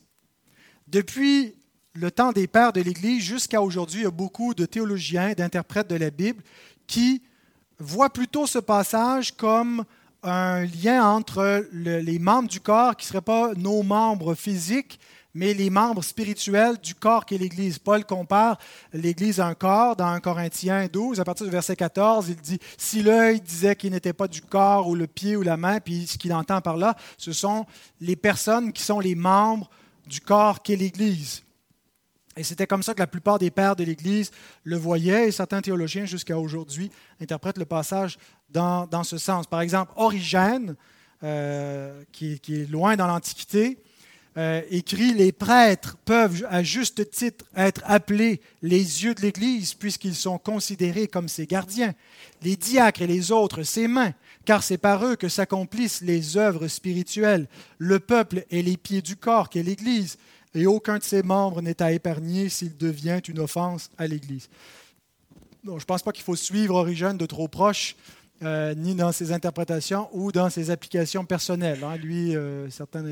Depuis 0.87 1.55
le 1.93 2.11
temps 2.11 2.33
des 2.33 2.45
pères 2.45 2.71
de 2.71 2.81
l'Église 2.81 3.23
jusqu'à 3.23 3.63
aujourd'hui, 3.63 4.01
il 4.01 4.03
y 4.03 4.07
a 4.07 4.11
beaucoup 4.11 4.53
de 4.53 4.67
théologiens, 4.67 5.33
d'interprètes 5.33 5.89
de 5.89 5.95
la 5.95 6.11
Bible 6.11 6.43
qui 6.85 7.23
voient 7.79 8.13
plutôt 8.13 8.45
ce 8.45 8.59
passage 8.59 9.31
comme 9.31 9.83
un 10.21 10.65
lien 10.65 11.03
entre 11.03 11.67
les 11.71 12.19
membres 12.19 12.49
du 12.49 12.59
corps 12.59 12.95
qui 12.95 13.07
ne 13.07 13.09
seraient 13.09 13.21
pas 13.21 13.55
nos 13.55 13.81
membres 13.81 14.35
physiques, 14.35 14.99
mais 15.35 15.53
les 15.53 15.69
membres 15.69 16.03
spirituels 16.03 16.77
du 16.77 16.95
corps 16.95 17.25
qu'est 17.25 17.37
l'Église. 17.37 17.77
Paul 17.77 18.05
compare 18.05 18.57
l'Église 18.93 19.39
à 19.39 19.47
un 19.47 19.53
corps 19.53 19.95
dans 19.95 20.07
1 20.07 20.21
Corinthiens 20.21 20.87
12, 20.91 21.19
à 21.19 21.25
partir 21.25 21.45
du 21.45 21.51
verset 21.51 21.75
14, 21.75 22.29
il 22.29 22.37
dit, 22.37 22.59
si 22.77 23.03
l'œil 23.03 23.41
disait 23.41 23.75
qu'il 23.75 23.91
n'était 23.91 24.13
pas 24.13 24.27
du 24.27 24.41
corps 24.41 24.87
ou 24.87 24.95
le 24.95 25.05
pied 25.05 25.35
ou 25.35 25.43
la 25.43 25.57
main, 25.57 25.79
puis 25.79 26.07
ce 26.07 26.17
qu'il 26.17 26.33
entend 26.33 26.61
par 26.61 26.77
là, 26.77 26.95
ce 27.17 27.33
sont 27.33 27.65
les 28.01 28.15
personnes 28.15 28.73
qui 28.73 28.81
sont 28.81 28.99
les 28.99 29.13
membres 29.13 29.69
du 30.07 30.21
corps 30.21 30.63
qu'est 30.63 30.77
l'Église. 30.77 31.43
Et 32.37 32.43
c'était 32.43 32.67
comme 32.67 32.83
ça 32.83 32.93
que 32.93 32.99
la 32.99 33.07
plupart 33.07 33.39
des 33.39 33.49
pères 33.49 33.75
de 33.75 33.83
l'Église 33.83 34.31
le 34.63 34.77
voyaient, 34.77 35.27
et 35.27 35.31
certains 35.31 35.61
théologiens 35.61 36.05
jusqu'à 36.05 36.37
aujourd'hui 36.37 36.91
interprètent 37.21 37.57
le 37.57 37.65
passage 37.65 38.17
dans, 38.49 39.03
ce 39.03 39.17
sens. 39.17 39.47
Par 39.47 39.61
exemple, 39.61 39.91
Origène, 39.95 40.75
euh, 41.23 42.03
qui, 42.11 42.33
est 42.33 42.69
loin 42.69 42.95
dans 42.95 43.07
l'Antiquité, 43.07 43.77
euh, 44.37 44.61
écrit 44.69 45.13
Les 45.13 45.31
prêtres 45.31 45.97
peuvent 46.03 46.45
à 46.49 46.61
juste 46.61 47.09
titre 47.09 47.45
être 47.55 47.81
appelés 47.85 48.41
les 48.61 49.03
yeux 49.03 49.15
de 49.15 49.21
l'Église, 49.21 49.73
puisqu'ils 49.73 50.15
sont 50.15 50.37
considérés 50.37 51.07
comme 51.07 51.29
ses 51.29 51.47
gardiens, 51.47 51.93
les 52.41 52.57
diacres 52.57 53.01
et 53.01 53.07
les 53.07 53.31
autres 53.31 53.63
ses 53.63 53.87
mains, 53.87 54.13
car 54.43 54.61
c'est 54.61 54.77
par 54.77 55.05
eux 55.05 55.15
que 55.15 55.29
s'accomplissent 55.29 56.01
les 56.01 56.37
œuvres 56.37 56.67
spirituelles. 56.67 57.47
Le 57.77 57.99
peuple 57.99 58.45
est 58.51 58.61
les 58.61 58.77
pieds 58.77 59.01
du 59.01 59.15
corps 59.15 59.49
qu'est 59.49 59.63
l'Église 59.63 60.17
et 60.53 60.65
aucun 60.67 60.97
de 60.97 61.03
ses 61.03 61.23
membres 61.23 61.61
n'est 61.61 61.81
à 61.81 61.91
épargner 61.91 62.49
s'il 62.49 62.75
devient 62.77 63.21
une 63.27 63.39
offense 63.39 63.89
à 63.97 64.07
l'Église. 64.07 64.49
je 65.63 65.71
ne 65.71 65.79
pense 65.79 66.03
pas 66.03 66.11
qu'il 66.11 66.23
faut 66.23 66.35
suivre 66.35 66.75
Origène 66.75 67.17
de 67.17 67.25
trop 67.25 67.47
proche, 67.47 67.95
euh, 68.43 68.73
ni 68.75 68.95
dans 68.95 69.11
ses 69.11 69.31
interprétations 69.31 70.09
ou 70.11 70.31
dans 70.31 70.49
ses 70.49 70.69
applications 70.69 71.25
personnelles. 71.25 71.83
Hein. 71.83 71.95
Lui, 71.95 72.35
euh, 72.35 72.69
certains 72.69 73.03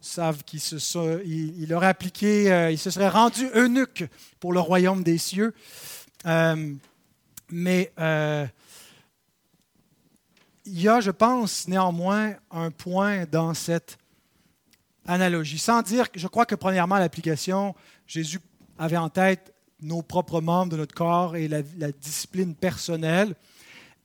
savent 0.00 0.42
qu'il 0.44 0.60
se 0.60 1.24
il, 1.24 1.74
aurait 1.74 1.88
appliqué, 1.88 2.68
il 2.70 2.78
se 2.78 2.90
serait 2.90 3.08
rendu 3.08 3.48
eunuque 3.54 4.04
pour 4.38 4.52
le 4.52 4.60
royaume 4.60 5.02
des 5.02 5.18
cieux. 5.18 5.54
mais 6.24 7.92
il 10.66 10.80
y 10.80 10.88
a, 10.88 11.00
je 11.00 11.10
pense, 11.10 11.66
néanmoins 11.68 12.34
un 12.50 12.70
point 12.70 13.24
dans 13.30 13.54
cette 13.54 13.98
analogie. 15.06 15.58
Sans 15.58 15.82
dire 15.82 16.10
que 16.10 16.20
je 16.20 16.28
crois 16.28 16.46
que 16.46 16.54
premièrement, 16.54 16.96
l'application, 16.96 17.74
Jésus 18.06 18.40
avait 18.78 18.96
en 18.96 19.08
tête 19.08 19.52
nos 19.82 20.02
propres 20.02 20.40
membres 20.40 20.72
de 20.72 20.76
notre 20.76 20.94
corps 20.94 21.36
et 21.36 21.48
la, 21.48 21.62
discipline 21.92 22.54
personnelle. 22.54 23.34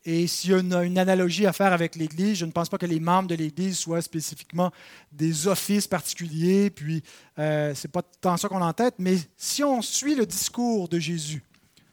Et 0.07 0.27
s'il 0.27 0.51
y 0.51 0.53
a 0.53 0.59
une, 0.59 0.97
analogie 0.99 1.47
à 1.47 1.53
faire 1.53 1.73
avec 1.73 1.95
l'Église, 1.95 2.37
je 2.37 2.45
ne 2.45 2.51
pense 2.51 2.69
pas 2.69 2.77
que 2.77 2.85
les 2.85 2.99
membres 2.99 3.27
de 3.27 3.33
l'Église 3.33 3.75
soient 3.75 4.03
spécifiquement 4.03 4.71
des 5.11 5.47
offices 5.47 5.87
particuliers, 5.87 6.69
puis 6.69 7.01
euh, 7.39 7.73
ce 7.73 7.87
n'est 7.87 7.91
pas 7.91 8.03
tant 8.21 8.37
ça 8.37 8.47
qu'on 8.47 8.61
a 8.61 8.67
en 8.67 8.73
tête, 8.73 8.95
mais 8.99 9.17
si 9.35 9.63
on 9.63 9.81
suit 9.81 10.13
le 10.13 10.27
discours 10.27 10.87
de 10.89 10.99
Jésus, 10.99 11.41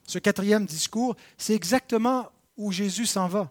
ce 0.07 0.19
quatrième 0.19 0.67
discours, 0.67 1.17
c'est 1.39 1.55
exactement 1.55 2.29
où 2.59 2.71
Jésus 2.71 3.07
s'en 3.07 3.29
va. 3.29 3.51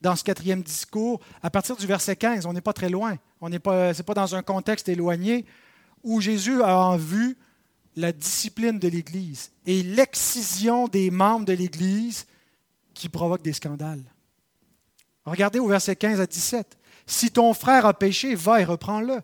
dans 0.00 0.14
ce 0.14 0.22
quatrième 0.22 0.62
discours, 0.62 1.20
à 1.42 1.50
partir 1.50 1.76
du 1.76 1.86
verset 1.86 2.14
15, 2.14 2.46
on 2.46 2.52
n'est 2.52 2.60
pas 2.60 2.72
très 2.72 2.88
loin, 2.88 3.18
on 3.40 3.48
n'est 3.48 3.58
pas, 3.58 3.92
c'est 3.92 4.04
pas 4.04 4.14
dans 4.14 4.36
un 4.36 4.42
contexte 4.42 4.88
éloigné, 4.88 5.44
où 6.04 6.20
Jésus 6.20 6.62
a 6.62 6.78
en 6.78 6.96
vue 6.96 7.36
la 7.96 8.12
discipline 8.12 8.78
de 8.78 8.86
l'Église 8.86 9.50
et 9.66 9.82
l'excision 9.82 10.86
des 10.86 11.10
membres 11.10 11.44
de 11.44 11.52
l'Église 11.52 12.26
qui 12.94 13.08
provoque 13.08 13.42
des 13.42 13.52
scandales. 13.52 14.04
Regardez 15.24 15.58
au 15.58 15.68
verset 15.68 15.96
15 15.96 16.20
à 16.20 16.26
17. 16.26 16.78
Si 17.06 17.30
ton 17.30 17.54
frère 17.54 17.86
a 17.86 17.94
péché, 17.94 18.34
va 18.34 18.60
et 18.60 18.64
reprends-le 18.64 19.20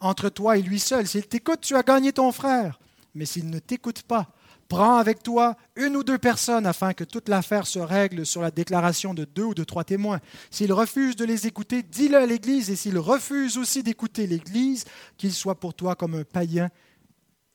entre 0.00 0.28
toi 0.28 0.56
et 0.56 0.62
lui 0.62 0.78
seul. 0.78 1.06
S'il 1.06 1.26
t'écoute, 1.26 1.60
tu 1.60 1.76
as 1.76 1.82
gagné 1.82 2.12
ton 2.12 2.32
frère. 2.32 2.78
Mais 3.14 3.24
s'il 3.24 3.50
ne 3.50 3.58
t'écoute 3.58 4.02
pas, 4.02 4.28
prends 4.68 4.96
avec 4.96 5.22
toi 5.22 5.56
une 5.76 5.96
ou 5.96 6.04
deux 6.04 6.18
personnes 6.18 6.66
afin 6.66 6.92
que 6.92 7.04
toute 7.04 7.28
l'affaire 7.28 7.66
se 7.66 7.78
règle 7.78 8.26
sur 8.26 8.42
la 8.42 8.50
déclaration 8.50 9.14
de 9.14 9.24
deux 9.24 9.44
ou 9.44 9.54
de 9.54 9.64
trois 9.64 9.84
témoins. 9.84 10.20
S'il 10.50 10.72
refuse 10.72 11.16
de 11.16 11.24
les 11.24 11.46
écouter, 11.46 11.82
dis-le 11.82 12.18
à 12.18 12.26
l'Église, 12.26 12.70
et 12.70 12.76
s'il 12.76 12.98
refuse 12.98 13.56
aussi 13.58 13.82
d'écouter 13.82 14.26
l'Église, 14.26 14.84
qu'il 15.16 15.32
soit 15.32 15.58
pour 15.58 15.74
toi 15.74 15.96
comme 15.96 16.14
un 16.14 16.24
païen 16.24 16.70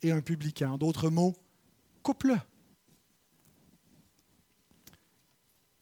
et 0.02 0.12
un 0.12 0.22
publicain. 0.22 0.72
En 0.72 0.78
d'autres 0.78 1.10
mots, 1.10 1.36
coupe-le. 2.02 2.36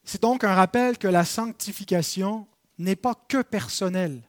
C'est 0.04 0.22
donc 0.22 0.44
un 0.44 0.54
rappel 0.54 0.98
que 0.98 1.08
la 1.08 1.24
sanctification 1.24 2.46
n'est 2.78 2.96
pas 2.96 3.14
que 3.28 3.42
personnelle. 3.42 4.22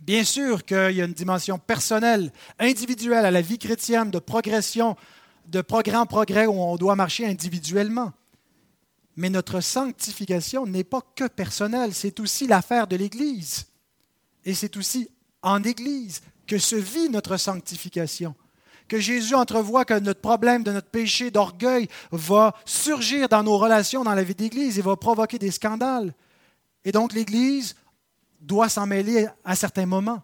Bien 0.00 0.24
sûr 0.24 0.64
qu'il 0.64 0.92
y 0.92 1.02
a 1.02 1.04
une 1.04 1.12
dimension 1.12 1.58
personnelle, 1.58 2.32
individuelle 2.58 3.24
à 3.24 3.30
la 3.30 3.42
vie 3.42 3.58
chrétienne, 3.58 4.10
de 4.10 4.18
progression, 4.18 4.96
de 5.46 5.60
progrès 5.60 5.96
en 5.96 6.06
progrès 6.06 6.46
où 6.46 6.52
on 6.52 6.76
doit 6.76 6.96
marcher 6.96 7.26
individuellement. 7.26 8.12
Mais 9.16 9.30
notre 9.30 9.60
sanctification 9.60 10.66
n'est 10.66 10.84
pas 10.84 11.02
que 11.14 11.28
personnelle, 11.28 11.94
c'est 11.94 12.18
aussi 12.20 12.46
l'affaire 12.46 12.86
de 12.86 12.96
l'Église. 12.96 13.66
Et 14.44 14.54
c'est 14.54 14.76
aussi 14.76 15.10
en 15.42 15.62
Église 15.62 16.22
que 16.46 16.58
se 16.58 16.76
vit 16.76 17.10
notre 17.10 17.36
sanctification. 17.36 18.34
Que 18.90 18.98
Jésus 18.98 19.36
entrevoit 19.36 19.84
que 19.84 19.96
notre 20.00 20.20
problème 20.20 20.64
de 20.64 20.72
notre 20.72 20.88
péché 20.88 21.30
d'orgueil 21.30 21.86
va 22.10 22.56
surgir 22.64 23.28
dans 23.28 23.44
nos 23.44 23.56
relations 23.56 24.02
dans 24.02 24.14
la 24.14 24.24
vie 24.24 24.34
d'Église 24.34 24.80
et 24.80 24.82
va 24.82 24.96
provoquer 24.96 25.38
des 25.38 25.52
scandales. 25.52 26.12
Et 26.84 26.90
donc 26.90 27.12
l'Église 27.12 27.76
doit 28.40 28.68
s'en 28.68 28.88
mêler 28.88 29.28
à 29.44 29.54
certains 29.54 29.86
moments. 29.86 30.20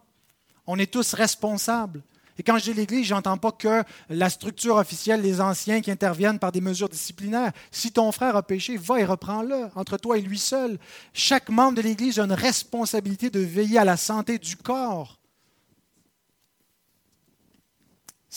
On 0.65 0.77
est 0.77 0.91
tous 0.91 1.13
responsables. 1.13 2.01
Et 2.37 2.43
quand 2.43 2.57
je 2.57 2.65
dis 2.65 2.73
l'Église, 2.73 3.07
je 3.07 3.13
n'entends 3.13 3.37
pas 3.37 3.53
que 3.53 3.85
la 4.09 4.29
structure 4.29 4.75
officielle, 4.75 5.21
les 5.21 5.39
anciens 5.39 5.79
qui 5.79 5.89
interviennent 5.89 6.37
par 6.37 6.51
des 6.51 6.59
mesures 6.59 6.89
disciplinaires. 6.89 7.53
Si 7.71 7.93
ton 7.93 8.11
frère 8.11 8.35
a 8.35 8.43
péché, 8.43 8.75
va 8.75 8.99
et 8.99 9.05
reprends-le 9.05 9.69
entre 9.75 9.95
toi 9.95 10.17
et 10.17 10.21
lui 10.21 10.39
seul. 10.39 10.77
Chaque 11.13 11.47
membre 11.47 11.77
de 11.77 11.83
l'Église 11.83 12.19
a 12.19 12.25
une 12.25 12.33
responsabilité 12.33 13.29
de 13.29 13.39
veiller 13.39 13.77
à 13.77 13.85
la 13.85 13.95
santé 13.95 14.37
du 14.37 14.57
corps. 14.57 15.17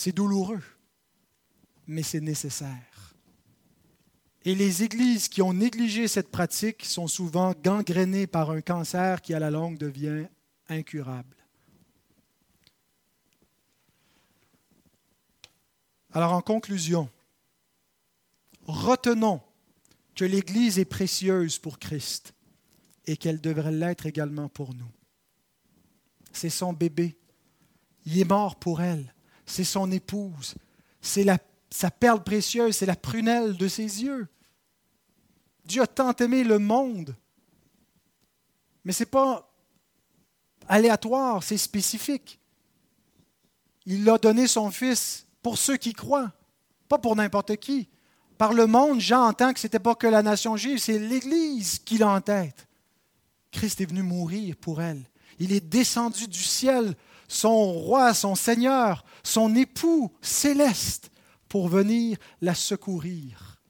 C'est 0.03 0.13
douloureux, 0.13 0.63
mais 1.85 2.01
c'est 2.01 2.21
nécessaire. 2.21 3.13
Et 4.43 4.55
les 4.55 4.81
églises 4.81 5.27
qui 5.27 5.43
ont 5.43 5.53
négligé 5.53 6.07
cette 6.07 6.31
pratique 6.31 6.85
sont 6.85 7.07
souvent 7.07 7.53
gangrénées 7.53 8.25
par 8.25 8.49
un 8.49 8.61
cancer 8.61 9.21
qui, 9.21 9.35
à 9.35 9.39
la 9.39 9.51
longue, 9.51 9.77
devient 9.77 10.25
incurable. 10.69 11.37
Alors, 16.13 16.33
en 16.33 16.41
conclusion, 16.41 17.07
retenons 18.63 19.39
que 20.15 20.25
l'Église 20.25 20.79
est 20.79 20.85
précieuse 20.85 21.59
pour 21.59 21.77
Christ 21.77 22.33
et 23.05 23.17
qu'elle 23.17 23.39
devrait 23.39 23.71
l'être 23.71 24.07
également 24.07 24.49
pour 24.49 24.73
nous. 24.73 24.91
C'est 26.31 26.49
son 26.49 26.73
bébé. 26.73 27.19
Il 28.07 28.17
est 28.17 28.27
mort 28.27 28.55
pour 28.55 28.81
elle. 28.81 29.13
C'est 29.51 29.65
son 29.65 29.91
épouse. 29.91 30.55
C'est 31.01 31.25
sa 31.69 31.91
perle 31.91 32.23
précieuse, 32.23 32.77
c'est 32.77 32.85
la 32.85 32.95
prunelle 32.95 33.57
de 33.57 33.67
ses 33.67 34.01
yeux. 34.01 34.29
Dieu 35.65 35.81
a 35.81 35.87
tant 35.87 36.13
aimé 36.15 36.45
le 36.45 36.57
monde. 36.57 37.13
Mais 38.85 38.93
ce 38.93 39.03
n'est 39.03 39.09
pas 39.09 39.51
aléatoire, 40.69 41.43
c'est 41.43 41.57
spécifique. 41.57 42.39
Il 43.85 44.09
a 44.09 44.17
donné 44.17 44.47
son 44.47 44.71
Fils 44.71 45.27
pour 45.41 45.57
ceux 45.57 45.75
qui 45.75 45.91
croient, 45.91 46.31
pas 46.87 46.97
pour 46.97 47.17
n'importe 47.17 47.57
qui. 47.57 47.89
Par 48.37 48.53
le 48.53 48.67
monde, 48.67 49.01
Jean 49.01 49.27
entend 49.27 49.51
que 49.51 49.59
ce 49.59 49.67
n'était 49.67 49.79
pas 49.79 49.95
que 49.95 50.07
la 50.07 50.23
nation 50.23 50.55
juive, 50.55 50.77
c'est 50.77 50.97
l'Église 50.97 51.79
qui 51.79 51.97
l'a 51.97 52.07
en 52.07 52.21
tête. 52.21 52.69
Christ 53.51 53.81
est 53.81 53.85
venu 53.85 54.01
mourir 54.01 54.55
pour 54.55 54.81
elle. 54.81 55.03
Il 55.39 55.51
est 55.51 55.59
descendu 55.59 56.27
du 56.29 56.41
ciel, 56.41 56.95
son 57.31 57.71
roi, 57.71 58.13
son 58.13 58.35
Seigneur, 58.35 59.05
son 59.23 59.55
époux 59.55 60.11
céleste 60.21 61.11
pour 61.47 61.69
venir 61.69 62.17
la 62.41 62.53
secourir. 62.53 63.61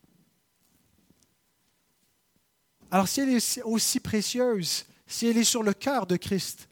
Alors 2.90 3.08
si 3.08 3.22
elle 3.22 3.30
est 3.30 3.62
aussi 3.62 4.00
précieuse, 4.00 4.86
si 5.06 5.28
elle 5.28 5.38
est 5.38 5.44
sur 5.44 5.62
le 5.62 5.74
cœur 5.74 6.08
de 6.08 6.16
Christ, 6.16 6.70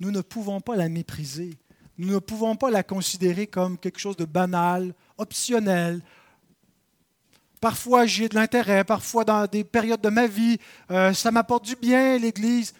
nous 0.00 0.10
ne 0.10 0.22
pouvons 0.22 0.62
pas 0.62 0.76
la 0.76 0.88
mépriser. 0.88 1.58
Nous 1.98 2.14
ne 2.14 2.18
pouvons 2.18 2.56
pas 2.56 2.70
la 2.70 2.82
considérer 2.82 3.46
comme 3.46 3.76
quelque 3.76 4.00
chose 4.00 4.16
de 4.16 4.24
banal, 4.24 4.94
optionnel. 5.18 6.00
Parfois 7.60 8.06
j'ai 8.06 8.30
de 8.30 8.34
l'intérêt, 8.34 8.82
parfois 8.84 9.24
dans 9.24 9.46
des 9.46 9.62
périodes 9.62 10.00
de 10.00 10.08
ma 10.08 10.26
vie, 10.26 10.56
euh, 10.90 11.12
ça 11.12 11.30
m'apporte 11.30 11.66
du 11.66 11.76
bien, 11.76 12.16
l'Église. 12.16 12.72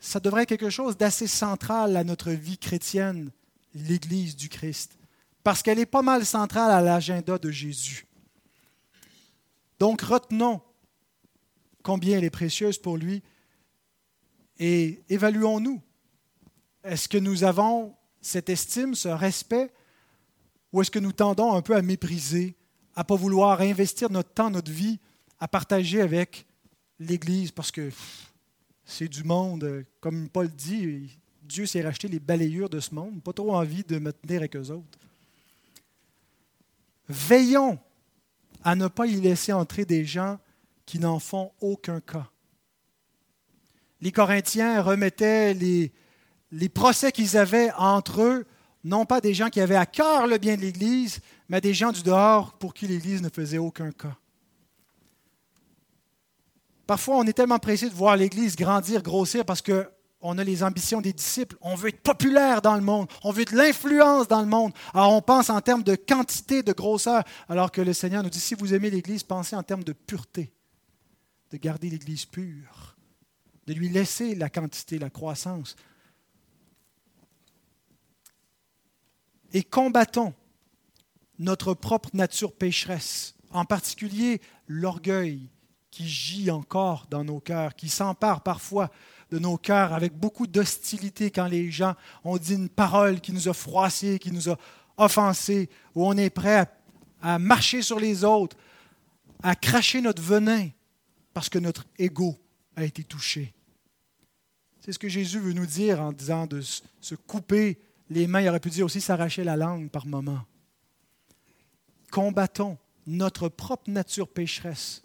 Ça 0.00 0.20
devrait 0.20 0.42
être 0.42 0.48
quelque 0.48 0.70
chose 0.70 0.96
d'assez 0.96 1.26
central 1.26 1.96
à 1.96 2.04
notre 2.04 2.30
vie 2.30 2.58
chrétienne, 2.58 3.30
l'Église 3.74 4.36
du 4.36 4.48
Christ 4.48 4.98
parce 5.48 5.62
qu'elle 5.62 5.78
est 5.78 5.86
pas 5.86 6.02
mal 6.02 6.26
centrale 6.26 6.70
à 6.70 6.82
l'agenda 6.82 7.38
de 7.38 7.50
Jésus. 7.50 8.06
Donc 9.78 10.02
retenons 10.02 10.60
combien 11.82 12.18
elle 12.18 12.24
est 12.24 12.28
précieuse 12.28 12.76
pour 12.76 12.98
lui 12.98 13.22
et 14.58 15.02
évaluons-nous. 15.08 15.80
Est-ce 16.84 17.08
que 17.08 17.16
nous 17.16 17.44
avons 17.44 17.94
cette 18.20 18.50
estime, 18.50 18.94
ce 18.94 19.08
respect, 19.08 19.72
ou 20.74 20.82
est-ce 20.82 20.90
que 20.90 20.98
nous 20.98 21.12
tendons 21.12 21.54
un 21.54 21.62
peu 21.62 21.76
à 21.76 21.80
mépriser, 21.80 22.54
à 22.94 23.00
ne 23.00 23.06
pas 23.06 23.16
vouloir 23.16 23.62
investir 23.62 24.10
notre 24.10 24.34
temps, 24.34 24.50
notre 24.50 24.70
vie, 24.70 24.98
à 25.40 25.48
partager 25.48 26.02
avec 26.02 26.46
l'Église, 26.98 27.52
parce 27.52 27.70
que 27.70 27.90
c'est 28.88 29.06
du 29.06 29.22
monde, 29.22 29.84
comme 30.00 30.30
Paul 30.30 30.48
dit, 30.48 31.18
Dieu 31.42 31.66
s'est 31.66 31.82
racheté 31.82 32.08
les 32.08 32.18
balayures 32.18 32.70
de 32.70 32.80
ce 32.80 32.94
monde, 32.94 33.22
pas 33.22 33.34
trop 33.34 33.54
envie 33.54 33.84
de 33.84 33.98
me 33.98 34.12
tenir 34.12 34.38
avec 34.38 34.56
eux 34.56 34.70
autres. 34.70 34.98
Veillons 37.06 37.78
à 38.64 38.74
ne 38.74 38.88
pas 38.88 39.06
y 39.06 39.20
laisser 39.20 39.52
entrer 39.52 39.84
des 39.84 40.06
gens 40.06 40.38
qui 40.86 40.98
n'en 40.98 41.18
font 41.18 41.52
aucun 41.60 42.00
cas. 42.00 42.30
Les 44.00 44.10
Corinthiens 44.10 44.80
remettaient 44.80 45.52
les, 45.52 45.92
les 46.50 46.68
procès 46.70 47.12
qu'ils 47.12 47.36
avaient 47.36 47.70
entre 47.76 48.22
eux, 48.22 48.46
non 48.84 49.04
pas 49.04 49.20
des 49.20 49.34
gens 49.34 49.50
qui 49.50 49.60
avaient 49.60 49.76
à 49.76 49.86
cœur 49.86 50.26
le 50.26 50.38
bien 50.38 50.56
de 50.56 50.62
l'Église, 50.62 51.20
mais 51.50 51.60
des 51.60 51.74
gens 51.74 51.92
du 51.92 52.02
dehors 52.02 52.54
pour 52.54 52.72
qui 52.72 52.86
l'Église 52.86 53.20
ne 53.20 53.28
faisait 53.28 53.58
aucun 53.58 53.92
cas. 53.92 54.16
Parfois, 56.88 57.18
on 57.18 57.24
est 57.24 57.34
tellement 57.34 57.58
pressé 57.58 57.90
de 57.90 57.94
voir 57.94 58.16
l'Église 58.16 58.56
grandir, 58.56 59.02
grossir, 59.02 59.44
parce 59.44 59.60
que 59.60 59.90
on 60.22 60.38
a 60.38 60.42
les 60.42 60.62
ambitions 60.62 61.02
des 61.02 61.12
disciples, 61.12 61.54
on 61.60 61.74
veut 61.74 61.90
être 61.90 62.00
populaire 62.00 62.62
dans 62.62 62.76
le 62.76 62.80
monde, 62.80 63.08
on 63.22 63.30
veut 63.30 63.44
de 63.44 63.54
l'influence 63.54 64.26
dans 64.26 64.40
le 64.40 64.46
monde. 64.46 64.72
Alors 64.94 65.12
on 65.12 65.20
pense 65.20 65.50
en 65.50 65.60
termes 65.60 65.82
de 65.82 65.96
quantité, 65.96 66.62
de 66.62 66.72
grosseur, 66.72 67.24
alors 67.50 67.70
que 67.70 67.82
le 67.82 67.92
Seigneur 67.92 68.22
nous 68.22 68.30
dit, 68.30 68.40
si 68.40 68.54
vous 68.54 68.72
aimez 68.72 68.88
l'Église, 68.88 69.22
pensez 69.22 69.54
en 69.54 69.62
termes 69.62 69.84
de 69.84 69.92
pureté, 69.92 70.50
de 71.50 71.58
garder 71.58 71.90
l'Église 71.90 72.24
pure, 72.24 72.96
de 73.66 73.74
lui 73.74 73.90
laisser 73.90 74.34
la 74.34 74.48
quantité, 74.48 74.98
la 74.98 75.10
croissance. 75.10 75.76
Et 79.52 79.62
combattons 79.62 80.32
notre 81.38 81.74
propre 81.74 82.08
nature 82.14 82.54
pécheresse, 82.54 83.34
en 83.50 83.66
particulier 83.66 84.40
l'orgueil 84.66 85.50
qui 85.98 86.08
gît 86.08 86.50
encore 86.52 87.08
dans 87.10 87.24
nos 87.24 87.40
cœurs, 87.40 87.74
qui 87.74 87.88
s'empare 87.88 88.42
parfois 88.42 88.88
de 89.32 89.40
nos 89.40 89.56
cœurs 89.56 89.92
avec 89.92 90.16
beaucoup 90.16 90.46
d'hostilité 90.46 91.32
quand 91.32 91.48
les 91.48 91.72
gens 91.72 91.96
ont 92.22 92.36
dit 92.36 92.54
une 92.54 92.68
parole 92.68 93.20
qui 93.20 93.32
nous 93.32 93.48
a 93.48 93.52
froissés, 93.52 94.20
qui 94.20 94.30
nous 94.30 94.48
a 94.48 94.56
offensés, 94.96 95.68
où 95.96 96.06
on 96.06 96.16
est 96.16 96.30
prêt 96.30 96.70
à, 97.20 97.40
marcher 97.40 97.82
sur 97.82 97.98
les 97.98 98.22
autres, 98.22 98.56
à 99.42 99.56
cracher 99.56 100.00
notre 100.00 100.22
venin 100.22 100.68
parce 101.34 101.48
que 101.48 101.58
notre 101.58 101.84
ego 101.98 102.38
a 102.76 102.84
été 102.84 103.02
touché. 103.02 103.52
C'est 104.80 104.92
ce 104.92 105.00
que 105.00 105.08
Jésus 105.08 105.40
veut 105.40 105.52
nous 105.52 105.66
dire 105.66 106.00
en 106.00 106.12
disant 106.12 106.46
de 106.46 106.60
se 106.60 107.16
couper 107.16 107.80
les 108.08 108.28
mains. 108.28 108.42
Il 108.42 108.48
aurait 108.48 108.60
pu 108.60 108.70
dire 108.70 108.86
aussi 108.86 109.00
s'arracher 109.00 109.42
la 109.42 109.56
langue 109.56 109.90
par 109.90 110.06
moment. 110.06 110.44
Combattons 112.12 112.78
notre 113.04 113.48
propre 113.48 113.90
nature 113.90 114.28
pécheresse 114.28 115.02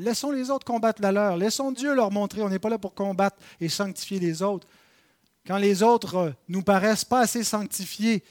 Laissons 0.00 0.30
les 0.30 0.50
autres 0.50 0.64
combattre 0.64 1.02
la 1.02 1.12
leur. 1.12 1.36
Laissons 1.36 1.72
Dieu 1.72 1.94
leur 1.94 2.10
montrer. 2.10 2.42
On 2.42 2.48
n'est 2.48 2.58
pas 2.58 2.70
là 2.70 2.78
pour 2.78 2.94
combattre 2.94 3.36
et 3.60 3.68
sanctifier 3.68 4.18
les 4.18 4.42
autres. 4.42 4.66
Quand 5.46 5.58
les 5.58 5.82
autres 5.82 6.14
euh, 6.16 6.30
nous 6.48 6.62
paraissent 6.62 7.04
pas 7.04 7.20
assez 7.20 7.44
sanctifiés, 7.44 8.22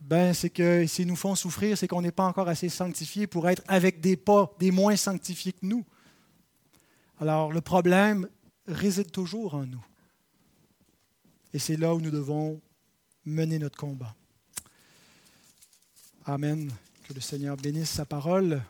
ben 0.00 0.32
c'est 0.32 0.50
que 0.50 0.86
s'ils 0.86 1.06
nous 1.06 1.16
font 1.16 1.34
souffrir, 1.34 1.76
c'est 1.76 1.88
qu'on 1.88 2.02
n'est 2.02 2.12
pas 2.12 2.26
encore 2.26 2.48
assez 2.48 2.68
sanctifiés 2.68 3.26
pour 3.26 3.48
être 3.48 3.62
avec 3.68 4.00
des 4.00 4.16
pas, 4.16 4.54
des 4.58 4.70
moins 4.70 4.96
sanctifiés 4.96 5.52
que 5.52 5.66
nous. 5.66 5.84
Alors 7.20 7.52
le 7.52 7.60
problème 7.60 8.28
réside 8.66 9.10
toujours 9.10 9.54
en 9.54 9.66
nous. 9.66 9.84
Et 11.54 11.58
c'est 11.58 11.76
là 11.76 11.94
où 11.94 12.00
nous 12.00 12.10
devons 12.10 12.60
mener 13.24 13.58
notre 13.58 13.78
combat. 13.78 14.14
Amen. 16.26 16.70
Que 17.08 17.14
le 17.14 17.20
Seigneur 17.20 17.56
bénisse 17.56 17.90
sa 17.90 18.04
parole. 18.04 18.62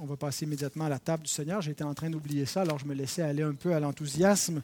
On 0.00 0.06
va 0.06 0.16
passer 0.16 0.44
immédiatement 0.44 0.86
à 0.86 0.88
la 0.88 0.98
table 0.98 1.24
du 1.24 1.30
Seigneur. 1.30 1.60
J'étais 1.60 1.84
en 1.84 1.94
train 1.94 2.10
d'oublier 2.10 2.46
ça, 2.46 2.62
alors 2.62 2.78
je 2.78 2.86
me 2.86 2.94
laissais 2.94 3.22
aller 3.22 3.42
un 3.42 3.54
peu 3.54 3.74
à 3.74 3.80
l'enthousiasme. 3.80 4.62